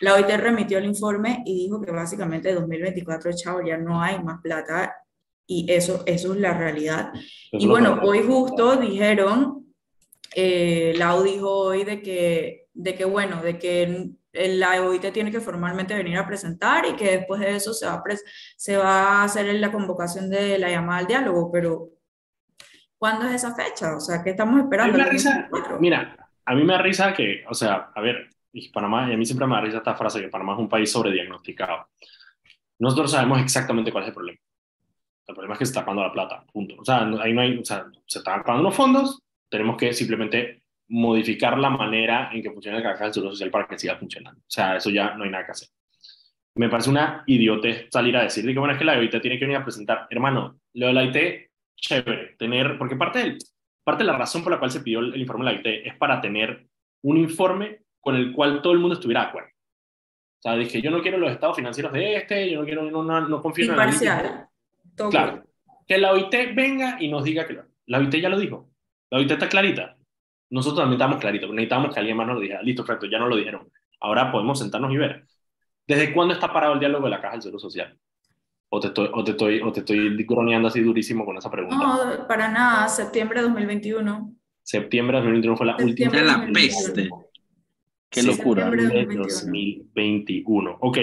la 0.00 0.14
OIT 0.14 0.30
remitió 0.30 0.78
el 0.78 0.86
informe 0.86 1.44
y 1.46 1.66
dijo 1.66 1.80
que 1.80 1.92
básicamente 1.92 2.52
2024, 2.52 3.30
chao, 3.36 3.64
ya 3.64 3.76
no 3.76 4.02
hay 4.02 4.20
más 4.20 4.40
plata 4.42 4.92
y 5.52 5.66
eso, 5.68 6.02
eso 6.06 6.32
es 6.32 6.40
la 6.40 6.54
realidad. 6.56 7.12
Eso 7.14 7.24
y 7.52 7.66
bueno, 7.66 8.00
hoy 8.02 8.22
justo 8.22 8.76
dijeron, 8.76 9.66
eh, 10.34 10.94
Lau 10.96 11.22
dijo 11.22 11.50
hoy 11.50 11.84
de 11.84 12.00
que, 12.00 12.68
de 12.72 12.94
que, 12.94 13.04
bueno, 13.04 13.42
de 13.42 13.58
que 13.58 14.10
la 14.32 14.82
OIT 14.82 15.12
tiene 15.12 15.30
que 15.30 15.40
formalmente 15.40 15.94
venir 15.94 16.16
a 16.16 16.26
presentar 16.26 16.86
y 16.86 16.94
que 16.94 17.18
después 17.18 17.40
de 17.40 17.56
eso 17.56 17.74
se 17.74 17.86
va 17.86 17.94
a, 17.94 18.02
se 18.56 18.76
va 18.76 19.02
a 19.20 19.24
hacer 19.24 19.54
la 19.54 19.70
convocación 19.70 20.30
de 20.30 20.58
la 20.58 20.70
llamada 20.70 21.00
al 21.00 21.06
diálogo, 21.06 21.50
pero 21.52 21.90
¿cuándo 22.96 23.26
es 23.26 23.34
esa 23.34 23.54
fecha? 23.54 23.96
O 23.96 24.00
sea, 24.00 24.22
¿qué 24.22 24.30
estamos 24.30 24.58
esperando? 24.60 24.94
A 24.94 24.96
mí 24.96 25.04
me 25.04 25.10
risa, 25.10 25.50
mira, 25.78 26.16
a 26.46 26.54
mí 26.54 26.64
me 26.64 26.72
da 26.72 26.80
risa 26.80 27.12
que, 27.12 27.44
o 27.48 27.54
sea, 27.54 27.90
a 27.94 28.00
ver, 28.00 28.30
Panamá, 28.72 29.10
y 29.10 29.14
a 29.14 29.16
mí 29.16 29.26
siempre 29.26 29.46
me 29.46 29.54
da 29.54 29.60
risa 29.60 29.78
esta 29.78 29.94
frase 29.94 30.20
que 30.20 30.28
Panamá 30.28 30.54
es 30.54 30.60
un 30.60 30.68
país 30.68 30.90
sobrediagnosticado. 30.90 31.88
Nosotros 32.78 33.10
sabemos 33.12 33.40
exactamente 33.40 33.92
cuál 33.92 34.04
es 34.04 34.08
el 34.08 34.14
problema. 34.14 34.38
El 35.32 35.36
problema 35.36 35.54
es 35.54 35.58
que 35.58 35.66
se 35.66 35.70
está 35.70 35.80
pagando 35.80 36.02
la 36.02 36.12
plata, 36.12 36.44
punto. 36.52 36.76
O 36.78 36.84
sea, 36.84 37.08
ahí 37.22 37.32
no 37.32 37.40
hay, 37.40 37.58
o 37.58 37.64
sea, 37.64 37.86
se 38.06 38.18
están 38.18 38.42
pagando 38.42 38.64
los 38.64 38.76
fondos, 38.76 39.22
tenemos 39.48 39.76
que 39.78 39.92
simplemente 39.94 40.62
modificar 40.88 41.58
la 41.58 41.70
manera 41.70 42.30
en 42.32 42.42
que 42.42 42.50
funciona 42.50 42.76
el 42.76 42.82
caja 42.82 43.04
del 43.04 43.14
seguro 43.14 43.32
social 43.32 43.50
para 43.50 43.66
que 43.66 43.78
siga 43.78 43.96
funcionando. 43.96 44.40
O 44.40 44.50
sea, 44.50 44.76
eso 44.76 44.90
ya 44.90 45.14
no 45.14 45.24
hay 45.24 45.30
nada 45.30 45.46
que 45.46 45.52
hacer. 45.52 45.68
Me 46.54 46.68
parece 46.68 46.90
una 46.90 47.24
idiotez 47.26 47.88
salir 47.90 48.14
a 48.14 48.24
decir 48.24 48.44
que, 48.44 48.58
bueno, 48.58 48.74
es 48.74 48.78
que 48.78 48.84
la 48.84 48.98
OIT 48.98 49.22
tiene 49.22 49.38
que 49.38 49.46
venir 49.46 49.56
a 49.56 49.64
presentar, 49.64 50.06
hermano, 50.10 50.58
lo 50.74 50.86
de 50.86 50.92
la 50.92 51.00
OIT, 51.00 51.50
chévere, 51.76 52.36
tener, 52.38 52.76
porque 52.76 52.96
parte, 52.96 53.20
del, 53.20 53.38
parte 53.82 54.04
de 54.04 54.10
la 54.10 54.18
razón 54.18 54.42
por 54.42 54.52
la 54.52 54.58
cual 54.58 54.70
se 54.70 54.80
pidió 54.80 55.00
el, 55.00 55.14
el 55.14 55.20
informe 55.22 55.46
de 55.46 55.50
la 55.50 55.56
OIT 55.56 55.86
es 55.86 55.96
para 55.96 56.20
tener 56.20 56.66
un 57.02 57.16
informe 57.16 57.80
con 58.00 58.16
el 58.16 58.32
cual 58.32 58.60
todo 58.60 58.74
el 58.74 58.80
mundo 58.80 58.94
estuviera 58.94 59.22
de 59.22 59.28
acuerdo. 59.28 59.48
O 59.48 60.42
sea, 60.42 60.56
dije, 60.56 60.82
yo 60.82 60.90
no 60.90 61.00
quiero 61.00 61.18
los 61.18 61.30
estados 61.30 61.56
financieros 61.56 61.92
de 61.92 62.16
este, 62.16 62.50
yo 62.50 62.60
no 62.60 62.66
quiero, 62.66 62.82
no, 62.90 63.02
no, 63.02 63.28
no 63.28 63.40
confío 63.40 63.64
en 63.64 63.70
Imparcial. 63.70 64.48
Todo 64.96 65.10
claro. 65.10 65.44
Que 65.86 65.98
la 65.98 66.12
OIT 66.12 66.54
venga 66.54 66.96
y 67.00 67.08
nos 67.08 67.24
diga 67.24 67.46
que 67.46 67.54
lo, 67.54 67.64
la 67.86 67.98
OIT 67.98 68.14
ya 68.16 68.28
lo 68.28 68.38
dijo. 68.38 68.70
La 69.10 69.18
OIT 69.18 69.30
está 69.30 69.48
clarita. 69.48 69.96
Nosotros 70.50 70.80
también 70.80 71.00
estamos 71.00 71.20
claritos. 71.20 71.50
Necesitamos 71.50 71.92
que 71.92 72.00
alguien 72.00 72.16
más 72.16 72.26
nos 72.26 72.36
lo 72.36 72.42
dijera. 72.42 72.62
Listo, 72.62 72.84
perfecto, 72.84 73.06
ya 73.06 73.18
no 73.18 73.28
lo 73.28 73.36
dijeron. 73.36 73.70
Ahora 74.00 74.30
podemos 74.30 74.58
sentarnos 74.58 74.92
y 74.92 74.96
ver. 74.96 75.26
¿Desde 75.86 76.12
cuándo 76.12 76.34
está 76.34 76.52
parado 76.52 76.74
el 76.74 76.80
diálogo 76.80 77.04
de 77.04 77.10
la 77.10 77.20
Caja 77.20 77.34
del 77.34 77.42
Seguro 77.42 77.58
Social? 77.58 77.98
¿O 78.68 78.80
te 78.80 78.88
estoy, 78.88 79.10
o 79.12 79.24
te 79.24 79.32
estoy, 79.32 79.60
o 79.60 79.72
te 79.72 79.80
estoy 79.80 80.26
croneando 80.26 80.68
así 80.68 80.80
durísimo 80.80 81.24
con 81.24 81.36
esa 81.36 81.50
pregunta? 81.50 81.76
No, 81.76 82.26
para 82.26 82.50
nada. 82.50 82.88
Septiembre 82.88 83.40
de 83.40 83.46
2021. 83.46 84.34
Septiembre 84.62 85.16
de 85.16 85.22
2021 85.24 85.56
fue 85.56 85.66
la 85.66 85.76
última. 85.76 86.12
Era 86.12 86.24
la 86.24 86.52
peste. 86.52 87.10
Qué 88.08 88.22
locura. 88.22 88.70
De 88.70 89.06
2021. 89.06 90.78
Ok 90.80 90.98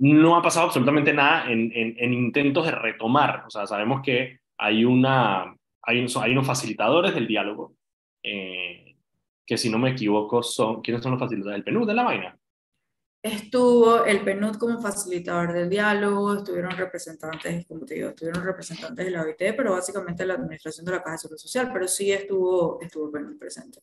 no 0.00 0.36
ha 0.36 0.42
pasado 0.42 0.66
absolutamente 0.66 1.12
nada 1.12 1.50
en, 1.50 1.70
en, 1.74 1.94
en, 1.98 2.14
intentos 2.14 2.64
de 2.64 2.72
retomar. 2.72 3.44
O 3.46 3.50
sea, 3.50 3.66
sabemos 3.66 4.00
que 4.02 4.40
hay, 4.56 4.84
una, 4.84 5.54
hay, 5.82 6.06
hay 6.22 6.32
unos 6.32 6.46
facilitadores 6.46 7.14
del 7.14 7.26
diálogo, 7.26 7.74
eh, 8.22 8.96
que 9.44 9.58
si 9.58 9.68
no 9.68 9.78
me 9.78 9.90
equivoco 9.90 10.42
son, 10.42 10.80
¿quiénes 10.80 11.02
son 11.02 11.12
los 11.12 11.20
facilitadores? 11.20 11.58
¿El 11.58 11.64
PNUD 11.64 11.86
de 11.86 11.94
la 11.94 12.04
vaina? 12.04 12.38
Estuvo 13.22 14.06
el 14.06 14.22
PNUD 14.22 14.56
como 14.56 14.80
facilitador 14.80 15.52
del 15.52 15.68
diálogo, 15.68 16.36
estuvieron 16.36 16.70
representantes, 16.70 17.66
como 17.66 17.84
te 17.84 17.96
digo, 17.96 18.08
estuvieron 18.08 18.42
representantes 18.42 19.04
de 19.04 19.10
la 19.10 19.22
OIT, 19.22 19.54
pero 19.54 19.72
básicamente 19.72 20.24
la 20.24 20.34
administración 20.34 20.86
de 20.86 20.92
la 20.92 21.02
Caja 21.02 21.12
de 21.12 21.18
Seguro 21.18 21.38
Social, 21.38 21.68
pero 21.70 21.86
sí 21.86 22.10
estuvo, 22.10 22.80
estuvo 22.80 23.04
el 23.06 23.12
PNUD 23.12 23.38
presente. 23.38 23.80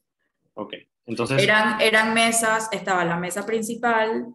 Ok, 0.56 0.74
entonces... 1.06 1.44
Eran, 1.44 1.80
eran 1.80 2.16
mesas, 2.16 2.70
estaba 2.72 3.06
la 3.06 3.18
mesa 3.18 3.46
principal, 3.46 4.34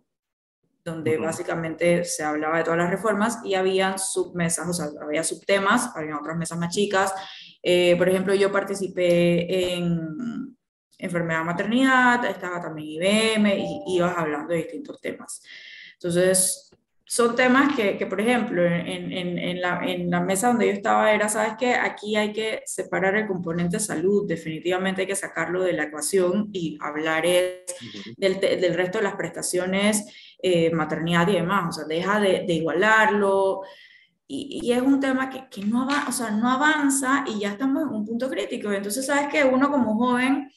donde 0.85 1.17
uh 1.17 1.21
-huh. 1.21 1.25
básicamente 1.27 2.05
se 2.05 2.25
hablaba 2.25 2.59
de 2.59 2.65
todas 2.65 2.79
las 2.79 2.91
reformas 2.91 3.39
y 3.45 3.55
había 3.55 3.99
submesas, 3.99 4.69
o 4.69 4.73
sea, 4.73 4.87
había 5.01 5.23
subtemas, 5.23 5.91
había 5.95 6.19
otras 6.19 6.37
mesas 6.37 6.59
más 6.59 6.75
chicas. 6.75 7.13
Eh, 7.63 7.95
por 7.97 8.09
ejemplo, 8.09 8.35
yo 8.35 8.51
participé 8.51 9.75
en 9.75 10.57
enfermedad 10.99 11.45
maternidad, 11.45 12.25
estaba 12.25 12.61
también 12.61 13.03
IBM 13.03 13.57
y 13.59 13.97
ibas 13.97 14.17
hablando 14.17 14.53
de 14.53 14.59
distintos 14.59 15.01
temas. 15.01 15.43
Entonces, 15.95 16.73
son 17.13 17.37
temas 17.37 17.77
que, 17.77 17.99
que 17.99 18.07
por 18.07 18.23
ejemplo, 18.23 18.65
en, 18.65 19.13
en, 19.13 19.39
en, 19.39 19.61
la, 19.61 19.85
en, 19.85 20.11
la, 20.11 20.21
mesa 20.21 20.49
donde 20.49 20.69
yo 20.69 20.73
estaba 20.73 21.13
era, 21.13 21.29
¿sabes 21.29 21.57
qué? 21.59 21.75
Aquí 21.75 22.17
hay 22.17 22.33
que 22.33 22.63
separar 22.65 23.15
el 23.17 23.27
componente 23.27 23.79
salud, 23.81 24.27
definitivamente 24.27 25.03
hay 25.03 25.07
que 25.07 25.15
sacarlo 25.15 25.63
de 25.63 25.75
la 25.75 25.85
ecuación 25.85 26.49
y 26.55 26.79
hablar 26.81 27.27
es 27.27 27.65
del, 28.17 28.41
del, 28.41 28.73
resto 28.73 28.97
de 28.97 29.05
las 29.05 29.17
prestaciones, 29.17 30.07
eh, 30.43 30.71
maternidad 30.73 31.29
y 31.29 31.35
demás, 31.35 31.69
o 31.69 31.73
sea, 31.73 31.85
deja 31.85 32.21
de, 32.21 32.45
de 32.47 32.55
igualarlo. 32.55 33.63
Y, 34.27 34.61
y, 34.63 34.73
es 34.73 34.83
un 34.83 34.99
tema 35.01 35.31
que, 35.31 35.49
que 35.49 35.65
no, 35.65 35.87
va, 35.87 36.07
o 36.09 36.13
sea, 36.13 36.31
no 36.31 36.51
avanza 36.51 37.25
y 37.27 37.41
ya 37.41 37.51
estamos 37.53 37.83
en 37.83 37.89
un 37.91 38.05
punto 38.05 38.29
crítico. 38.31 38.73
Entonces, 38.73 39.07
¿sabes 39.07 39.29
qué? 39.31 39.45
Uno 39.45 39.71
como 39.71 39.97
joven 39.97 40.51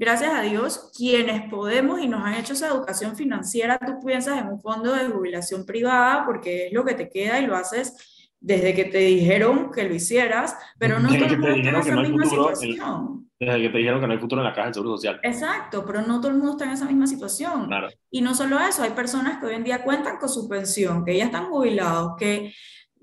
gracias 0.00 0.32
a 0.32 0.40
Dios, 0.40 0.90
quienes 0.96 1.50
podemos 1.50 2.00
y 2.00 2.08
nos 2.08 2.24
han 2.24 2.32
hecho 2.32 2.54
esa 2.54 2.68
educación 2.68 3.16
financiera, 3.16 3.78
tú 3.78 4.00
piensas 4.04 4.38
en 4.38 4.48
un 4.48 4.58
fondo 4.58 4.94
de 4.94 5.08
jubilación 5.08 5.66
privada 5.66 6.24
porque 6.24 6.68
es 6.68 6.72
lo 6.72 6.86
que 6.86 6.94
te 6.94 7.10
queda 7.10 7.38
y 7.38 7.46
lo 7.46 7.54
haces 7.54 8.19
desde 8.40 8.74
que 8.74 8.86
te 8.86 8.98
dijeron 8.98 9.70
que 9.70 9.86
lo 9.86 9.94
hicieras, 9.94 10.56
pero 10.78 10.98
no 10.98 11.08
todo 11.08 11.26
el 11.26 11.38
mundo 11.38 11.56
está 11.56 11.68
en 11.68 11.76
esa 11.76 11.96
misma 12.00 12.24
situación. 12.24 13.30
desde 13.38 13.62
que 13.62 13.68
te 13.68 13.78
dijeron 13.78 14.00
que 14.00 14.06
no 14.06 14.12
hay 14.12 14.18
futuro 14.18 14.40
en 14.40 14.46
la 14.46 14.54
caja 14.54 14.66
del 14.66 14.74
Seguro 14.74 14.96
Social. 14.96 15.20
Exacto, 15.22 15.84
pero 15.86 16.02
no 16.02 16.20
todo 16.20 16.28
el 16.28 16.38
mundo 16.38 16.52
está 16.52 16.64
en 16.64 16.70
esa 16.70 16.86
misma 16.86 17.06
situación. 17.06 17.66
Claro. 17.66 17.88
Y 18.10 18.22
no 18.22 18.34
solo 18.34 18.58
eso, 18.58 18.82
hay 18.82 18.90
personas 18.90 19.38
que 19.38 19.46
hoy 19.46 19.54
en 19.54 19.64
día 19.64 19.82
cuentan 19.82 20.16
con 20.16 20.28
su 20.28 20.48
pensión, 20.48 21.04
que 21.04 21.16
ya 21.16 21.26
están 21.26 21.46
jubilados, 21.46 22.16
que 22.18 22.52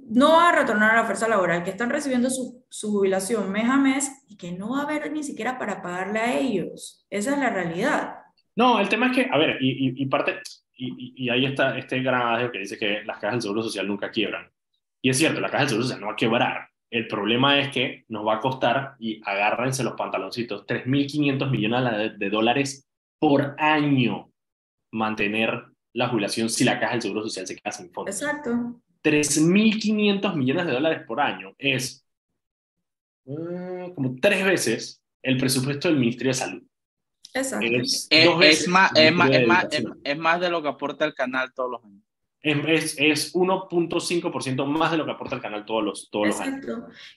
no 0.10 0.34
va 0.34 0.50
a 0.50 0.56
retornar 0.56 0.91
a 0.91 1.02
la 1.02 1.06
fuerza 1.06 1.28
laboral, 1.28 1.63
que 1.63 1.71
están 1.71 1.89
recibiendo 1.89 2.30
su, 2.30 2.65
su, 2.69 2.91
jubilación 2.91 3.52
mes 3.52 3.69
a 3.69 3.78
mes 3.78 4.26
y 4.28 4.38
que 4.38 4.52
no 4.52 4.71
va 4.71 4.80
a 4.80 4.84
haber 4.84 5.12
ni 5.12 5.23
siquiera 5.23 5.58
para 5.60 5.82
pagarle 5.82 6.19
a 6.19 6.39
ellos. 6.39 7.06
Esa 7.10 7.34
es 7.34 7.39
la 7.39 7.50
realidad. 7.50 8.15
No, 8.56 8.80
el 8.80 8.89
tema 8.89 9.08
es 9.08 9.15
que, 9.15 9.30
a 9.32 9.38
ver, 9.38 9.58
y, 9.60 9.89
y, 9.89 10.02
y 10.02 10.06
parte, 10.08 10.39
y, 10.76 11.13
y, 11.15 11.30
ahí 11.30 11.45
está 11.45 11.78
este 11.78 12.02
gran 12.02 12.21
adagio 12.21 12.52
que 12.52 12.60
dice 12.60 12.78
que 12.78 13.04
las 13.04 13.17
cajas 13.17 13.34
del 13.34 13.41
Seguro 13.41 13.63
Social 13.63 13.88
nunca 13.88 14.10
quiebran. 14.10 14.50
Y 15.08 15.10
es 15.10 15.20
cierto, 15.20 15.39
la 15.39 15.50
caja 15.50 15.60
del 15.60 15.70
Seguro 15.70 15.84
Social 15.86 16.02
no 16.02 16.08
va 16.08 16.13
a 16.13 16.17
quebrar. 16.17 16.70
El 16.91 17.08
problema 17.08 17.62
es 17.62 17.72
que 17.72 18.04
nos 18.10 18.28
va 18.28 18.36
a 18.36 18.39
costar, 18.41 18.98
y 19.00 19.22
agárrense 19.24 19.82
los 19.82 19.93
pantaloncitos, 19.93 20.65
3.500 20.65 21.50
millones 21.50 22.20
de 22.20 22.30
dólares 22.30 22.86
por 23.17 23.56
año 23.58 24.30
mantener 24.91 25.63
la 25.93 26.10
jubilación 26.10 26.50
si 26.50 26.65
la 26.65 26.78
caja 26.78 26.91
del 26.91 27.02
Seguro 27.04 27.24
Social 27.24 27.48
se 27.48 27.56
queda 27.56 27.72
sin 27.72 27.89
fondos. 27.89 28.22
Exacto. 28.22 28.82
3.500 29.02 30.36
millones 30.36 30.65
de 30.65 30.74
dólares 30.74 31.04
por 31.08 31.22
año 31.22 31.56
es 31.58 32.06
uh, 33.28 33.93
como 33.96 34.17
tres 34.22 34.43
veces 34.43 35.02
el 35.22 35.38
presupuesto 35.38 35.88
del 35.88 36.00
Ministerio 36.00 36.32
de 36.32 36.38
Salud. 36.38 36.63
Exacto. 37.34 37.65
Es, 37.65 38.08
es, 38.10 38.28
es 38.41 38.67
más, 38.67 38.91
es, 38.93 39.13
más, 39.13 39.30
es, 39.32 39.48
más, 39.48 39.67
es, 40.04 40.17
más 40.17 40.41
de 40.41 40.50
lo 40.50 40.62
que 40.62 40.67
aporta 40.67 41.06
el 41.06 41.13
canal 41.13 41.54
todos 41.54 41.72
los 41.72 41.86
años. 41.86 42.04
Es, 42.47 42.95
es 42.97 43.33
1.5% 43.33 44.65
más 44.65 44.91
de 44.91 44.97
lo 44.97 45.05
que 45.05 45.12
aporta 45.12 45.36
el 45.36 45.41
canal 45.41 45.65
todos 45.65 45.83
los, 45.83 46.10
todos 46.10 46.27
los 46.27 46.39
años. 46.39 46.65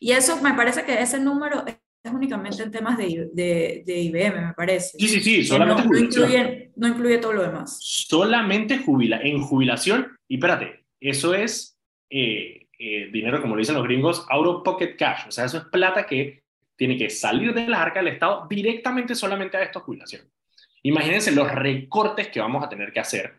Y 0.01 0.13
eso 0.13 0.41
me 0.43 0.55
parece 0.55 0.85
que 0.85 1.01
ese 1.01 1.21
número 1.21 1.65
es 1.67 2.13
únicamente 2.13 2.63
en 2.63 2.71
temas 2.71 2.99
de, 2.99 3.29
de, 3.33 3.83
de 3.87 4.01
IBM, 4.01 4.47
me 4.49 4.55
parece. 4.55 4.99
Sí, 4.99 5.07
sí, 5.07 5.21
sí, 5.21 5.45
solamente 5.45 5.85
no, 5.85 5.91
no, 5.91 5.99
incluye, 5.99 6.73
no 6.75 6.89
incluye 6.89 7.19
todo 7.19 7.35
lo 7.35 7.43
demás. 7.43 7.79
Solamente 7.81 8.79
jubila, 8.79 9.21
en 9.23 9.41
jubilación, 9.41 10.17
y 10.27 10.37
espérate, 10.37 10.85
eso 10.99 11.35
es 11.35 11.79
eh, 12.09 12.69
eh, 12.79 13.11
dinero, 13.13 13.41
como 13.41 13.55
lo 13.55 13.61
dicen 13.61 13.77
los 13.77 13.85
gringos, 13.85 14.27
out 14.31 14.47
of 14.47 14.63
pocket 14.65 14.97
cash. 14.97 15.29
O 15.29 15.31
sea, 15.31 15.45
eso 15.45 15.59
es 15.59 15.65
plata 15.65 16.07
que 16.07 16.43
tiene 16.77 16.97
que 16.97 17.11
salir 17.11 17.55
de 17.55 17.69
la 17.69 17.83
arca 17.83 18.01
del 18.01 18.15
Estado 18.15 18.47
directamente 18.49 19.15
solamente 19.15 19.59
a 19.59 19.63
esta 19.63 19.81
jubilación. 19.81 20.23
Imagínense 20.83 21.31
los 21.31 21.53
recortes 21.53 22.29
que 22.29 22.41
vamos 22.41 22.65
a 22.65 22.69
tener 22.69 22.91
que 22.91 23.01
hacer 23.01 23.35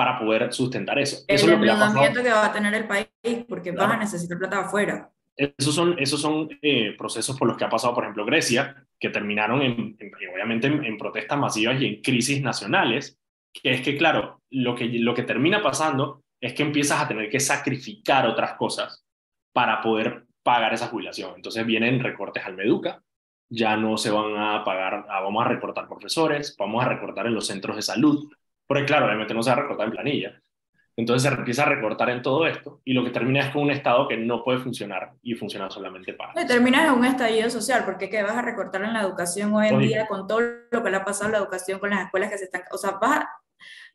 para 0.00 0.18
poder 0.18 0.50
sustentar 0.50 0.98
eso. 0.98 1.26
El 1.28 1.34
eso 1.36 1.44
es 1.44 1.52
lo 1.52 1.58
que, 1.58 1.66
que, 1.66 2.30
va 2.30 2.46
a 2.46 2.52
tener 2.54 2.72
el 2.72 2.86
país, 2.86 3.06
porque 3.46 3.70
claro. 3.70 3.92
a 3.92 3.96
necesitar 3.98 4.38
plata 4.38 4.60
afuera. 4.60 5.10
Esos 5.36 5.74
son, 5.74 5.94
esos 5.98 6.18
son 6.18 6.48
eh, 6.62 6.94
procesos 6.96 7.38
por 7.38 7.46
los 7.46 7.58
que 7.58 7.64
ha 7.64 7.68
pasado, 7.68 7.92
por 7.92 8.04
ejemplo, 8.04 8.24
Grecia, 8.24 8.82
que 8.98 9.10
terminaron 9.10 9.60
en, 9.60 9.98
en 9.98 10.10
obviamente 10.32 10.68
en, 10.68 10.82
en, 10.86 10.96
protestas 10.96 11.38
masivas 11.38 11.78
y 11.82 11.86
en 11.86 12.00
crisis 12.00 12.40
nacionales, 12.40 13.18
que 13.52 13.72
es 13.72 13.82
que, 13.82 13.98
claro, 13.98 14.40
lo 14.48 14.74
que, 14.74 14.86
lo 14.86 15.12
que 15.12 15.24
termina 15.24 15.62
pasando 15.62 16.22
es 16.40 16.54
que 16.54 16.62
empiezas 16.62 17.02
a 17.02 17.06
tener 17.06 17.28
que 17.28 17.38
sacrificar 17.38 18.26
otras 18.26 18.54
cosas 18.54 19.04
para 19.52 19.82
poder 19.82 20.24
pagar 20.42 20.72
esa 20.72 20.86
jubilación. 20.86 21.34
Entonces 21.36 21.66
vienen 21.66 22.02
recortes 22.02 22.42
al 22.46 22.56
Meduca, 22.56 23.02
ya 23.50 23.76
no 23.76 23.98
se 23.98 24.10
van 24.10 24.34
a 24.34 24.64
pagar, 24.64 25.04
ah, 25.10 25.20
vamos 25.20 25.44
a 25.44 25.48
recortar 25.48 25.86
profesores, 25.86 26.56
vamos 26.58 26.82
a 26.82 26.88
recortar 26.88 27.26
en 27.26 27.34
los 27.34 27.46
centros 27.46 27.76
de 27.76 27.82
salud, 27.82 28.32
porque 28.70 28.84
claro, 28.84 29.06
obviamente 29.06 29.34
no 29.34 29.42
se 29.42 29.50
va 29.50 29.56
a 29.56 29.62
recortar 29.62 29.86
en 29.86 29.92
planilla. 29.92 30.40
Entonces 30.94 31.28
se 31.28 31.36
empieza 31.36 31.64
a 31.64 31.70
recortar 31.70 32.08
en 32.08 32.22
todo 32.22 32.46
esto 32.46 32.80
y 32.84 32.92
lo 32.92 33.02
que 33.02 33.10
termina 33.10 33.40
es 33.40 33.50
con 33.50 33.62
un 33.62 33.72
Estado 33.72 34.06
que 34.06 34.16
no 34.16 34.44
puede 34.44 34.60
funcionar 34.60 35.10
y 35.24 35.34
funciona 35.34 35.68
solamente 35.68 36.14
para... 36.14 36.40
Y 36.40 36.46
terminas 36.46 36.86
en 36.86 36.92
un 36.92 37.04
estallido 37.04 37.50
social, 37.50 37.82
porque 37.84 38.08
¿qué 38.08 38.22
vas 38.22 38.36
a 38.36 38.42
recortar 38.42 38.84
en 38.84 38.92
la 38.92 39.00
educación 39.00 39.52
hoy 39.54 39.66
en 39.66 39.74
Oye. 39.74 39.88
día 39.88 40.06
con 40.06 40.28
todo 40.28 40.40
lo 40.70 40.84
que 40.84 40.88
le 40.88 40.98
ha 40.98 41.04
pasado 41.04 41.30
a 41.30 41.32
la 41.32 41.38
educación, 41.38 41.80
con 41.80 41.90
las 41.90 42.04
escuelas 42.04 42.30
que 42.30 42.38
se 42.38 42.44
están... 42.44 42.62
O 42.70 42.78
sea, 42.78 42.92
vas 42.92 43.22
a, 43.22 43.30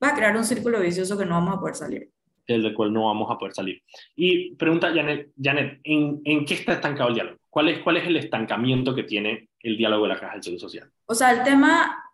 vas 0.02 0.12
a 0.12 0.16
crear 0.18 0.36
un 0.36 0.44
círculo 0.44 0.82
vicioso 0.82 1.18
que 1.18 1.26
no 1.26 1.36
vamos 1.36 1.56
a 1.56 1.60
poder 1.62 1.76
salir 1.76 2.12
del 2.46 2.74
cual 2.74 2.92
no 2.94 3.06
vamos 3.06 3.32
a 3.32 3.38
poder 3.38 3.56
salir. 3.56 3.82
Y 4.14 4.54
pregunta 4.56 4.94
Janet, 4.94 5.32
Janet 5.42 5.80
¿en, 5.84 6.22
¿en, 6.26 6.46
qué 6.46 6.56
está 6.56 6.74
estancado 6.74 7.10
el 7.10 7.16
diálogo? 7.16 7.38
¿Cuál 7.50 7.70
es, 7.70 7.80
¿Cuál 7.80 7.98
es 7.98 8.06
el 8.06 8.18
estancamiento 8.18 8.94
que 8.94 9.04
tiene 9.04 9.50
el 9.62 9.78
diálogo 9.78 10.04
de 10.04 10.10
la 10.10 10.20
Caja 10.20 10.34
del 10.34 10.44
Seguro 10.44 10.60
Social? 10.60 10.92
O 11.06 11.16
sea, 11.16 11.32
el 11.32 11.44
tema 11.44 12.05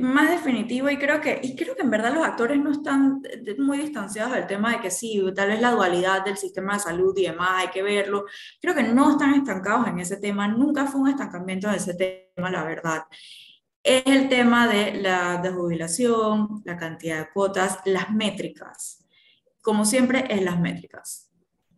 más 0.00 0.30
definitivo 0.30 0.90
y 0.90 0.98
creo 0.98 1.20
que 1.20 1.40
y 1.42 1.56
creo 1.56 1.76
que 1.76 1.82
en 1.82 1.90
verdad 1.90 2.14
los 2.14 2.24
actores 2.24 2.58
no 2.58 2.70
están 2.70 3.22
muy 3.58 3.78
distanciados 3.78 4.32
del 4.32 4.46
tema 4.46 4.72
de 4.72 4.80
que 4.80 4.90
sí, 4.90 5.22
tal 5.34 5.48
vez 5.48 5.60
la 5.60 5.72
dualidad 5.72 6.24
del 6.24 6.36
sistema 6.36 6.74
de 6.74 6.80
salud 6.80 7.16
y 7.16 7.26
demás, 7.26 7.50
hay 7.54 7.68
que 7.68 7.82
verlo. 7.82 8.24
Creo 8.60 8.74
que 8.74 8.82
no 8.82 9.12
están 9.12 9.34
estancados 9.34 9.86
en 9.88 9.98
ese 9.98 10.16
tema, 10.16 10.48
nunca 10.48 10.86
fue 10.86 11.00
un 11.00 11.08
estancamiento 11.08 11.68
en 11.68 11.74
ese 11.74 11.94
tema, 11.94 12.50
la 12.50 12.64
verdad. 12.64 13.04
Es 13.82 14.02
el 14.06 14.28
tema 14.28 14.66
de 14.66 14.94
la 14.94 15.38
desjubilación, 15.42 16.62
la 16.64 16.76
cantidad 16.76 17.18
de 17.18 17.30
cuotas, 17.32 17.78
las 17.84 18.10
métricas 18.10 19.04
como 19.64 19.86
siempre, 19.86 20.26
es 20.28 20.42
las 20.42 20.60
métricas. 20.60 21.30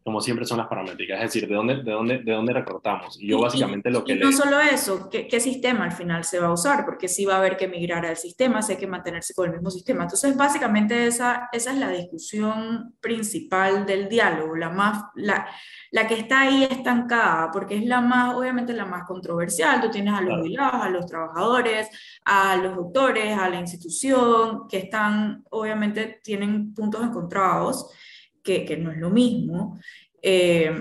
Como 0.07 0.21
siempre 0.21 0.47
son 0.47 0.59
las 0.59 0.69
paramétricas, 0.69 1.17
es 1.19 1.33
decir, 1.33 1.49
de 1.49 1.55
dónde, 1.57 1.83
de 1.83 1.91
dónde, 1.91 2.19
de 2.19 2.33
dónde 2.33 2.53
recortamos. 2.53 3.21
Y 3.21 3.27
yo 3.27 3.41
básicamente 3.41 3.89
y, 3.89 3.93
lo 3.93 4.05
que... 4.05 4.13
Y 4.13 4.19
no 4.21 4.31
solo 4.31 4.61
eso, 4.61 5.11
¿qué, 5.11 5.27
¿qué, 5.27 5.41
sistema 5.41 5.85
al 5.85 5.91
final 5.91 6.23
se 6.23 6.39
va 6.39 6.47
a 6.47 6.53
usar? 6.53 6.85
Porque 6.85 7.09
sí 7.09 7.25
va 7.25 7.35
a 7.35 7.39
haber 7.39 7.57
que 7.57 7.67
migrar 7.67 8.07
al 8.07 8.17
sistema, 8.17 8.63
si 8.63 8.75
hay 8.75 8.79
que 8.79 8.87
mantenerse 8.87 9.35
con 9.35 9.47
el 9.47 9.55
mismo 9.55 9.69
sistema. 9.69 10.05
Entonces, 10.05 10.37
básicamente 10.37 11.09
esa, 11.09 11.49
esa 11.53 11.73
es 11.73 11.79
la 11.79 11.91
discusión 11.91 12.95
principal 13.01 13.85
del 13.85 14.09
diálogo, 14.09 14.55
la, 14.55 14.71
más, 14.71 15.07
la, 15.17 15.49
la 15.91 16.07
que 16.07 16.15
está 16.15 16.43
ahí 16.43 16.63
estancada, 16.63 17.51
porque 17.51 17.75
es 17.75 17.85
la 17.85 18.01
más, 18.01 18.37
obviamente 18.37 18.73
la 18.75 18.85
más 18.85 19.09
controversial. 19.09 19.81
Tú 19.81 19.91
tienes 19.91 20.15
a 20.15 20.21
los 20.21 20.39
jubilados, 20.39 20.83
a 20.83 20.89
los 20.89 21.07
trabajadores, 21.07 21.89
a 22.25 22.55
los 22.55 22.77
doctores, 22.77 23.37
a 23.37 23.49
la 23.49 23.59
institución, 23.59 24.69
que 24.69 24.79
están, 24.79 25.43
obviamente, 25.51 26.21
tienen 26.23 26.73
puntos 26.75 27.03
encontrados, 27.03 27.91
que, 28.47 28.65
que 28.65 28.77
no 28.77 28.93
es 28.93 28.99
lo 28.99 29.11
mismo. 29.11 29.79
Eh, 30.23 30.73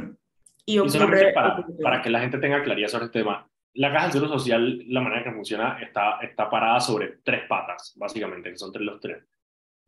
y, 0.65 0.77
ocurre, 0.77 1.31
y 1.31 1.33
para, 1.33 1.65
para, 1.81 2.01
que 2.01 2.09
la 2.09 2.21
gente 2.21 2.37
tenga 2.37 2.63
claridad 2.63 2.87
sobre 2.87 3.05
este 3.05 3.19
tema, 3.19 3.49
la 3.73 3.91
caja 3.91 4.03
del 4.03 4.13
seguro 4.13 4.31
social, 4.39 4.83
la 4.87 5.01
manera 5.01 5.23
que 5.23 5.31
funciona, 5.31 5.77
está, 5.81 6.19
está 6.21 6.49
parada 6.49 6.79
sobre 6.79 7.17
tres 7.23 7.43
patas, 7.47 7.93
básicamente, 7.97 8.49
que 8.49 8.57
son 8.57 8.71
tres, 8.71 8.85
los 8.85 9.01
tres. 9.01 9.23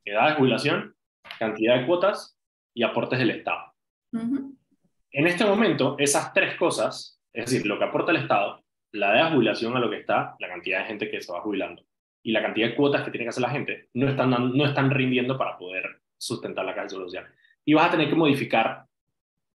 Edad 0.04 0.30
de 0.30 0.36
jubilación, 0.36 0.96
cantidad 1.40 1.80
de 1.80 1.86
cuotas 1.86 2.38
y 2.74 2.84
aportes 2.84 3.20
del 3.20 3.32
Estado. 3.32 3.74
Uh 4.12 4.20
-huh. 4.20 4.58
En 5.12 5.28
este 5.28 5.46
momento, 5.46 5.96
esas 6.00 6.34
tres 6.34 6.56
cosas, 6.56 7.22
es 7.34 7.46
decir, 7.46 7.66
lo 7.66 7.78
que 7.78 7.86
aporta 7.86 8.12
el 8.12 8.18
Estado, 8.18 8.64
la 8.92 9.14
edad 9.16 9.26
de 9.26 9.36
jubilación 9.36 9.76
a 9.76 9.80
lo 9.80 9.90
que 9.90 10.00
está, 10.00 10.36
la 10.40 10.48
cantidad 10.48 10.80
de 10.80 10.86
gente 10.86 11.10
que 11.10 11.22
se 11.22 11.32
va 11.32 11.42
jubilando, 11.42 11.84
y 12.24 12.32
la 12.32 12.42
cantidad 12.42 12.68
de 12.68 12.76
cuotas 12.76 13.04
que 13.04 13.12
tiene 13.12 13.26
que 13.26 13.30
hacer 13.30 13.42
la 13.42 13.50
gente, 13.50 13.90
no 13.94 14.10
están, 14.10 14.30
no 14.30 14.66
están 14.66 14.92
rindiendo 14.92 15.38
para 15.38 15.58
poder 15.58 16.02
sustentar 16.18 16.66
la 16.66 16.72
caja 16.72 16.82
del 16.82 16.90
seguro 16.90 17.08
social. 17.08 17.28
Y 17.68 17.74
vas 17.74 17.90
a 17.90 17.92
tener 17.92 18.08
que 18.08 18.16
modificar 18.16 18.86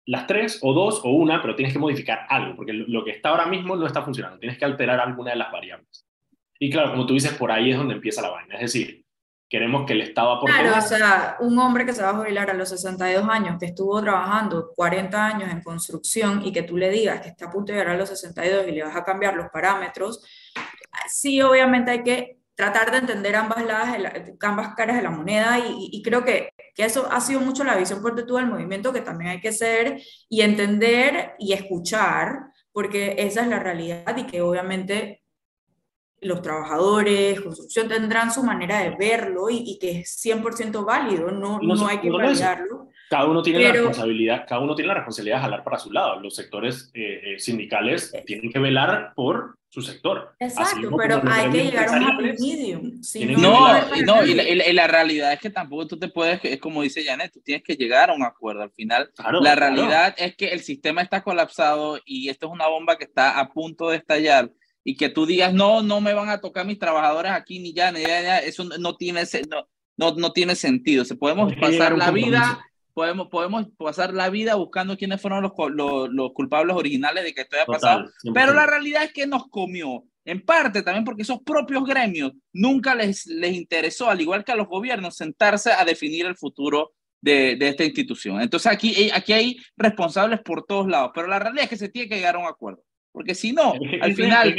las 0.06 0.28
tres 0.28 0.60
o 0.62 0.74
dos 0.74 1.00
o 1.06 1.12
una, 1.12 1.41
pero 1.41 1.56
tienes 1.56 1.71
que 1.71 1.80
modificar 1.80 2.26
algo, 2.28 2.58
porque 2.58 2.74
lo 2.74 3.06
que 3.06 3.12
está 3.12 3.30
ahora 3.30 3.45
mismo 3.45 3.78
no 3.78 3.88
está 3.88 4.02
funcionando, 4.02 4.38
tienes 4.38 4.58
que 4.58 4.65
alterar 4.65 5.00
alguna 5.00 5.32
de 5.32 5.38
las 5.38 5.50
variables. 5.50 6.06
Y 6.60 6.69
claro, 6.69 6.91
como 6.91 7.06
tú 7.06 7.13
dices, 7.13 7.32
por 7.34 7.52
ahí 7.52 7.71
es 7.71 7.78
donde 7.78 7.93
empieza 7.93 8.21
la 8.21 8.32
vaina, 8.32 8.56
es 8.56 8.74
decir, 8.74 9.06
queremos 9.50 9.86
que 9.86 9.93
el 9.93 10.02
Estado 10.02 10.32
aporte. 10.34 10.54
Claro, 10.60 10.78
o 10.78 10.82
sea, 10.82 11.38
un 11.39 11.58
hombre 11.58 11.86
que 11.86 11.93
se 11.93 12.04
va 12.04 12.10
a 12.10 12.15
jubilar 12.15 12.50
a 12.50 12.54
los 12.54 12.67
62 12.67 13.30
años, 13.30 13.58
que 13.58 13.67
estuvo 13.67 14.02
trabajando 14.02 14.74
40 14.76 15.26
años 15.26 15.50
en 15.50 15.62
construcción 15.62 16.41
y 16.45 16.52
que 16.52 16.63
tú 16.63 16.76
le 16.76 16.89
digas 16.89 17.21
que 17.21 17.30
está 17.30 17.45
a 17.45 17.50
punto 17.50 17.71
de 17.71 17.80
llegar 17.80 17.95
a 17.95 17.97
los 17.97 18.10
62 18.10 18.67
y 18.67 18.71
le 18.74 18.84
vas 18.84 18.95
a 18.97 19.06
cambiar 19.06 19.36
los 19.36 19.47
parámetros, 19.50 20.26
sí, 21.08 21.41
obviamente 21.41 21.91
hay 21.91 22.04
que 22.04 22.41
tratar 22.56 22.92
de 22.92 22.98
entender 22.98 23.36
ambas, 23.36 23.66
lados, 23.66 23.90
ambas 24.42 24.76
caras 24.76 24.98
de 24.98 25.04
la 25.04 25.10
moneda 25.10 25.60
y, 25.60 25.90
y 25.92 26.02
creo 26.02 26.24
que, 26.24 26.50
que, 26.76 26.86
eso 26.86 27.08
ha 27.12 27.20
sido 27.22 27.40
mucho 27.40 27.64
la 27.64 27.76
visión 27.76 28.02
por 28.02 28.16
detrás 28.16 28.42
del 28.42 28.52
movimiento 28.52 28.94
que 28.94 29.02
también 29.02 29.32
hay 29.32 29.42
que 29.42 29.52
ser 29.52 30.02
y 30.30 30.42
entender 30.42 31.34
y 31.40 31.54
escuchar, 31.54 32.40
porque 32.72 33.16
esa 33.18 33.42
es 33.42 33.48
la 33.48 33.60
realidad 33.60 34.16
y 34.16 34.26
que 34.26 34.42
obviamente 34.42 35.22
los 36.22 36.42
trabajadores, 36.42 37.42
construcción 37.42 37.88
tendrán 37.88 38.32
su 38.32 38.44
manera 38.44 38.80
de 38.80 38.92
verlo 38.92 39.50
y, 39.50 39.64
y 39.66 39.80
que 39.80 40.02
es 40.02 40.24
100% 40.24 40.86
válido, 40.86 41.32
no, 41.32 41.60
no, 41.60 41.76
no 41.76 41.88
hay 41.88 41.98
que 41.98 42.10
no 42.10 42.18
validarlo. 42.18 42.90
Cada 43.10 43.26
uno 43.26 43.42
tiene 43.42 43.60
la 43.60 43.74
responsabilidad, 43.74 44.46
cada 44.48 44.62
uno 44.62 44.74
tiene 44.74 44.88
la 44.88 44.94
responsabilidad 44.94 45.38
de 45.38 45.42
jalar 45.42 45.64
para 45.66 45.80
su 45.80 45.92
lado. 45.92 46.22
Los 46.22 46.36
sectores 46.36 46.92
eh, 46.94 47.36
sindicales 47.40 48.14
tienen 48.26 48.52
que 48.52 48.60
velar 48.60 49.12
por 49.16 49.58
su 49.72 49.82
sector. 49.82 50.36
Exacto, 50.38 50.92
pero 50.98 51.22
hay 51.26 51.50
que 51.50 51.64
llegar 51.64 51.88
a 51.88 51.94
un 51.94 52.18
medium. 52.18 53.02
no, 53.38 53.68
no, 54.06 54.26
y 54.26 54.74
la, 54.74 54.88
realidad 54.88 55.32
es 55.32 55.40
que 55.40 55.50
tampoco 55.50 55.88
tú 55.88 55.98
te 55.98 56.10
puedes, 56.10 56.42
es 56.44 56.60
como 56.60 56.82
dice 56.82 57.06
Janet, 57.06 57.32
tú 57.32 57.40
tienes 57.40 57.64
que 57.64 57.76
llegar 57.76 58.10
a 58.10 58.14
un 58.14 58.22
acuerdo. 58.22 58.64
Al 58.64 58.72
final, 58.72 59.10
la 59.40 59.56
realidad 59.56 60.14
es 60.18 60.36
que 60.36 60.50
el 60.50 60.60
sistema 60.60 61.02
está 61.02 61.24
colapsado 61.24 62.00
y 62.06 62.28
esto 62.28 62.48
es 62.48 62.52
una 62.52 62.68
bomba 62.68 62.98
que 62.98 63.06
está 63.06 63.40
a 63.40 63.48
punto 63.48 63.90
de 63.90 63.98
estallar 63.98 64.52
y 64.84 64.98
que 64.98 65.08
tú 65.08 65.26
digas, 65.26 65.54
no, 65.54 65.82
no 65.82 66.02
me 66.02 66.14
van 66.14 66.28
a 66.28 66.42
tocar 66.42 66.66
mis 66.66 66.78
trabajadores 66.78 67.32
aquí 67.32 67.60
ni 67.60 67.72
ya, 67.72 67.94
ni 67.94 68.02
ya, 68.02 68.40
eso 68.40 68.66
no 68.66 68.98
tiene, 68.98 69.24
no, 69.50 69.70
no, 69.96 70.16
no 70.16 70.34
tiene 70.34 70.56
sentido. 70.56 71.06
Se 71.06 71.16
podemos 71.16 71.54
pasar 71.56 71.98
la 71.98 72.12
vida 72.12 72.60
podemos, 72.94 73.28
podemos 73.30 73.68
pasar 73.78 74.14
la 74.14 74.30
vida 74.30 74.56
buscando 74.56 74.98
quiénes 74.98 75.22
fueron 75.22 75.44
los, 75.44 75.52
los, 76.12 76.34
culpables 76.34 76.76
originales 76.76 77.24
de 77.24 77.34
que 77.34 77.42
esto 77.42 77.56
haya 77.56 77.66
pasado, 77.66 78.10
pero 78.34 78.54
la 78.54 78.66
realidad 78.66 79.04
es 79.04 79.14
que 79.14 79.28
nos 79.28 79.48
comió. 79.50 80.04
En 80.24 80.46
parte 80.46 80.84
también 80.84 81.04
porque 81.04 81.24
esos 81.24 81.42
propios 81.42 81.84
gremios 81.84 82.34
nunca 82.54 82.94
les, 82.94 83.26
les 83.26 83.54
interesó, 83.54 84.08
al 84.08 84.22
igual 84.22 84.44
que 84.44 84.52
a 84.52 84.56
los 84.56 84.68
gobiernos, 84.68 85.16
sentarse 85.16 85.72
a 85.72 85.84
definir 85.84 86.28
el 86.28 86.38
futuro 86.38 86.94
de, 87.22 87.56
de, 87.56 87.70
esta 87.70 87.84
institución. 87.84 88.40
Entonces 88.40 88.72
aquí, 88.72 89.10
aquí 89.12 89.34
hay 89.34 89.58
responsables 89.76 90.40
por 90.42 90.64
todos 90.66 90.88
lados, 90.88 91.12
pero 91.16 91.28
la 91.28 91.40
realidad 91.40 91.64
es 91.64 91.70
que 91.70 91.78
se 91.78 91.90
tiene 91.90 92.08
que 92.08 92.16
llegar 92.16 92.36
a 92.36 92.40
un 92.40 92.46
acuerdo. 92.46 92.84
Porque 93.12 93.36
si 93.36 93.52
no, 93.52 93.74
al 94.02 94.13
final... 94.13 94.56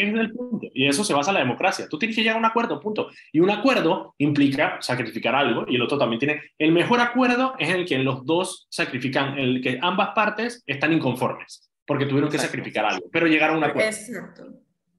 Y 0.74 0.86
eso 0.86 1.04
se 1.04 1.14
basa 1.14 1.30
en 1.30 1.34
la 1.34 1.40
democracia. 1.40 1.88
Tú 1.88 1.98
tienes 1.98 2.14
que 2.14 2.22
llegar 2.22 2.36
a 2.36 2.38
un 2.38 2.44
acuerdo, 2.44 2.80
punto. 2.80 3.08
Y 3.32 3.40
un 3.40 3.50
acuerdo 3.50 4.14
implica 4.18 4.78
sacrificar 4.80 5.34
algo 5.34 5.64
y 5.66 5.76
el 5.76 5.82
otro 5.82 5.98
también 5.98 6.20
tiene... 6.20 6.42
El 6.58 6.72
mejor 6.72 7.00
acuerdo 7.00 7.54
es 7.58 7.70
el 7.70 7.86
que 7.86 7.98
los 7.98 8.24
dos 8.26 8.66
sacrifican, 8.70 9.38
el 9.38 9.62
que 9.62 9.78
ambas 9.80 10.10
partes 10.14 10.62
están 10.66 10.92
inconformes 10.92 11.68
porque 11.86 12.06
tuvieron 12.06 12.30
que 12.30 12.38
sacrificar 12.38 12.84
algo, 12.84 13.06
pero 13.12 13.26
llegaron 13.26 13.56
a 13.56 13.58
un 13.58 13.64
acuerdo. 13.64 13.88
Exacto. 13.88 14.44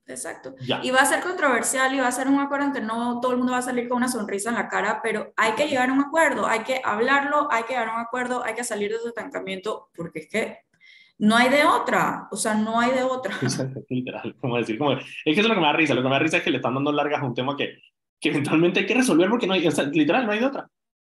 Exacto. 0.06 0.54
Y 0.60 0.92
va 0.92 1.00
a 1.00 1.06
ser 1.06 1.22
controversial 1.24 1.96
y 1.96 2.00
va 2.00 2.08
a 2.08 2.12
ser 2.12 2.28
un 2.28 2.40
acuerdo 2.40 2.68
en 2.68 2.74
que 2.74 2.82
no 2.82 3.22
todo 3.22 3.32
el 3.32 3.38
mundo 3.38 3.54
va 3.54 3.60
a 3.60 3.64
salir 3.64 3.88
con 3.88 3.98
una 3.98 4.10
sonrisa 4.10 4.50
en 4.50 4.56
la 4.56 4.68
cara, 4.68 5.00
pero 5.02 5.34
hay 5.38 5.54
que 5.54 5.68
llegar 5.68 5.90
a 5.90 5.94
un 5.94 6.02
acuerdo, 6.02 6.46
hay 6.46 6.60
que 6.64 6.82
hablarlo, 6.84 7.48
hay 7.50 7.64
que 7.64 7.70
llegar 7.70 7.88
a 7.88 7.96
un 7.96 8.02
acuerdo, 8.02 8.44
hay 8.44 8.54
que 8.54 8.66
salir 8.66 8.92
de 8.92 8.98
ese 8.98 9.08
estancamiento, 9.08 9.90
porque 9.96 10.20
es 10.20 10.30
que 10.30 10.58
no 11.20 11.36
hay 11.36 11.50
de 11.50 11.64
otra, 11.64 12.28
o 12.32 12.36
sea, 12.36 12.54
no 12.56 12.80
hay 12.80 12.92
de 12.92 13.04
otra. 13.04 13.36
Literal, 13.90 14.36
como 14.40 14.58
decir, 14.58 14.78
como, 14.78 14.94
es 14.94 15.06
que 15.24 15.32
eso 15.32 15.42
es 15.42 15.48
lo 15.48 15.56
que 15.56 15.62
me 15.62 15.68
da 15.68 15.74
risa, 15.74 15.94
lo 15.94 16.02
que 16.02 16.10
me 16.10 16.16
da 16.16 16.20
risa 16.20 16.38
es 16.38 16.44
que 16.44 16.52
le 16.52 16.58
están 16.58 16.74
dando 16.74 16.92
largas 16.92 17.22
a 17.22 17.26
un 17.26 17.34
tema 17.34 17.56
que, 17.56 17.80
que 18.20 18.30
eventualmente 18.30 18.82
hay 18.82 18.86
que 18.86 18.96
resolver 18.96 19.30
porque 19.30 19.48
no 19.48 19.54
hay, 19.54 19.68
o 19.68 19.72
sea, 19.72 19.86
literal, 19.86 20.26
no 20.26 20.32
hay 20.32 20.40
de 20.40 20.46
otra. 20.46 20.68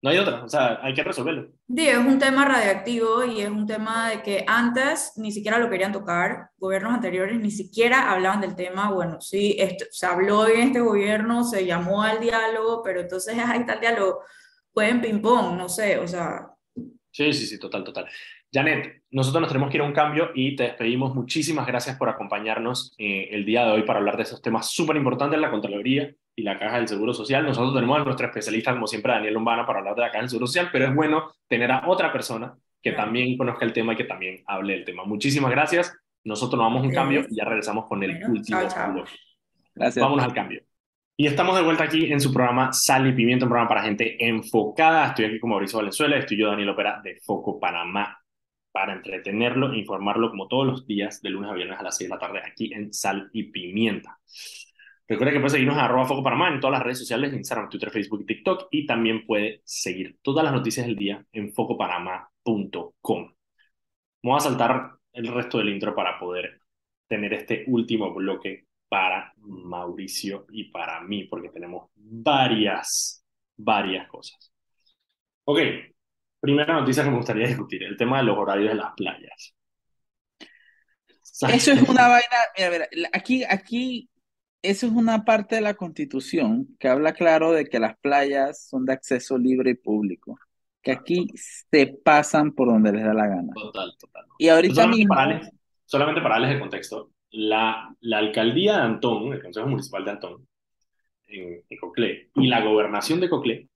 No 0.05 0.11
hay 0.11 0.19
otra, 0.19 0.45
o 0.45 0.49
sea, 0.51 0.81
hay 0.83 0.93
que 0.93 1.03
resolverlo. 1.03 1.49
Sí, 1.67 1.89
es 1.89 1.97
un 1.97 2.19
tema 2.19 2.45
radiactivo 2.45 3.25
y 3.25 3.41
es 3.41 3.49
un 3.49 3.67
tema 3.67 4.11
de 4.11 4.23
que 4.23 4.45
antes 4.47 5.13
ni 5.17 5.33
siquiera 5.33 5.59
lo 5.59 5.71
querían 5.71 5.93
tocar, 5.93 6.51
gobiernos 6.59 6.93
anteriores 6.93 7.41
ni 7.41 7.51
siquiera 7.51 8.13
hablaban 8.13 8.43
del 8.43 8.55
tema, 8.55 8.91
bueno, 8.91 9.23
sí, 9.23 9.57
esto, 9.59 9.87
se 9.91 10.05
habló 10.05 10.47
en 10.47 10.61
este 10.61 10.81
gobierno, 10.81 11.43
se 11.43 11.65
llamó 11.65 12.03
al 12.03 12.21
diálogo, 12.21 12.83
pero 12.83 13.01
entonces 13.01 13.35
ahí 13.47 13.61
está 13.61 13.75
el 13.75 13.81
diálogo, 13.81 14.21
pueden 14.75 15.01
ping-pong, 15.01 15.57
no 15.57 15.71
sé, 15.71 15.97
o 15.97 16.07
sea... 16.07 16.51
Sí, 17.11 17.33
sí, 17.33 17.47
sí, 17.47 17.59
total, 17.59 17.83
total. 17.83 18.07
Janet, 18.55 19.03
nosotros 19.11 19.41
nos 19.41 19.51
tenemos 19.51 19.69
que 19.69 19.79
ir 19.79 19.83
a 19.83 19.87
un 19.87 19.93
cambio 19.93 20.31
y 20.33 20.55
te 20.55 20.63
despedimos. 20.63 21.13
Muchísimas 21.13 21.67
gracias 21.67 21.97
por 21.97 22.09
acompañarnos 22.09 22.95
eh, 22.99 23.29
el 23.33 23.45
día 23.45 23.67
de 23.67 23.73
hoy 23.73 23.83
para 23.83 23.99
hablar 23.99 24.17
de 24.17 24.23
esos 24.23 24.41
temas 24.41 24.71
súper 24.71 24.95
importantes, 24.95 25.41
la 25.41 25.51
Contraloría 25.51 26.15
y 26.37 26.43
la 26.43 26.57
Caja 26.57 26.77
del 26.77 26.87
Seguro 26.87 27.13
Social. 27.13 27.45
Nosotros 27.45 27.75
tenemos 27.75 28.01
a 28.01 28.05
nuestra 28.05 28.29
especialista, 28.29 28.73
como 28.73 28.87
siempre, 28.87 29.13
Daniel 29.13 29.35
Lombana, 29.35 29.67
para 29.67 29.81
hablar 29.81 29.97
de 29.97 30.03
la 30.03 30.09
Caja 30.09 30.21
del 30.21 30.31
Seguro 30.31 30.47
Social, 30.47 30.69
pero 30.71 30.87
es 30.87 30.95
bueno 30.95 31.33
tener 31.49 31.73
a 31.73 31.89
otra 31.89 32.13
persona 32.13 32.55
que 32.81 32.93
también 32.93 33.37
conozca 33.37 33.65
el 33.65 33.73
tema 33.73 33.95
y 33.95 33.97
que 33.97 34.05
también 34.05 34.45
hable 34.47 34.75
del 34.75 34.85
tema. 34.85 35.05
Muchísimas 35.05 35.51
gracias. 35.51 35.93
Nosotros 36.23 36.57
nos 36.57 36.67
vamos 36.67 36.85
a 36.85 36.87
un 36.87 36.95
cambio 36.95 37.27
y 37.29 37.35
ya 37.35 37.45
regresamos 37.45 37.87
con 37.87 38.05
el 38.05 38.23
último 38.25 38.61
chao, 38.69 39.05
Gracias. 39.75 40.01
Vámonos 40.01 40.25
al 40.25 40.33
cambio. 40.33 40.63
Y 41.17 41.27
estamos 41.27 41.57
de 41.57 41.63
vuelta 41.63 41.85
aquí 41.85 42.13
en 42.13 42.21
su 42.21 42.33
programa 42.33 42.73
Sal 42.73 43.09
y 43.09 43.13
Pimiento, 43.13 43.47
un 43.47 43.51
programa 43.51 43.69
para 43.69 43.83
gente 43.83 44.17
enfocada. 44.25 45.09
Estoy 45.09 45.25
aquí 45.25 45.41
con 45.41 45.51
Mauricio 45.51 45.79
Valenzuela, 45.79 46.19
estoy 46.19 46.37
yo, 46.37 46.49
Daniel 46.49 46.69
Opera, 46.69 47.01
de 47.03 47.17
Foco 47.21 47.59
Panamá 47.59 48.19
para 48.75 48.93
entretenerlo 48.93 49.73
e 49.73 49.79
informarlo 49.79 50.31
como 50.31 50.49
todos 50.49 50.67
los 50.67 50.85
días, 50.85 51.23
de 51.23 51.31
lunes 51.31 51.49
a 51.49 51.55
viernes 51.55 51.79
a 51.79 51.85
las 51.85 51.97
6 51.97 52.11
de 52.11 52.15
la 52.17 52.21
tarde, 52.21 52.41
aquí 52.45 52.75
en 52.75 52.93
Sal 52.93 53.31
y 53.33 53.45
Pimienta. 53.45 54.19
Recuerda 55.07 55.33
que 55.33 55.39
puede 55.39 55.51
seguirnos 55.51 55.77
a 55.77 55.85
arroba 55.85 56.07
Foco 56.07 56.25
Panamá 56.25 56.49
en 56.49 56.59
todas 56.59 56.73
las 56.73 56.83
redes 56.83 56.99
sociales, 56.99 57.33
Instagram, 57.33 57.69
Twitter, 57.69 57.93
Facebook 57.93 58.23
y 58.23 58.27
TikTok, 58.27 58.67
y 58.73 58.85
también 58.85 59.25
puede 59.27 59.63
seguir 59.65 60.19
todas 60.23 60.43
las 60.43 60.53
noticias 60.53 60.87
del 60.87 60.97
día 60.97 61.25
en 61.31 61.53
focopanamá.com. 61.53 63.33
Vamos 64.25 64.45
a 64.45 64.49
saltar 64.49 64.91
el 65.13 65.29
resto 65.29 65.59
del 65.59 65.69
intro 65.69 65.95
para 65.95 66.19
poder 66.19 66.59
tener 67.07 67.33
este 67.33 67.63
último 67.69 68.13
bloque 68.13 68.65
para 68.89 69.33
Mauricio 69.37 70.47
y 70.51 70.65
para 70.73 71.01
mí, 71.01 71.25
porque 71.25 71.51
tenemos 71.51 71.91
varias, 71.95 73.25
varias 73.57 74.09
cosas. 74.09 74.53
Ok, 75.45 75.61
Primera 76.45 76.75
noticia 76.75 77.03
que 77.03 77.11
me 77.11 77.17
gustaría 77.17 77.47
discutir, 77.47 77.83
el 77.85 77.97
tema 77.97 78.19
de 78.19 78.25
los 78.25 78.37
horarios 78.37 78.69
de 78.69 78.75
las 78.75 78.93
playas. 78.93 79.55
Eso 81.49 81.73
es 81.73 81.89
una 81.89 82.07
vaina, 82.07 82.37
mira, 82.55 82.71
mira, 82.71 83.09
aquí, 83.15 83.45
aquí, 83.49 84.11
eso 84.61 84.87
es 84.87 84.93
una 84.93 85.25
parte 85.25 85.55
de 85.55 85.63
la 85.63 85.73
constitución 85.73 86.77
que 86.79 86.89
habla 86.89 87.15
claro 87.15 87.53
de 87.53 87.65
que 87.65 87.79
las 87.79 87.97
playas 87.99 88.69
son 88.69 88.85
de 88.85 88.93
acceso 88.93 89.39
libre 89.39 89.71
y 89.71 89.75
público, 89.75 90.39
que 90.83 90.93
aquí 90.93 91.29
se 91.35 91.87
pasan 91.87 92.53
por 92.53 92.69
donde 92.69 92.93
les 92.93 93.05
da 93.05 93.15
la 93.15 93.27
gana. 93.27 93.53
Total, 93.55 93.95
total. 93.99 94.27
Y 94.39 94.49
ahorita 94.49 94.75
solamente 94.75 94.99
mismo... 94.99 95.15
Para 95.15 95.51
solamente 95.87 96.21
para 96.21 96.35
darles 96.35 96.51
el 96.57 96.61
contexto, 96.61 97.11
la, 97.31 97.97
la 98.01 98.19
alcaldía 98.19 98.77
de 98.77 98.83
Antón, 98.83 99.33
el 99.33 99.43
Consejo 99.43 99.67
Municipal 99.67 100.05
de 100.05 100.11
Antón, 100.11 100.47
en, 101.27 101.65
en 101.71 101.79
Coclé, 101.79 102.29
y 102.35 102.49
la 102.49 102.61
gobernación 102.61 103.19
de 103.21 103.31
Coclé 103.31 103.69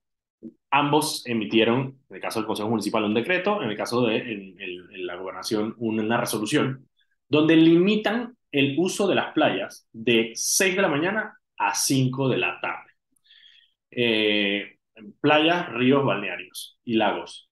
ambos 0.71 1.25
emitieron, 1.25 1.99
en 2.09 2.15
el 2.15 2.21
caso 2.21 2.39
del 2.39 2.47
Consejo 2.47 2.69
Municipal, 2.69 3.03
un 3.03 3.13
decreto, 3.13 3.61
en 3.61 3.69
el 3.69 3.77
caso 3.77 4.05
de 4.05 4.55
la 4.97 5.15
gobernación, 5.15 5.75
una 5.77 6.17
resolución, 6.17 6.87
donde 7.27 7.55
limitan 7.55 8.35
el 8.51 8.75
uso 8.77 9.07
de 9.07 9.15
las 9.15 9.33
playas 9.33 9.87
de 9.91 10.31
6 10.33 10.75
de 10.75 10.81
la 10.81 10.87
mañana 10.87 11.37
a 11.57 11.75
5 11.75 12.29
de 12.29 12.37
la 12.37 12.59
tarde. 12.59 12.91
Eh, 13.91 14.77
playas, 15.21 15.69
ríos, 15.69 16.05
balnearios 16.05 16.79
y 16.83 16.95
lagos. 16.95 17.49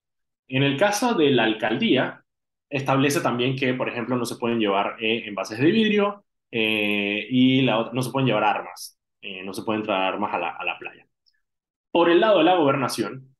En 0.48 0.62
el 0.62 0.76
caso 0.76 1.14
de 1.14 1.30
la 1.30 1.44
alcaldía, 1.44 2.22
establece 2.70 3.20
también 3.20 3.56
que, 3.56 3.74
por 3.74 3.88
ejemplo, 3.88 4.16
no 4.16 4.24
se 4.24 4.36
pueden 4.36 4.58
llevar 4.60 4.96
eh, 5.00 5.24
envases 5.26 5.58
de 5.58 5.70
vidrio 5.70 6.24
eh, 6.50 7.26
y 7.30 7.62
no 7.62 8.02
se 8.02 8.10
pueden 8.10 8.26
llevar 8.26 8.44
armas, 8.44 8.98
no 9.44 9.52
se 9.52 9.62
pueden 9.62 9.82
traer 9.82 10.14
armas 10.14 10.34
a 10.34 10.64
la 10.64 10.78
playa. 10.78 11.07
Por 11.90 12.10
el 12.10 12.20
lado 12.20 12.38
de 12.38 12.44
la 12.44 12.56
gobernación, 12.56 13.34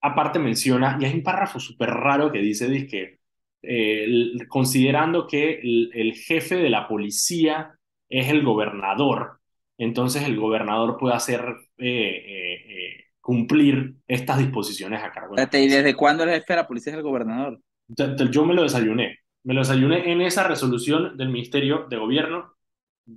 aparte 0.00 0.38
menciona, 0.38 0.98
y 1.00 1.04
hay 1.04 1.14
un 1.14 1.22
párrafo 1.22 1.60
súper 1.60 1.90
raro 1.90 2.32
que 2.32 2.38
dice, 2.38 2.68
dice 2.68 3.20
eh, 3.62 4.06
considerando 4.48 5.26
que 5.26 5.60
el, 5.62 6.14
jefe 6.14 6.56
de 6.56 6.70
la 6.70 6.88
policía 6.88 7.78
es 8.08 8.28
el 8.28 8.42
gobernador, 8.42 9.40
entonces 9.78 10.24
el 10.24 10.36
gobernador 10.36 10.96
puede 10.98 11.14
hacer 11.14 11.44
eh, 11.78 12.24
eh, 12.26 13.04
cumplir 13.20 13.94
estas 14.08 14.38
disposiciones 14.38 15.02
a 15.02 15.10
cargo. 15.10 15.36
¿Y 15.36 15.68
desde 15.68 15.94
cuándo 15.94 16.24
el 16.24 16.30
jefe 16.30 16.52
de 16.52 16.56
la 16.56 16.66
policía 16.66 16.92
es 16.92 16.96
el 16.96 17.04
gobernador? 17.04 17.60
Yo 18.30 18.44
me 18.44 18.54
lo 18.54 18.62
desayuné. 18.62 19.18
Me 19.42 19.54
lo 19.54 19.60
desayuné 19.60 20.10
en 20.12 20.20
esa 20.20 20.46
resolución 20.46 21.16
del 21.16 21.30
Ministerio 21.30 21.86
de 21.88 21.96
Gobierno 21.96 22.54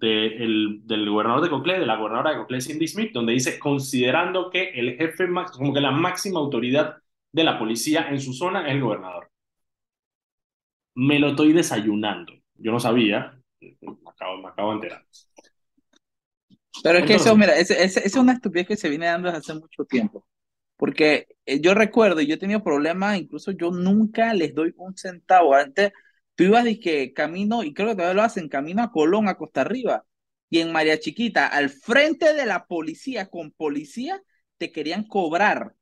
el, 0.01 0.81
del 0.83 1.09
gobernador 1.09 1.43
de 1.43 1.49
Coclé, 1.49 1.79
de 1.79 1.85
la 1.85 1.97
gobernadora 1.97 2.31
de 2.31 2.37
Coclé, 2.37 2.61
Cindy 2.61 2.87
Smith, 2.87 3.11
donde 3.13 3.33
dice, 3.33 3.59
considerando 3.59 4.49
que 4.49 4.69
el 4.71 4.97
jefe, 4.97 5.27
como 5.53 5.73
que 5.73 5.81
la 5.81 5.91
máxima 5.91 6.39
autoridad 6.39 6.97
de 7.31 7.43
la 7.43 7.57
policía 7.57 8.09
en 8.09 8.21
su 8.21 8.33
zona 8.33 8.67
es 8.67 8.73
el 8.73 8.81
gobernador. 8.81 9.29
Me 10.95 11.19
lo 11.19 11.29
estoy 11.29 11.53
desayunando. 11.53 12.33
Yo 12.55 12.71
no 12.71 12.79
sabía, 12.79 13.37
me 13.59 14.09
acabo, 14.09 14.37
me 14.37 14.49
acabo 14.49 14.69
de 14.69 14.75
enterar. 14.75 15.05
Pero 16.83 16.99
es 16.99 17.05
que 17.05 17.15
eso, 17.15 17.35
mira, 17.35 17.57
es, 17.57 17.71
es, 17.71 17.97
es, 17.97 18.15
una 18.15 18.33
estupidez 18.33 18.67
que 18.67 18.75
se 18.75 18.89
viene 18.89 19.05
dando 19.05 19.27
desde 19.27 19.39
hace 19.39 19.53
mucho 19.53 19.85
tiempo. 19.85 20.25
Porque 20.77 21.27
eh, 21.45 21.61
yo 21.61 21.73
recuerdo, 21.73 22.21
yo 22.21 22.35
he 22.35 22.39
tenido 22.39 22.63
problemas, 22.63 23.17
incluso 23.17 23.51
yo 23.51 23.71
nunca 23.71 24.33
les 24.33 24.53
doy 24.53 24.73
un 24.77 24.97
centavo. 24.97 25.53
Antes, 25.53 25.93
Tú 26.35 26.45
ibas 26.45 26.65
que 26.81 27.13
camino, 27.13 27.63
y 27.63 27.73
creo 27.73 27.89
que 27.89 27.95
todavía 27.95 28.15
lo 28.15 28.23
hacen, 28.23 28.49
camino 28.49 28.81
a 28.81 28.91
Colón, 28.91 29.27
a 29.27 29.35
Costa 29.35 29.61
Arriba, 29.61 30.03
y 30.49 30.59
en 30.59 30.71
María 30.71 30.99
Chiquita, 30.99 31.47
al 31.47 31.69
frente 31.69 32.33
de 32.33 32.45
la 32.45 32.65
policía, 32.65 33.29
con 33.29 33.51
policía, 33.51 34.21
te 34.57 34.71
querían 34.71 35.03
cobrar. 35.03 35.73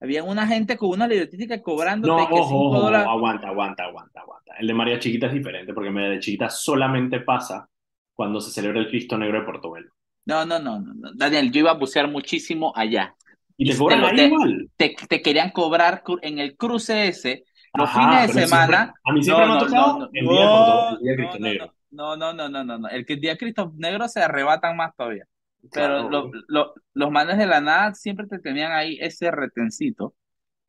Había 0.00 0.24
una 0.24 0.46
gente 0.46 0.78
con 0.78 0.90
una 0.90 1.06
libretística 1.06 1.60
cobrando. 1.62 2.08
No, 2.08 2.24
ojo, 2.24 2.86
aguanta, 2.86 3.48
aguanta, 3.48 3.84
aguanta, 3.84 4.20
aguanta. 4.20 4.54
El 4.58 4.66
de 4.66 4.74
María 4.74 4.98
Chiquita 4.98 5.26
es 5.26 5.32
diferente, 5.34 5.74
porque 5.74 5.90
María 5.90 6.18
Chiquita 6.18 6.48
solamente 6.48 7.20
pasa 7.20 7.68
cuando 8.14 8.40
se 8.40 8.50
celebra 8.50 8.80
el 8.80 8.88
Cristo 8.88 9.18
Negro 9.18 9.40
de 9.40 9.46
Portobelo. 9.46 9.92
No, 10.24 10.44
no, 10.46 10.58
no, 10.58 10.80
no, 10.80 11.10
Daniel, 11.14 11.50
yo 11.50 11.60
iba 11.60 11.70
a 11.70 11.78
bucear 11.78 12.08
muchísimo 12.08 12.72
allá. 12.74 13.14
Y 13.56 13.70
te 13.70 13.76
cobran 13.76 14.04
ahí 14.04 14.26
igual. 14.26 14.70
Te, 14.76 14.96
te, 15.08 15.20
querían 15.20 15.50
cobrar 15.50 16.02
en 16.22 16.38
el 16.38 16.56
cruce 16.56 17.08
ese, 17.08 17.44
los 17.74 17.90
fines 17.90 18.34
de 18.34 18.46
semana. 18.46 18.94
a 19.04 19.12
mí 19.12 19.22
siempre 19.22 19.46
me 19.46 19.52
ha 19.54 19.58
tocado 19.58 20.10
el 20.12 20.26
día 20.26 20.48
por 20.48 20.98
el 20.98 21.04
día 21.04 21.16
Cristo 21.16 21.38
Negro. 21.38 21.74
No, 21.90 22.16
no, 22.16 22.32
no, 22.32 22.48
no, 22.48 22.64
no, 22.64 22.78
no. 22.78 22.88
El 22.88 23.04
día 23.04 23.36
Cristo 23.36 23.72
Negro 23.76 24.08
se 24.08 24.22
arrebatan 24.22 24.76
más 24.76 24.94
todavía. 24.96 25.26
Pero 25.72 26.08
lo, 26.08 26.30
lo, 26.48 26.74
los 26.94 27.10
manes 27.10 27.36
de 27.36 27.46
la 27.46 27.60
nada 27.60 27.94
siempre 27.94 28.26
te 28.26 28.38
tenían 28.38 28.72
ahí 28.72 28.96
ese 29.00 29.30
retencito. 29.30 30.14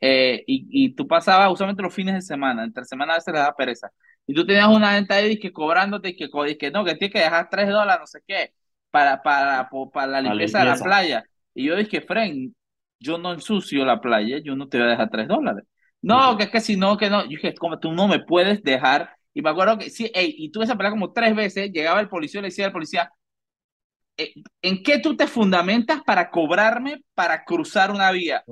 Eh, 0.02 0.44
y, 0.48 0.68
y, 0.70 0.96
tú 0.96 1.08
pasabas 1.08 1.52
usualmente 1.52 1.84
los 1.84 1.94
fines 1.94 2.16
de 2.16 2.22
semana, 2.22 2.64
entre 2.64 2.86
semana 2.86 3.14
a 3.14 3.16
veces 3.18 3.34
le 3.34 3.40
da 3.40 3.56
pereza. 3.56 3.92
Y 4.26 4.34
tú 4.34 4.46
tenías 4.46 4.68
una 4.68 4.94
venta 4.94 5.16
ahí 5.16 5.38
que 5.40 5.54
cobrándote 5.54 6.16
que, 6.16 6.28
que 6.58 6.72
no, 6.72 6.84
que 6.84 6.96
tienes 6.96 7.14
que 7.14 7.20
dejar 7.20 7.50
tres 7.50 7.70
dólares, 7.70 8.00
no 8.02 8.08
sé 8.08 8.20
qué, 8.28 8.54
para, 8.90 9.22
para, 9.22 9.70
para 9.94 10.08
la 10.08 10.22
limpieza, 10.22 10.60
de 10.60 10.66
la 10.66 10.76
playa. 10.76 11.24
Y 11.54 11.66
yo 11.66 11.76
dije, 11.76 12.02
Fren, 12.02 12.56
yo 13.00 13.20
no 13.20 13.34
ensucio 13.34 13.86
la 13.86 14.02
playa, 14.02 14.40
yo 14.44 14.56
no 14.56 14.68
te 14.68 14.78
voy 14.80 14.88
a 14.88 14.92
dejar 14.92 15.10
tres 15.12 15.28
dólares. 15.28 15.66
No, 16.02 16.38
que 16.38 16.44
es 16.46 16.50
que 16.50 16.62
si 16.62 16.76
no, 16.78 16.98
que 16.98 17.10
no. 17.10 17.24
Yo 17.24 17.30
dije, 17.30 17.54
como 17.56 17.80
tú 17.80 17.92
no 17.92 18.08
me 18.08 18.20
puedes 18.20 18.64
dejar. 18.64 19.16
Y 19.34 19.42
me 19.42 19.50
acuerdo 19.50 19.78
que 19.78 19.90
sí, 19.90 20.12
ey, 20.14 20.36
y 20.38 20.52
tuve 20.52 20.66
esa 20.66 20.76
pelea 20.76 20.92
como 20.92 21.14
tres 21.14 21.36
veces, 21.36 21.72
llegaba 21.72 22.02
el 22.02 22.10
policía 22.10 22.40
y 22.40 22.42
le 22.44 22.48
decía 22.50 22.66
al 22.66 22.74
policía, 22.74 23.12
eh, 24.18 24.34
¿en 24.62 24.84
qué 24.84 25.00
tú 25.00 25.16
te 25.16 25.28
fundamentas 25.28 26.02
para 26.04 26.30
cobrarme 26.30 27.04
para 27.14 27.44
cruzar 27.46 27.92
una 27.92 28.12
vía? 28.12 28.44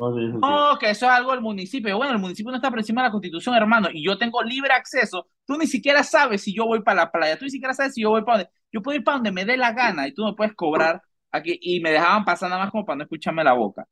No, 0.42 0.78
que 0.80 0.90
eso 0.90 1.06
es 1.06 1.12
algo 1.12 1.32
del 1.32 1.42
municipio. 1.42 1.98
Bueno, 1.98 2.14
el 2.14 2.20
municipio 2.20 2.52
no 2.52 2.58
está 2.58 2.70
por 2.70 2.80
encima 2.80 3.02
de 3.02 3.08
la 3.10 3.12
constitución, 3.12 3.56
hermano, 3.56 3.90
y 3.92 4.04
yo 4.06 4.18
tengo 4.18 4.42
libre 4.44 4.74
acceso. 4.74 5.28
Tú 5.46 5.58
ni 5.58 5.68
siquiera 5.68 6.04
sabes 6.04 6.44
si 6.44 6.54
yo 6.56 6.66
voy 6.66 6.82
para 6.82 7.04
la 7.04 7.12
playa, 7.12 7.38
tú 7.38 7.46
ni 7.46 7.52
siquiera 7.52 7.74
sabes 7.74 7.94
si 7.94 8.02
yo 8.02 8.10
voy 8.12 8.24
para 8.24 8.40
donde. 8.40 8.52
Yo 8.72 8.82
puedo 8.82 8.98
ir 8.98 9.04
para 9.04 9.18
donde 9.18 9.32
me 9.32 9.46
dé 9.46 9.58
la 9.58 9.74
gana 9.74 10.08
y 10.08 10.14
tú 10.14 10.24
me 10.26 10.34
puedes 10.34 10.54
cobrar 10.56 11.02
aquí. 11.32 11.58
Y 11.62 11.82
me 11.82 11.92
dejaban 11.92 12.24
pasar 12.26 12.50
nada 12.50 12.64
más 12.64 12.72
como 12.72 12.86
para 12.86 12.98
no 12.98 13.04
escucharme 13.04 13.44
la 13.44 13.54
boca. 13.54 13.86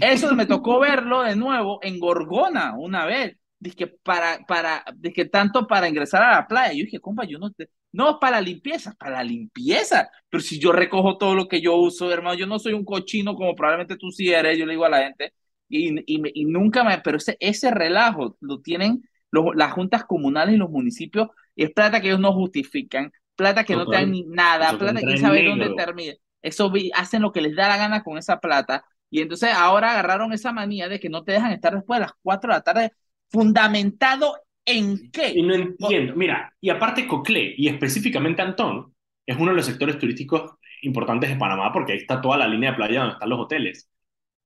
Eso 0.00 0.34
me 0.34 0.46
tocó 0.46 0.80
verlo 0.80 1.22
de 1.22 1.36
nuevo 1.36 1.78
en 1.82 1.98
Gorgona 1.98 2.74
una 2.76 3.04
vez. 3.04 3.36
Dije, 3.58 3.86
para, 3.86 4.44
para, 4.46 4.84
dije, 4.96 5.26
tanto 5.26 5.66
para 5.66 5.88
ingresar 5.88 6.22
a 6.22 6.32
la 6.32 6.46
playa. 6.48 6.72
Yo 6.72 6.84
dije, 6.84 7.00
compa, 7.00 7.24
yo 7.24 7.38
no 7.38 7.50
te, 7.52 7.68
no, 7.92 8.18
para 8.18 8.38
la 8.38 8.42
limpieza, 8.42 8.94
para 8.98 9.12
la 9.12 9.24
limpieza. 9.24 10.10
Pero 10.28 10.42
si 10.42 10.58
yo 10.58 10.72
recojo 10.72 11.18
todo 11.18 11.34
lo 11.34 11.46
que 11.46 11.60
yo 11.60 11.76
uso, 11.76 12.10
hermano, 12.10 12.36
yo 12.36 12.46
no 12.46 12.58
soy 12.58 12.72
un 12.72 12.84
cochino 12.84 13.34
como 13.34 13.54
probablemente 13.54 13.96
tú 13.96 14.10
sí 14.10 14.30
eres, 14.32 14.58
yo 14.58 14.66
le 14.66 14.72
digo 14.72 14.84
a 14.86 14.88
la 14.88 15.02
gente, 15.02 15.34
y, 15.68 15.94
y, 16.06 16.44
nunca 16.44 16.84
me, 16.84 16.98
pero 16.98 17.16
ese, 17.16 17.36
ese 17.40 17.70
relajo 17.70 18.36
lo 18.40 18.60
tienen 18.60 19.08
los, 19.30 19.46
las 19.54 19.72
juntas 19.72 20.04
comunales 20.04 20.54
y 20.54 20.58
los 20.58 20.70
municipios, 20.70 21.28
y 21.54 21.64
es 21.64 21.70
plata 21.70 22.00
que 22.00 22.08
ellos 22.08 22.20
no 22.20 22.32
justifican, 22.32 23.12
plata 23.36 23.64
que 23.64 23.76
no, 23.76 23.86
te 23.86 23.96
dan 23.96 24.10
ni 24.10 24.22
nada, 24.24 24.76
plata 24.78 25.00
que 25.00 25.16
sabe 25.16 25.44
dónde 25.44 25.74
termina. 25.74 26.14
Eso 26.42 26.72
hacen 26.94 27.22
lo 27.22 27.32
que 27.32 27.40
les 27.40 27.54
da 27.54 27.68
la 27.68 27.76
gana 27.76 28.02
con 28.02 28.18
esa 28.18 28.40
plata, 28.40 28.84
y 29.12 29.20
entonces 29.20 29.52
ahora 29.54 29.92
agarraron 29.92 30.32
esa 30.32 30.52
manía 30.52 30.88
de 30.88 30.98
que 30.98 31.08
no 31.08 31.22
te 31.22 31.32
dejan 31.32 31.52
estar 31.52 31.74
después 31.74 32.00
de 32.00 32.06
las 32.06 32.14
4 32.22 32.48
de 32.48 32.56
la 32.56 32.62
tarde 32.62 32.92
fundamentado 33.30 34.34
¿En 34.64 35.10
qué? 35.10 35.32
Y 35.34 35.42
no 35.42 35.54
entiendo. 35.54 36.14
Mira, 36.14 36.54
y 36.60 36.70
aparte 36.70 37.06
Coclé, 37.06 37.54
y 37.56 37.68
específicamente 37.68 38.42
Antón, 38.42 38.94
es 39.26 39.36
uno 39.36 39.50
de 39.50 39.56
los 39.56 39.66
sectores 39.66 39.98
turísticos 39.98 40.52
importantes 40.82 41.30
de 41.30 41.36
Panamá 41.36 41.72
porque 41.72 41.92
ahí 41.92 41.98
está 41.98 42.20
toda 42.20 42.36
la 42.36 42.46
línea 42.46 42.70
de 42.70 42.76
playa 42.76 43.00
donde 43.00 43.14
están 43.14 43.28
los 43.28 43.40
hoteles. 43.40 43.88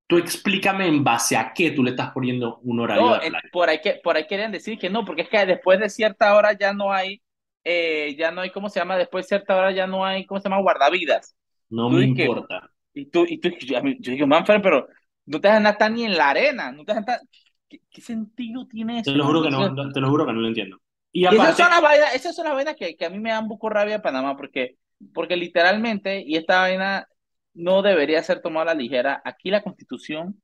Tú 0.07 0.19
explícame 0.19 0.87
en 0.87 1.03
base 1.03 1.37
a 1.37 1.53
qué 1.53 1.73
tú 1.73 1.83
le 1.83 1.91
estás 1.91 2.13
poniendo 2.13 2.61
un 2.63 2.81
horario 2.81 3.17
no, 3.17 3.39
Por 3.53 3.69
ahí, 3.69 3.81
que, 3.81 4.01
por 4.03 4.17
ahí 4.17 4.27
querían 4.27 4.53
decir 4.53 4.79
que 4.79 4.89
no, 4.89 5.05
porque 5.05 5.23
es 5.23 5.29
que 5.29 5.45
después 5.45 5.81
de 5.81 5.91
cierta 5.91 6.35
hora 6.35 6.53
ya 6.53 6.73
no 6.73 6.93
hay, 6.93 7.21
eh, 7.65 8.15
ya 8.17 8.31
no 8.31 8.43
hay, 8.43 8.51
¿cómo 8.51 8.69
se 8.69 8.79
llama? 8.79 8.97
Después 8.97 9.25
de 9.25 9.29
cierta 9.29 9.57
hora 9.57 9.73
ya 9.73 9.87
no 9.87 10.05
hay, 10.05 10.25
¿cómo 10.25 10.41
se 10.41 10.49
llama? 10.49 10.63
Guardavidas. 10.63 11.37
No 11.69 11.91
me 11.91 12.05
importa. 12.05 12.71
Y 12.97 13.07
tú, 13.07 13.27
y 13.29 13.39
tú, 13.39 13.51
yo, 13.61 13.81
digo, 13.83 14.27
Manfred, 14.27 14.63
pero 14.63 14.89
no 15.27 15.41
te 15.41 15.49
dejan 15.49 15.67
estar 15.67 15.91
ni 15.93 16.05
en 16.05 16.17
la 16.17 16.31
arena, 16.31 16.73
no 16.73 16.85
te 16.85 16.93
dejan 16.93 17.03
estar, 17.03 17.21
¿Qué, 17.69 18.01
sentido 18.01 18.67
tiene 18.67 19.01
eso? 19.01 19.11
Te 19.11 19.19
lo 19.19 19.27
juro 19.27 19.43
que 19.43 19.51
no, 19.51 19.93
te 19.93 20.01
lo 20.01 20.09
juro 20.09 20.25
que 20.25 20.33
no 20.33 20.41
lo 20.41 20.49
entiendo. 20.49 20.81
Y, 21.13 21.27
esas 21.27 21.57
son 21.57 21.71
las 21.71 21.83
vainas, 21.83 22.15
esas 22.15 22.35
son 22.35 22.45
las 22.45 22.55
vainas 22.55 22.77
que, 22.77 22.97
que, 22.97 23.05
a 23.05 23.11
mí 23.11 23.19
me 23.19 23.31
dan 23.31 23.49
poco 23.49 23.69
rabia 23.69 23.97
de 23.97 24.03
Panamá, 24.03 24.37
porque, 24.37 24.77
porque 25.13 25.37
literalmente, 25.37 26.23
y 26.25 26.37
esta 26.37 26.61
vaina 26.61 27.09
no 27.55 27.83
debería 27.83 28.23
ser 28.23 28.41
tomada 28.41 28.71
a 28.71 28.75
la 28.75 28.81
ligera, 28.81 29.21
aquí 29.25 29.51
la 29.51 29.63
constitución 29.63 30.41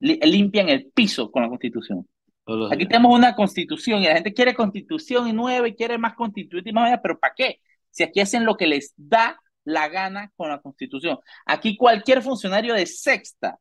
limpian 0.00 0.68
el 0.68 0.90
piso 0.92 1.30
con 1.30 1.42
la 1.42 1.48
constitución. 1.48 2.06
Aquí 2.70 2.86
tenemos 2.86 3.14
una 3.14 3.34
constitución 3.34 4.00
y 4.00 4.06
la 4.06 4.14
gente 4.14 4.32
quiere 4.32 4.54
constitución 4.54 5.28
y 5.28 5.32
nueva 5.32 5.68
y 5.68 5.74
quiere 5.74 5.98
más 5.98 6.14
constituyente 6.14 6.70
y 6.70 6.72
más 6.72 6.98
pero 7.02 7.18
¿para 7.18 7.34
qué? 7.36 7.60
Si 7.90 8.02
aquí 8.02 8.20
hacen 8.20 8.44
lo 8.44 8.56
que 8.56 8.66
les 8.66 8.94
da 8.96 9.38
la 9.68 9.88
gana 9.88 10.32
con 10.36 10.48
la 10.48 10.60
constitución. 10.60 11.18
Aquí 11.46 11.76
cualquier 11.76 12.22
funcionario 12.22 12.74
de 12.74 12.86
sexta 12.86 13.58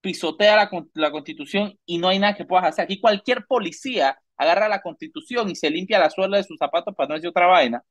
pisotea 0.00 0.56
la, 0.56 0.70
la 0.94 1.10
constitución 1.10 1.78
y 1.84 1.98
no 1.98 2.08
hay 2.08 2.18
nada 2.18 2.34
que 2.34 2.46
puedas 2.46 2.66
hacer. 2.66 2.84
Aquí 2.84 3.00
cualquier 3.00 3.44
policía 3.46 4.18
agarra 4.36 4.68
la 4.68 4.80
constitución 4.80 5.50
y 5.50 5.54
se 5.54 5.70
limpia 5.70 5.98
la 5.98 6.10
suela 6.10 6.38
de 6.38 6.44
sus 6.44 6.58
zapatos 6.58 6.94
para 6.94 7.08
no 7.08 7.14
decir 7.14 7.28
otra 7.28 7.46
vaina. 7.46 7.82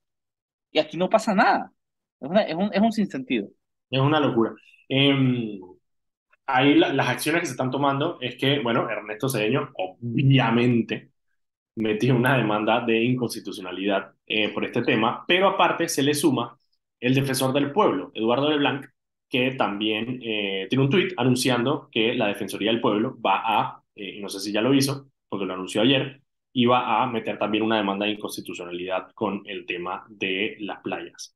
Y 0.72 0.80
aquí 0.80 0.98
no 0.98 1.10
pasa 1.10 1.36
nada. 1.36 1.72
Es, 2.20 2.30
es, 2.50 2.56
un, 2.56 2.72
es 2.74 2.82
un 2.82 2.92
sinsentido. 2.92 3.48
Es 3.90 4.00
una 4.00 4.20
locura. 4.20 4.54
Eh, 4.90 5.60
ahí 6.48 6.76
las 6.76 7.08
acciones 7.10 7.42
que 7.42 7.46
se 7.46 7.54
están 7.54 7.72
tomando 7.72 8.18
es 8.22 8.36
que, 8.38 8.60
bueno, 8.60 8.90
Ernesto 8.90 9.30
Cedeño 9.30 9.72
obviamente 9.76 11.12
metió 11.76 12.16
una 12.16 12.38
demanda 12.38 12.82
de 12.86 13.04
inconstitucionalidad 13.04 14.14
eh, 14.26 14.50
por 14.50 14.66
este 14.66 14.82
tema, 14.82 15.24
pero 15.28 15.48
aparte 15.50 15.88
se 15.88 16.04
le 16.04 16.14
suma 16.14 16.58
el 17.02 17.14
defensor 17.16 17.52
del 17.52 17.72
pueblo, 17.72 18.12
Eduardo 18.14 18.50
Leblanc, 18.50 18.86
que 19.28 19.52
también 19.52 20.20
eh, 20.24 20.68
tiene 20.70 20.84
un 20.84 20.90
tuit 20.90 21.14
anunciando 21.18 21.90
que 21.92 22.14
la 22.14 22.28
Defensoría 22.28 22.70
del 22.70 22.82
Pueblo 22.82 23.18
va 23.20 23.42
a, 23.44 23.84
eh, 23.96 24.20
no 24.22 24.30
sé 24.30 24.40
si 24.40 24.52
ya 24.52 24.62
lo 24.62 24.74
hizo, 24.74 25.08
porque 25.30 25.46
lo 25.46 25.54
anunció 25.54 25.82
ayer, 25.82 26.22
iba 26.54 27.02
a 27.02 27.08
meter 27.08 27.40
también 27.40 27.64
una 27.64 27.78
demanda 27.78 28.06
de 28.06 28.12
inconstitucionalidad 28.12 29.12
con 29.16 29.42
el 29.46 29.66
tema 29.66 30.06
de 30.10 30.58
las 30.60 30.82
playas. 30.82 31.36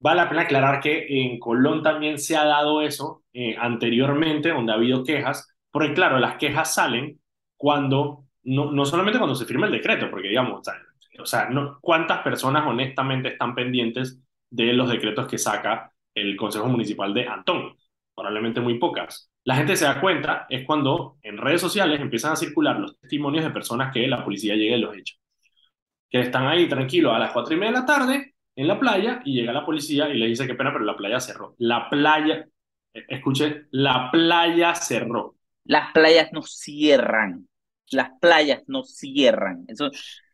Vale 0.00 0.20
la 0.20 0.28
pena 0.28 0.42
aclarar 0.42 0.80
que 0.80 1.06
en 1.08 1.38
Colón 1.38 1.80
también 1.82 2.18
se 2.18 2.36
ha 2.36 2.44
dado 2.44 2.82
eso 2.82 3.22
eh, 3.32 3.54
anteriormente, 3.56 4.48
donde 4.48 4.72
ha 4.72 4.74
habido 4.74 5.04
quejas, 5.04 5.48
porque 5.70 5.94
claro, 5.94 6.18
las 6.18 6.36
quejas 6.38 6.74
salen 6.74 7.20
cuando, 7.56 8.24
no, 8.42 8.72
no 8.72 8.84
solamente 8.84 9.20
cuando 9.20 9.36
se 9.36 9.46
firma 9.46 9.66
el 9.66 9.72
decreto, 9.72 10.10
porque 10.10 10.28
digamos, 10.28 10.68
o 11.20 11.26
sea 11.26 11.48
no, 11.50 11.78
¿cuántas 11.80 12.22
personas 12.22 12.66
honestamente 12.66 13.28
están 13.28 13.54
pendientes 13.54 14.20
de 14.52 14.72
los 14.74 14.88
decretos 14.90 15.26
que 15.26 15.38
saca 15.38 15.92
el 16.14 16.36
Consejo 16.36 16.68
Municipal 16.68 17.14
de 17.14 17.26
Antón, 17.26 17.74
probablemente 18.14 18.60
muy 18.60 18.78
pocas. 18.78 19.30
La 19.44 19.56
gente 19.56 19.76
se 19.76 19.86
da 19.86 20.00
cuenta 20.00 20.46
es 20.48 20.64
cuando 20.66 21.16
en 21.22 21.38
redes 21.38 21.60
sociales 21.60 22.00
empiezan 22.00 22.32
a 22.32 22.36
circular 22.36 22.78
los 22.78 22.98
testimonios 22.98 23.44
de 23.44 23.50
personas 23.50 23.92
que 23.92 24.06
la 24.06 24.22
policía 24.22 24.54
llega 24.54 24.76
y 24.76 24.80
los 24.80 24.96
echa. 24.96 25.14
Que 26.10 26.20
están 26.20 26.46
ahí 26.46 26.68
tranquilos 26.68 27.14
a 27.14 27.18
las 27.18 27.32
cuatro 27.32 27.54
y 27.54 27.56
media 27.56 27.72
de 27.72 27.78
la 27.78 27.86
tarde 27.86 28.34
en 28.54 28.68
la 28.68 28.78
playa 28.78 29.22
y 29.24 29.34
llega 29.34 29.52
la 29.52 29.64
policía 29.64 30.10
y 30.10 30.18
le 30.18 30.26
dice 30.26 30.46
qué 30.46 30.54
pena, 30.54 30.72
pero 30.72 30.84
la 30.84 30.96
playa 30.96 31.18
cerró. 31.18 31.54
La 31.58 31.88
playa, 31.88 32.46
eh, 32.92 33.04
escuche, 33.08 33.64
la 33.70 34.10
playa 34.12 34.74
cerró. 34.74 35.36
Las 35.64 35.92
playas 35.92 36.28
no 36.32 36.42
cierran. 36.42 37.48
Las 37.90 38.10
playas 38.20 38.62
no 38.66 38.82
cierran. 38.84 39.64
Eso, 39.66 39.90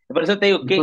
por 0.09 0.25
eso 0.25 0.39
te 0.39 0.47
digo, 0.47 0.65
que, 0.65 0.77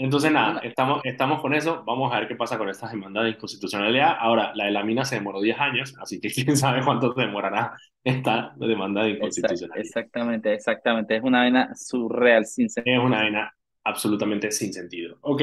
entonces, 0.00 0.30
nada, 0.30 0.60
estamos, 0.60 1.00
estamos 1.02 1.40
con 1.40 1.54
eso. 1.54 1.82
Vamos 1.84 2.12
a 2.12 2.20
ver 2.20 2.28
qué 2.28 2.36
pasa 2.36 2.56
con 2.56 2.68
estas 2.68 2.92
demandas 2.92 3.24
de 3.24 3.30
inconstitucionalidad. 3.30 4.16
Ahora, 4.20 4.52
la 4.54 4.66
de 4.66 4.70
la 4.70 4.84
mina 4.84 5.04
se 5.04 5.16
demoró 5.16 5.40
10 5.40 5.58
años, 5.58 5.94
así 6.00 6.20
que 6.20 6.28
quién 6.32 6.56
sabe 6.56 6.84
cuánto 6.84 7.12
demorará 7.14 7.72
esta 8.04 8.54
demanda 8.56 9.02
de 9.02 9.10
inconstitucionalidad. 9.10 9.84
Exactamente, 9.84 10.54
exactamente. 10.54 11.16
Es 11.16 11.22
una 11.24 11.40
vaina 11.40 11.74
surreal, 11.74 12.46
sin 12.46 12.70
sentido. 12.70 12.96
Es 12.96 13.04
una 13.04 13.22
vaina 13.22 13.52
absolutamente 13.82 14.52
sin 14.52 14.72
sentido. 14.72 15.18
Ok, 15.22 15.42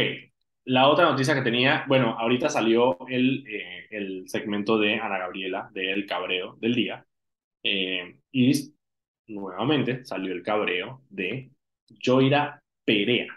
la 0.63 0.87
otra 0.87 1.09
noticia 1.09 1.35
que 1.35 1.41
tenía, 1.41 1.83
bueno, 1.89 2.15
ahorita 2.17 2.47
salió 2.47 2.97
el, 3.09 3.45
eh, 3.47 3.87
el 3.91 4.29
segmento 4.29 4.79
de 4.79 4.95
Ana 4.95 5.17
Gabriela, 5.17 5.69
del 5.73 6.05
cabreo 6.05 6.55
del 6.61 6.73
día, 6.73 7.05
eh, 7.61 8.19
y 8.31 8.73
nuevamente 9.27 10.05
salió 10.05 10.31
el 10.31 10.43
cabreo 10.43 11.01
de 11.09 11.51
Joira 12.01 12.61
Perea 12.85 13.27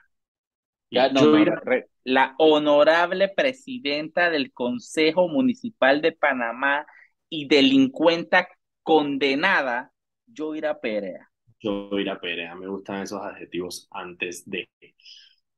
la 2.04 2.34
honorable 2.38 3.28
presidenta 3.28 4.30
del 4.30 4.52
Consejo 4.52 5.28
Municipal 5.28 6.00
de 6.00 6.12
Panamá 6.12 6.86
y 7.28 7.46
delincuenta 7.46 8.48
condenada, 8.82 9.92
Joira 10.34 10.80
Perea. 10.80 11.28
Joira 11.60 12.18
Perea, 12.20 12.54
me 12.54 12.66
gustan 12.68 13.02
esos 13.02 13.20
adjetivos 13.22 13.88
antes 13.90 14.48
de. 14.48 14.68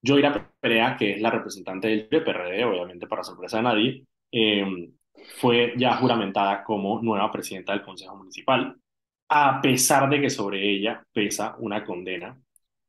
Joira 0.02 0.50
Perea, 0.58 0.96
que 0.96 1.12
es 1.12 1.20
la 1.20 1.30
representante 1.30 1.88
del 1.88 2.08
PRD, 2.24 2.64
obviamente 2.64 3.06
para 3.06 3.22
sorpresa 3.22 3.58
de 3.58 3.62
nadie, 3.62 4.04
em, 4.32 4.92
fue 5.38 5.74
ya 5.76 5.94
juramentada 5.96 6.64
como 6.64 7.00
nueva 7.02 7.30
presidenta 7.30 7.72
del 7.72 7.82
Consejo 7.82 8.16
Municipal, 8.16 8.74
a 9.28 9.60
pesar 9.60 10.08
de 10.08 10.20
que 10.20 10.30
sobre 10.30 10.68
ella 10.68 11.04
pesa 11.12 11.54
una 11.58 11.84
condena 11.84 12.36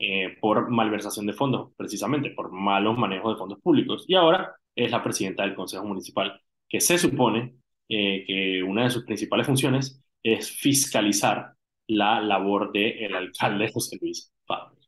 eh, 0.03 0.35
por 0.41 0.69
malversación 0.71 1.27
de 1.27 1.33
fondos, 1.33 1.73
precisamente 1.77 2.31
por 2.31 2.51
malos 2.51 2.97
manejos 2.97 3.35
de 3.35 3.39
fondos 3.39 3.59
públicos. 3.61 4.05
Y 4.07 4.15
ahora 4.15 4.55
es 4.75 4.89
la 4.89 5.03
presidenta 5.03 5.43
del 5.43 5.53
Consejo 5.53 5.85
Municipal, 5.85 6.41
que 6.67 6.81
se 6.81 6.97
supone 6.97 7.55
eh, 7.87 8.23
que 8.25 8.63
una 8.63 8.85
de 8.85 8.89
sus 8.89 9.05
principales 9.05 9.45
funciones 9.45 10.01
es 10.23 10.49
fiscalizar 10.49 11.53
la 11.87 12.19
labor 12.19 12.71
del 12.71 13.13
alcalde 13.15 13.71
José 13.71 13.99
Luis 14.01 14.33
Pablo. 14.47 14.79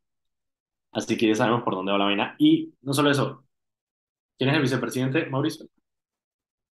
Así 0.92 1.16
que 1.16 1.28
ya 1.28 1.36
sabemos 1.36 1.64
por 1.64 1.76
dónde 1.76 1.92
va 1.92 2.00
la 2.00 2.06
vaina. 2.06 2.36
Y 2.40 2.74
no 2.82 2.94
solo 2.94 3.12
eso, 3.12 3.46
¿quién 4.38 4.50
es 4.50 4.56
el 4.56 4.62
vicepresidente, 4.64 5.28
Mauricio? 5.28 5.68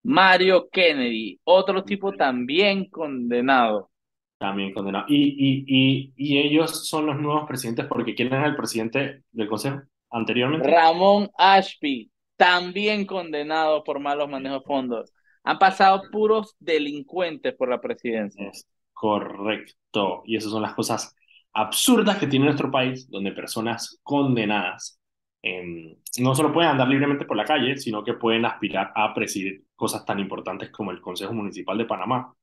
Mario 0.04 0.68
Kennedy, 0.70 1.40
otro 1.46 1.86
tipo 1.86 2.12
también 2.12 2.90
condenado. 2.90 3.92
También 4.38 4.74
condenado. 4.74 5.06
Y, 5.08 5.16
y, 5.16 5.66
y, 5.68 6.14
y 6.16 6.38
ellos 6.40 6.88
son 6.88 7.06
los 7.06 7.18
nuevos 7.18 7.48
presidentes 7.48 7.86
porque 7.86 8.16
¿quién 8.16 8.28
era 8.34 8.46
el 8.46 8.56
presidente 8.56 9.24
del 9.32 9.48
Consejo 9.48 9.82
anteriormente? 10.10 10.70
Ramón 10.70 11.30
Ashby, 11.38 12.12
también 12.36 13.06
condenado 13.06 13.84
por 13.84 14.00
malos 14.00 14.30
manejos 14.30 14.60
de 14.60 14.66
fondos. 14.66 15.14
Han 15.44 15.60
pasado 15.60 16.04
puros 16.12 16.56
delincuentes 16.60 17.54
por 17.54 17.70
la 17.70 17.80
presidencia. 17.80 18.48
Es 18.48 18.68
correcto. 18.94 20.24
Y 20.26 20.36
esas 20.36 20.52
son 20.52 20.64
las 20.64 20.74
cosas 20.74 21.16
absurdas 21.54 22.18
que 22.18 22.28
tiene 22.28 22.46
nuestro 22.46 22.70
país, 22.70 23.10
donde 23.10 23.32
personas 23.32 24.00
condenadas 24.04 25.00
eh, 25.46 25.96
no 26.20 26.34
solo 26.34 26.52
pueden 26.52 26.72
andar 26.72 26.88
libremente 26.88 27.26
por 27.26 27.38
la 27.38 27.46
calle, 27.46 27.78
sino 27.78 28.04
que 28.04 28.16
pueden 28.16 28.46
aspirar 28.46 28.92
a 28.96 29.14
presidir 29.14 29.64
cosas 29.76 30.04
tan 30.04 30.20
importantes 30.20 30.72
como 30.72 30.90
el 30.90 31.00
Consejo 31.00 31.34
Municipal 31.34 31.78
de 31.78 31.86
Panamá. 31.86 32.34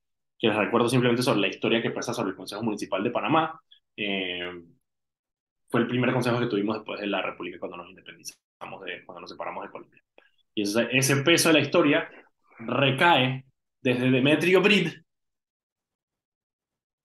Que 0.42 0.48
les 0.48 0.56
recuerdo 0.56 0.88
simplemente 0.88 1.22
sobre 1.22 1.40
la 1.40 1.48
historia 1.48 1.80
que 1.80 1.92
pasa 1.92 2.12
sobre 2.12 2.30
el 2.30 2.36
Consejo 2.36 2.64
Municipal 2.64 3.02
de 3.02 3.10
Panamá. 3.10 3.60
Eh, 3.96 4.50
fue 5.70 5.80
el 5.80 5.86
primer 5.86 6.12
consejo 6.12 6.40
que 6.40 6.46
tuvimos 6.48 6.76
después 6.76 7.00
de 7.00 7.06
la 7.06 7.22
República 7.22 7.58
cuando 7.58 7.78
nos 7.78 7.88
independizamos, 7.88 8.84
de, 8.84 9.04
cuando 9.06 9.20
nos 9.22 9.30
separamos 9.30 9.64
de 9.64 9.70
Colombia. 9.70 10.02
Y 10.54 10.62
ese, 10.62 10.88
ese 10.90 11.16
peso 11.22 11.48
de 11.48 11.54
la 11.54 11.60
historia 11.60 12.10
recae 12.58 13.46
desde 13.80 14.10
Demetrio 14.10 14.60
Brid 14.60 14.88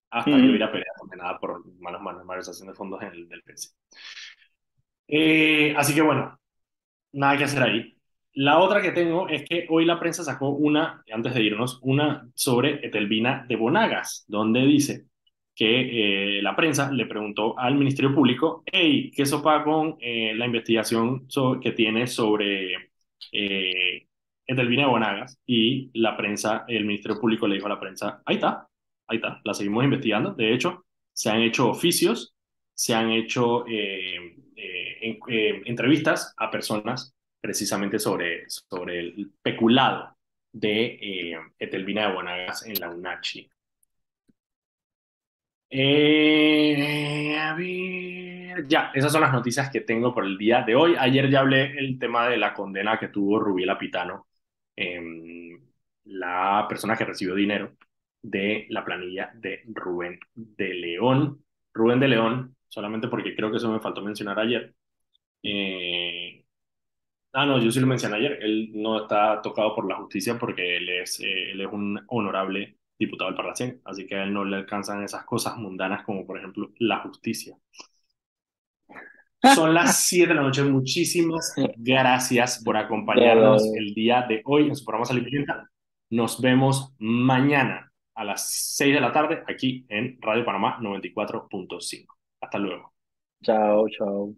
hasta 0.09 0.31
Mm. 0.31 0.33
Elvira 0.35 0.71
Perea, 0.71 0.91
condenada 0.97 1.39
por 1.39 1.65
malos 1.79 2.01
manos 2.01 2.25
malversación 2.25 2.67
de 2.67 2.73
fondos 2.73 3.01
en 3.01 3.09
el 3.09 3.29
del 3.29 3.43
PC. 3.43 3.69
Eh, 5.07 5.73
así 5.77 5.93
que 5.93 6.01
bueno, 6.01 6.39
nada 7.13 7.37
que 7.37 7.43
hacer 7.45 7.63
ahí. 7.63 7.96
La 8.37 8.59
otra 8.59 8.83
que 8.83 8.91
tengo 8.91 9.27
es 9.27 9.45
que 9.49 9.65
hoy 9.67 9.83
la 9.85 9.99
prensa 9.99 10.23
sacó 10.23 10.49
una, 10.49 11.03
antes 11.11 11.33
de 11.33 11.41
irnos, 11.41 11.79
una 11.81 12.29
sobre 12.35 12.85
Etelvina 12.85 13.47
de 13.49 13.55
Bonagas, 13.55 14.25
donde 14.27 14.61
dice 14.61 15.07
que 15.55 16.37
eh, 16.37 16.41
la 16.43 16.55
prensa 16.55 16.91
le 16.91 17.07
preguntó 17.07 17.57
al 17.57 17.73
Ministerio 17.73 18.13
Público, 18.13 18.63
hey, 18.71 19.11
¿qué 19.15 19.25
sopa 19.25 19.63
con 19.63 19.97
eh, 19.99 20.35
la 20.35 20.45
investigación 20.45 21.27
que 21.59 21.71
tiene 21.71 22.05
sobre 22.05 22.91
eh, 23.31 24.05
Etelvina 24.45 24.83
de 24.83 24.89
Bonagas? 24.89 25.39
Y 25.47 25.89
la 25.99 26.15
prensa, 26.15 26.63
el 26.67 26.85
Ministerio 26.85 27.19
Público 27.19 27.47
le 27.47 27.55
dijo 27.55 27.65
a 27.65 27.69
la 27.69 27.79
prensa, 27.79 28.21
ahí 28.23 28.35
está, 28.35 28.67
ahí 29.07 29.17
está, 29.17 29.41
la 29.45 29.55
seguimos 29.55 29.83
investigando. 29.83 30.35
De 30.35 30.53
hecho, 30.53 30.85
se 31.11 31.31
han 31.31 31.41
hecho 31.41 31.69
oficios, 31.69 32.35
se 32.75 32.93
han 32.93 33.09
hecho 33.09 33.65
eh, 33.67 34.37
entrevistas 35.65 36.35
a 36.37 36.51
personas 36.51 37.16
precisamente 37.41 37.99
sobre, 37.99 38.49
sobre 38.49 38.99
el 38.99 39.31
peculado 39.41 40.17
de 40.51 40.99
eh, 41.01 41.39
Etelvina 41.59 42.07
de 42.07 42.13
Bonagas 42.13 42.65
en 42.65 42.79
la 42.79 42.89
UNACHI. 42.89 43.49
Eh, 45.69 47.37
a 47.37 47.53
ver, 47.53 48.67
ya, 48.67 48.91
esas 48.93 49.11
son 49.11 49.21
las 49.21 49.33
noticias 49.33 49.69
que 49.69 49.81
tengo 49.81 50.13
por 50.13 50.25
el 50.25 50.37
día 50.37 50.63
de 50.63 50.75
hoy. 50.75 50.95
Ayer 50.97 51.29
ya 51.29 51.41
hablé 51.41 51.77
el 51.77 51.99
tema 51.99 52.29
de 52.29 52.37
la 52.37 52.53
condena 52.53 52.97
que 52.97 53.09
tuvo 53.09 53.39
Rubiela 53.39 53.77
Pitano, 53.77 54.27
em, 54.75 55.59
la 56.05 56.65
persona 56.69 56.95
que 56.95 57.05
recibió 57.05 57.35
dinero 57.35 57.75
de 58.21 58.65
la 58.69 58.85
planilla 58.85 59.31
de 59.35 59.63
Rubén 59.67 60.19
de 60.35 60.73
León. 60.73 61.43
Rubén 61.73 61.99
de 61.99 62.07
León, 62.07 62.55
solamente 62.67 63.07
porque 63.07 63.35
creo 63.35 63.51
que 63.51 63.57
eso 63.57 63.71
me 63.71 63.79
faltó 63.79 64.01
mencionar 64.01 64.39
ayer. 64.39 64.73
Eh, 65.43 66.36
ah, 67.37 67.45
no, 67.45 67.59
yo 67.59 67.71
sí 67.71 67.79
lo 67.79 67.87
mencioné 67.87 68.17
ayer. 68.17 68.39
Él 68.41 68.71
no 68.73 69.03
está 69.03 69.41
tocado 69.41 69.75
por 69.75 69.87
la 69.87 69.95
justicia 69.95 70.37
porque 70.39 70.77
él 70.77 70.89
es, 70.89 71.19
eh, 71.19 71.51
él 71.51 71.61
es 71.61 71.67
un 71.71 71.99
honorable 72.07 72.77
diputado 72.97 73.29
del 73.29 73.37
Parlacén, 73.37 73.79
así 73.85 74.07
que 74.07 74.15
a 74.15 74.23
él 74.23 74.33
no 74.33 74.43
le 74.43 74.55
alcanzan 74.57 75.03
esas 75.03 75.23
cosas 75.23 75.55
mundanas 75.57 76.03
como 76.03 76.25
por 76.25 76.37
ejemplo 76.39 76.71
la 76.79 76.99
justicia. 76.99 77.55
Son 79.53 79.73
las 79.73 80.03
7 80.05 80.29
de 80.29 80.33
la 80.33 80.41
noche. 80.41 80.63
Muchísimas 80.63 81.53
gracias 81.77 82.63
por 82.63 82.75
acompañarnos 82.75 83.63
el 83.75 83.93
día 83.93 84.25
de 84.27 84.41
hoy 84.45 84.69
en 84.69 84.75
su 84.75 84.83
programa 84.83 85.05
Salud. 85.05 85.27
Nos 86.09 86.41
vemos 86.41 86.95
mañana 86.97 87.91
a 88.15 88.23
las 88.23 88.49
6 88.75 88.95
de 88.95 89.01
la 89.01 89.11
tarde 89.11 89.43
aquí 89.47 89.85
en 89.89 90.17
Radio 90.21 90.43
Panamá 90.43 90.79
94.5. 90.79 92.07
Hasta 92.41 92.57
luego. 92.57 92.93
Chao, 93.43 93.87
chao. 93.89 94.37